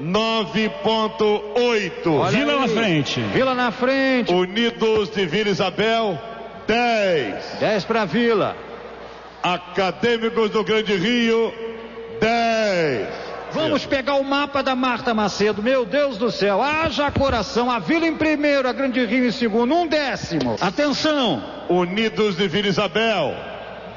[0.00, 2.30] 9.8.
[2.30, 3.20] Vila na frente.
[3.20, 4.32] Vila na frente.
[4.32, 6.18] Unidos de Vila Isabel,
[6.66, 7.58] 10.
[7.60, 8.56] 10 para Vila.
[9.42, 11.52] Acadêmicos do Grande Rio,
[12.20, 13.24] 10.
[13.52, 15.62] Vamos pegar o mapa da Marta Macedo.
[15.62, 16.60] Meu Deus do céu.
[16.60, 17.70] Haja coração.
[17.70, 19.72] A Vila em primeiro, a Grande Rio em segundo.
[19.72, 20.56] Um décimo.
[20.60, 21.40] Atenção.
[21.68, 23.53] Unidos de Vila Isabel.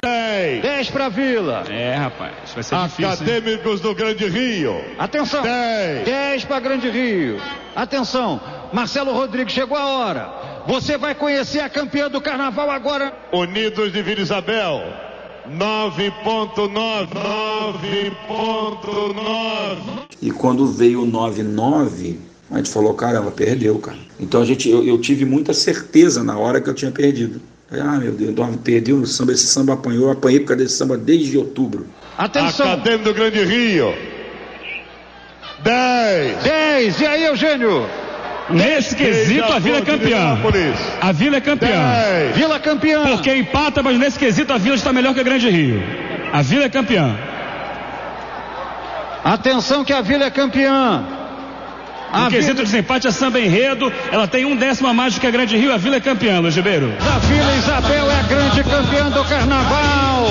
[0.07, 0.61] 10.
[0.61, 1.63] 10 para Vila.
[1.69, 2.33] É, rapaz.
[2.53, 3.05] Vai ser difícil.
[3.05, 3.13] hein?
[3.13, 4.81] Acadêmicos do Grande Rio.
[4.97, 5.41] Atenção.
[5.43, 6.05] 10.
[6.05, 7.39] 10 para Grande Rio.
[7.75, 8.39] Atenção.
[8.73, 10.29] Marcelo Rodrigues, chegou a hora.
[10.67, 13.13] Você vai conhecer a campeã do carnaval agora.
[13.31, 14.81] Unidos de Vila Isabel.
[15.49, 17.07] 9.9.
[18.57, 20.07] 9.9.
[20.21, 22.19] E quando veio o 99,
[22.51, 23.97] a gente falou, caramba, perdeu, cara.
[24.19, 27.41] Então a gente, eu, eu tive muita certeza na hora que eu tinha perdido.
[27.71, 30.77] Ah, meu Deus, nove perdeu no samba, esse samba apanhou, eu apanhei por causa desse
[30.77, 31.85] samba desde outubro.
[32.17, 32.71] Atenção.
[32.71, 33.93] Acadêmico do Grande Rio.
[35.63, 36.43] 10.
[36.43, 37.01] 10.
[37.01, 37.85] E aí, Eugênio?
[38.49, 40.37] Nesse quesito, a Vila é campeã.
[41.01, 41.79] A Vila é campeã.
[42.33, 43.03] Vila campeã.
[43.07, 45.83] Porque empata, mas nesse quesito a Vila está melhor que a Grande Rio.
[46.31, 47.17] A Vila é campeã.
[49.23, 51.03] Atenção que a Vila é campeã.
[52.13, 55.27] No quesito de desempate, a samba enredo, ela tem um décimo a mais do que
[55.27, 56.91] a Grande Rio, a Vila é campeã, Luiz Ribeiro.
[56.99, 60.25] A Vila Isabel é a grande campeã do carnaval.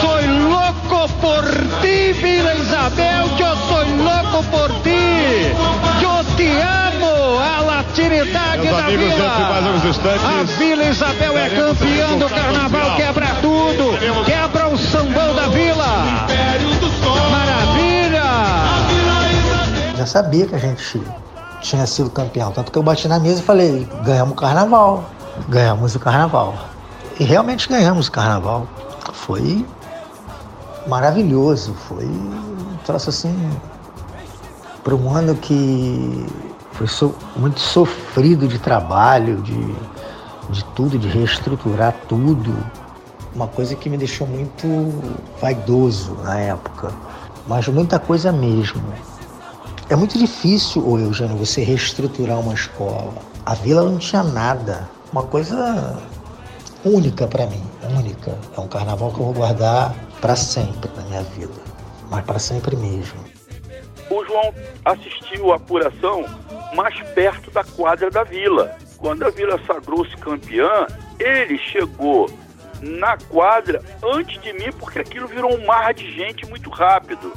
[0.00, 0.18] Sou
[0.50, 1.44] louco por
[1.80, 5.54] ti, Vila Isabel, que eu sou louco por ti.
[5.98, 9.60] Que eu te amo, a latinidade Meus da amigos, Vila.
[9.62, 13.23] mais instantes, A Vila Isabel é campeã do carnaval, quebra
[20.04, 21.02] Já sabia que a gente
[21.62, 22.52] tinha sido campeão.
[22.52, 25.02] Tanto que eu bati na mesa e falei, ganhamos o carnaval.
[25.48, 26.54] Ganhamos o carnaval.
[27.18, 28.66] E realmente ganhamos o carnaval.
[29.14, 29.64] Foi
[30.86, 31.72] maravilhoso.
[31.72, 33.34] Foi um troço assim.
[34.82, 36.26] Para um ano que
[36.72, 39.74] foi so- muito sofrido de trabalho, de,
[40.50, 42.54] de tudo, de reestruturar tudo.
[43.34, 44.66] Uma coisa que me deixou muito
[45.40, 46.92] vaidoso na época.
[47.48, 48.82] Mas muita coisa mesmo.
[49.90, 53.12] É muito difícil, ô Eugênio, você reestruturar uma escola.
[53.44, 54.88] A vila não tinha nada.
[55.12, 56.02] Uma coisa
[56.82, 57.62] única para mim,
[57.94, 58.36] única.
[58.56, 61.60] É um carnaval que eu vou guardar para sempre na minha vida.
[62.10, 63.22] Mas para sempre mesmo.
[64.08, 64.54] O João
[64.86, 66.24] assistiu a apuração
[66.74, 68.76] mais perto da quadra da Vila.
[68.96, 70.86] Quando a Vila sagrou-se campeã,
[71.18, 72.30] ele chegou
[72.80, 77.32] na quadra antes de mim, porque aquilo virou um mar de gente muito rápido.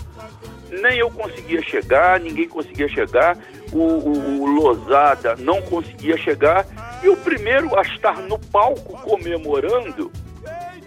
[0.69, 3.37] Nem eu conseguia chegar, ninguém conseguia chegar,
[3.71, 6.65] o, o, o Lozada não conseguia chegar,
[7.03, 10.11] e o primeiro a estar no palco comemorando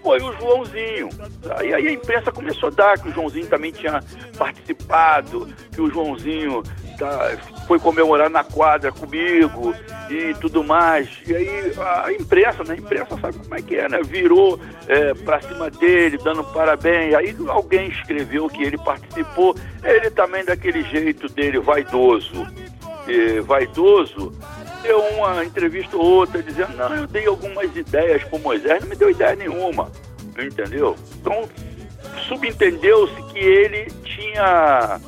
[0.02, 1.09] foi o Joãozinho.
[1.57, 4.02] Aí, aí a imprensa começou a dar que o Joãozinho também tinha
[4.36, 6.62] participado, que o Joãozinho
[7.01, 7.36] tá-
[7.66, 9.74] foi comemorar na quadra comigo
[10.09, 11.09] e tudo mais.
[11.27, 11.72] E aí
[12.05, 12.74] a imprensa, né?
[12.74, 14.01] A imprensa sabe como é que é, né?
[14.05, 17.14] Virou é, pra cima dele, dando parabéns.
[17.14, 19.56] Aí alguém escreveu que ele participou.
[19.82, 22.47] Ele também daquele jeito dele, vaidoso.
[23.44, 24.32] Vaidoso,
[24.82, 28.94] deu uma entrevista ou outra dizendo, não, eu dei algumas ideias pro Moisés, não me
[28.94, 29.90] deu ideia nenhuma.
[30.39, 30.94] Entendeu?
[31.20, 31.48] Então,
[32.28, 35.01] subentendeu-se que ele tinha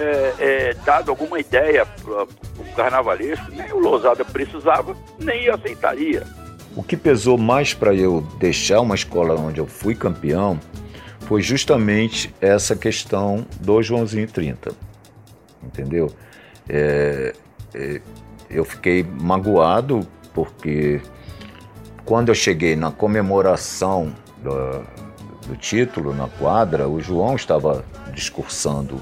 [0.00, 6.26] é, é, dado alguma ideia para o carnavalesco, nem o Lousada precisava, nem aceitaria.
[6.74, 10.58] O que pesou mais para eu deixar uma escola onde eu fui campeão
[11.20, 14.72] foi justamente essa questão do Joãozinho 30.
[15.62, 16.10] Entendeu?
[16.68, 17.34] É,
[17.74, 18.00] é,
[18.48, 21.00] eu fiquei magoado porque
[22.04, 24.82] quando eu cheguei na comemoração do,
[25.46, 29.00] do título na quadra, o João estava discursando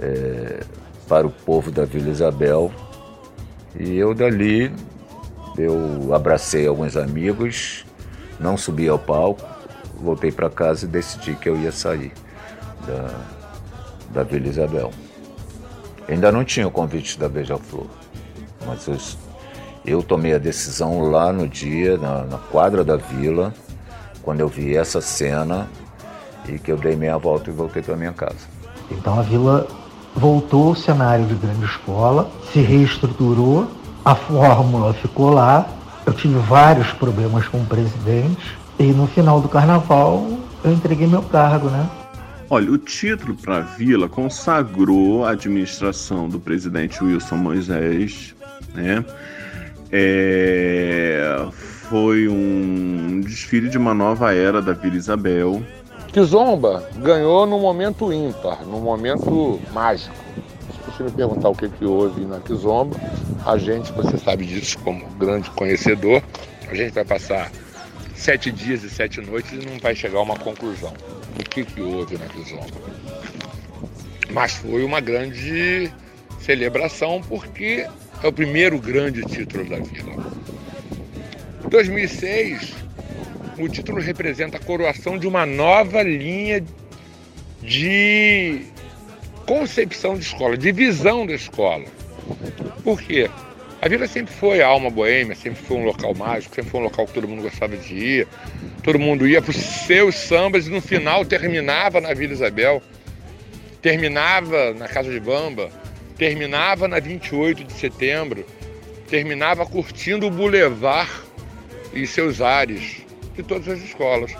[0.00, 0.60] é,
[1.08, 2.70] para o povo da Vila Isabel
[3.78, 4.72] e eu dali
[5.58, 7.84] eu abracei alguns amigos,
[8.38, 9.46] não subi ao palco,
[10.00, 12.12] voltei para casa e decidi que eu ia sair
[12.86, 13.10] da,
[14.10, 14.90] da Vila Isabel.
[16.08, 17.86] Ainda não tinha o convite da Beija-Flor,
[18.66, 18.96] mas eu,
[19.84, 23.52] eu tomei a decisão lá no dia, na, na quadra da vila,
[24.22, 25.68] quando eu vi essa cena
[26.48, 28.48] e que eu dei meia volta e voltei para minha casa.
[28.90, 29.68] Então a vila
[30.14, 33.70] voltou ao cenário de grande escola, se reestruturou,
[34.04, 35.66] a fórmula ficou lá.
[36.06, 40.26] Eu tive vários problemas com o presidente e no final do carnaval
[40.64, 41.88] eu entreguei meu cargo, né?
[42.48, 48.34] Olha, o título para a Vila consagrou a administração do presidente Wilson Moisés,
[48.74, 49.04] né?
[49.92, 55.62] É, foi um desfile de uma nova era da Vila Isabel.
[56.12, 60.14] Kizomba ganhou num momento ímpar, num momento mágico.
[60.86, 62.96] você me perguntar o que, que houve na Kizomba,
[63.46, 66.20] a gente, você sabe disso como grande conhecedor,
[66.68, 67.52] a gente vai passar
[68.14, 70.92] sete dias e sete noites e não vai chegar a uma conclusão
[71.36, 72.66] do que, que houve na Kizomba.
[74.32, 75.92] Mas foi uma grande
[76.40, 77.86] celebração porque
[78.20, 80.24] é o primeiro grande título da Vila.
[81.68, 82.74] 2006,
[83.62, 86.64] o título representa a coroação de uma nova linha
[87.62, 88.62] de
[89.46, 91.84] concepção de escola, de visão da escola.
[92.82, 93.28] Por quê?
[93.82, 96.84] A vila sempre foi a alma boêmia, sempre foi um local mágico, sempre foi um
[96.84, 98.28] local que todo mundo gostava de ir.
[98.82, 102.82] Todo mundo ia para os seus sambas e no final terminava na Vila Isabel,
[103.80, 105.70] terminava na Casa de Bamba,
[106.18, 108.44] terminava na 28 de setembro,
[109.08, 111.10] terminava curtindo o Boulevard
[111.94, 113.09] e seus ares
[113.42, 114.32] de todas as escolas.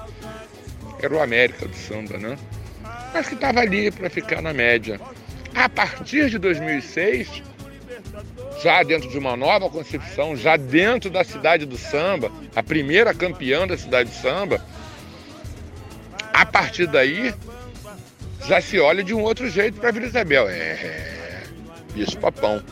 [1.02, 2.39] Era o América do samba, né?
[3.12, 5.01] Mas que estava ali para ficar na média.
[5.55, 7.43] A partir de 2006,
[8.62, 13.66] já dentro de uma nova concepção, já dentro da cidade do samba, a primeira campeã
[13.66, 14.64] da cidade do samba,
[16.32, 17.35] a partir daí
[18.47, 20.48] já se olha de um outro jeito para a Vila Isabel.
[20.48, 21.43] É,
[21.97, 22.62] isso papão.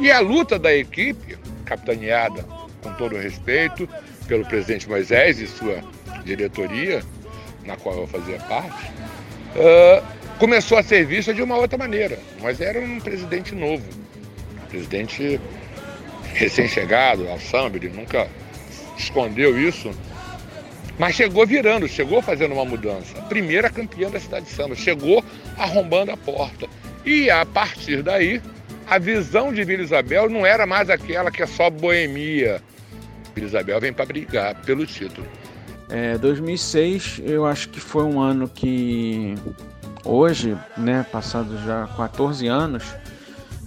[0.00, 2.44] E a luta da equipe, capitaneada
[2.82, 3.88] com todo respeito
[4.28, 5.82] pelo presidente Moisés e sua
[6.24, 7.02] diretoria,
[7.64, 8.86] na qual eu fazia parte,
[9.56, 10.04] uh,
[10.38, 12.18] começou a ser vista de uma outra maneira.
[12.40, 13.84] Mas era um presidente novo,
[14.62, 15.40] um presidente
[16.34, 18.28] recém-chegado ao samba, ele nunca
[18.96, 19.90] escondeu isso.
[20.98, 23.20] Mas chegou virando, chegou fazendo uma mudança.
[23.22, 25.24] Primeira campeã da cidade de samba, chegou
[25.56, 26.68] arrombando a porta.
[27.04, 28.42] E a partir daí,
[28.86, 32.60] a visão de Vila Isabel não era mais aquela que é só boemia.
[33.36, 35.26] Isabel vem para brigar pelo título.
[35.88, 39.34] É, 2006 eu acho que foi um ano que
[40.04, 42.84] hoje, né, passados já 14 anos,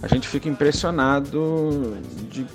[0.02, 1.96] a gente fica impressionado
[2.30, 2.46] de,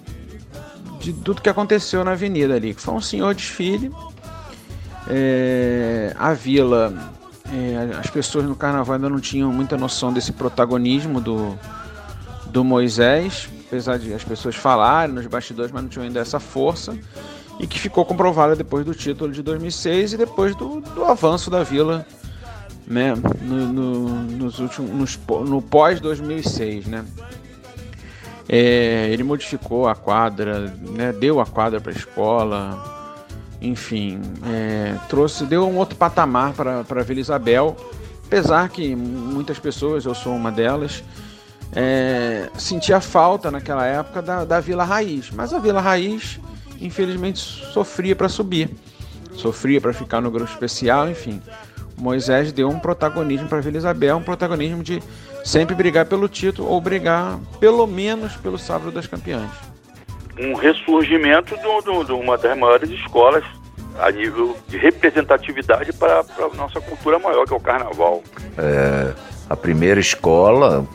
[1.00, 2.74] de tudo que aconteceu na avenida ali.
[2.74, 3.92] Foi um senhor desfile,
[5.10, 6.94] é, a vila,
[7.52, 11.58] é, as pessoas no carnaval ainda não tinham muita noção desse protagonismo do,
[12.48, 16.98] do Moisés, apesar de as pessoas falarem nos bastidores, mas não tinham ainda essa força,
[17.60, 21.64] e que ficou comprovada depois do título de 2006 e depois do, do avanço da
[21.64, 22.06] vila
[22.88, 27.06] né, no, no, nos últimos, no pós 2006, né.
[28.50, 32.98] É, ele modificou a quadra, né, deu a quadra para a escola,
[33.62, 37.76] enfim, é, trouxe, deu um outro patamar para a Vila Isabel,
[38.26, 41.04] apesar que muitas pessoas, eu sou uma delas,
[41.76, 46.40] é, sentia falta naquela época da, da Vila Raiz, mas a Vila Raiz,
[46.80, 48.70] infelizmente, sofria para subir,
[49.34, 51.42] sofria para ficar no grupo especial, enfim.
[51.98, 55.02] Moisés deu um protagonismo para a Vila Isabel, um protagonismo de
[55.44, 59.68] sempre brigar pelo título ou brigar pelo menos pelo sábado das campeãs
[60.40, 63.44] um ressurgimento de, uma das maiores escolas
[64.00, 68.22] a nível de representatividade para a nossa cultura maior, que é o carnaval.
[68.58, 69.14] É,
[69.50, 70.86] a primeira escola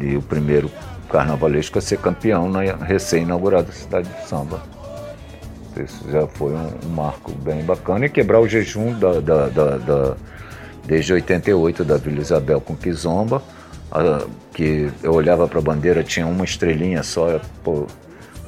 [0.00, 0.70] e o primeiro
[1.10, 4.62] carnavalesco a ser campeão na recém-inaugurada cidade de samba.
[5.76, 9.76] Isso já foi um, um, marco bem bacana e quebrar o jejum da, da, da,
[9.78, 10.16] da
[10.84, 13.42] desde 88 da Vila Isabel com Kizomba,
[13.92, 17.86] a, que eu olhava para a bandeira, tinha uma estrelinha só, pô,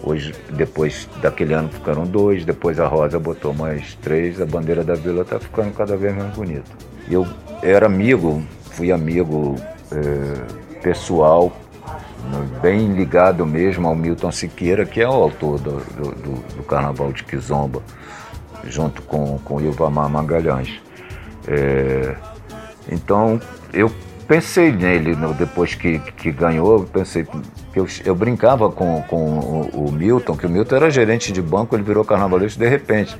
[0.03, 4.95] Hoje, depois daquele ano ficaram dois, depois a Rosa botou mais três, a bandeira da
[4.95, 6.71] vila está ficando cada vez mais bonita.
[7.11, 7.27] Eu
[7.63, 9.57] era amigo, fui amigo
[9.93, 11.53] é, pessoal,
[12.61, 17.25] bem ligado mesmo ao Milton Siqueira, que é o autor do, do, do, Carnaval de
[17.25, 17.83] Kizomba,
[18.65, 20.81] junto com, com o Ilvamar Magalhães.
[21.49, 22.15] É,
[22.91, 23.41] então
[23.73, 23.91] eu
[24.29, 27.27] pensei nele depois que, que ganhou, pensei
[27.75, 31.77] eu, eu brincava com, com o, o, Milton, que o Milton era gerente de banco,
[31.77, 33.17] ele virou carnavalesco de repente.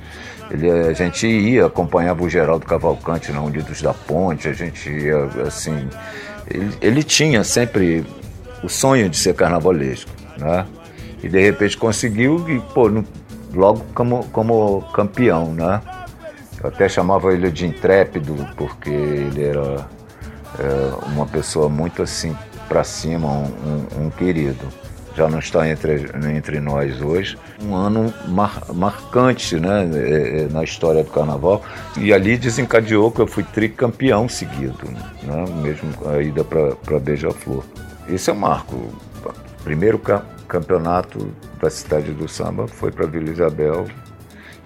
[0.49, 5.23] Ele, a gente ia, acompanhava o Geraldo Cavalcante na Unidos da Ponte, a gente ia
[5.47, 5.87] assim.
[6.47, 8.05] Ele, ele tinha sempre
[8.63, 10.65] o sonho de ser carnavalesco, né?
[11.23, 13.05] E de repente conseguiu e, pô, no,
[13.53, 15.81] logo como, como campeão, né?
[16.61, 19.87] Eu até chamava ele de intrépido, porque ele era
[20.59, 22.35] é, uma pessoa muito assim
[22.67, 24.67] para cima, um, um, um, querido.
[25.15, 26.05] Já não está entre,
[26.35, 27.37] entre nós hoje.
[27.61, 31.63] Um ano mar, marcante né, é, é, na história do carnaval.
[31.97, 34.89] E ali desencadeou que eu fui tricampeão seguido,
[35.23, 37.63] né, mesmo a ida para Beija-Flor.
[38.07, 38.89] Esse é o marco.
[39.63, 41.31] Primeiro ca campeonato
[41.61, 43.87] da cidade do samba foi para Vila Isabel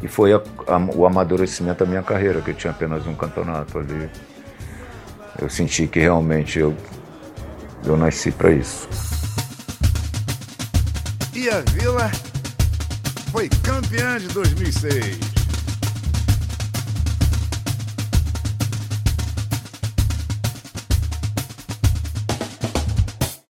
[0.02, 3.78] e foi a, a, o amadurecimento da minha carreira, que eu tinha apenas um campeonato
[3.78, 4.10] ali
[5.42, 6.76] eu senti que realmente eu
[7.84, 8.88] eu nasci para isso.
[11.36, 12.10] E a Vila
[13.30, 15.35] foi campeã de 2006.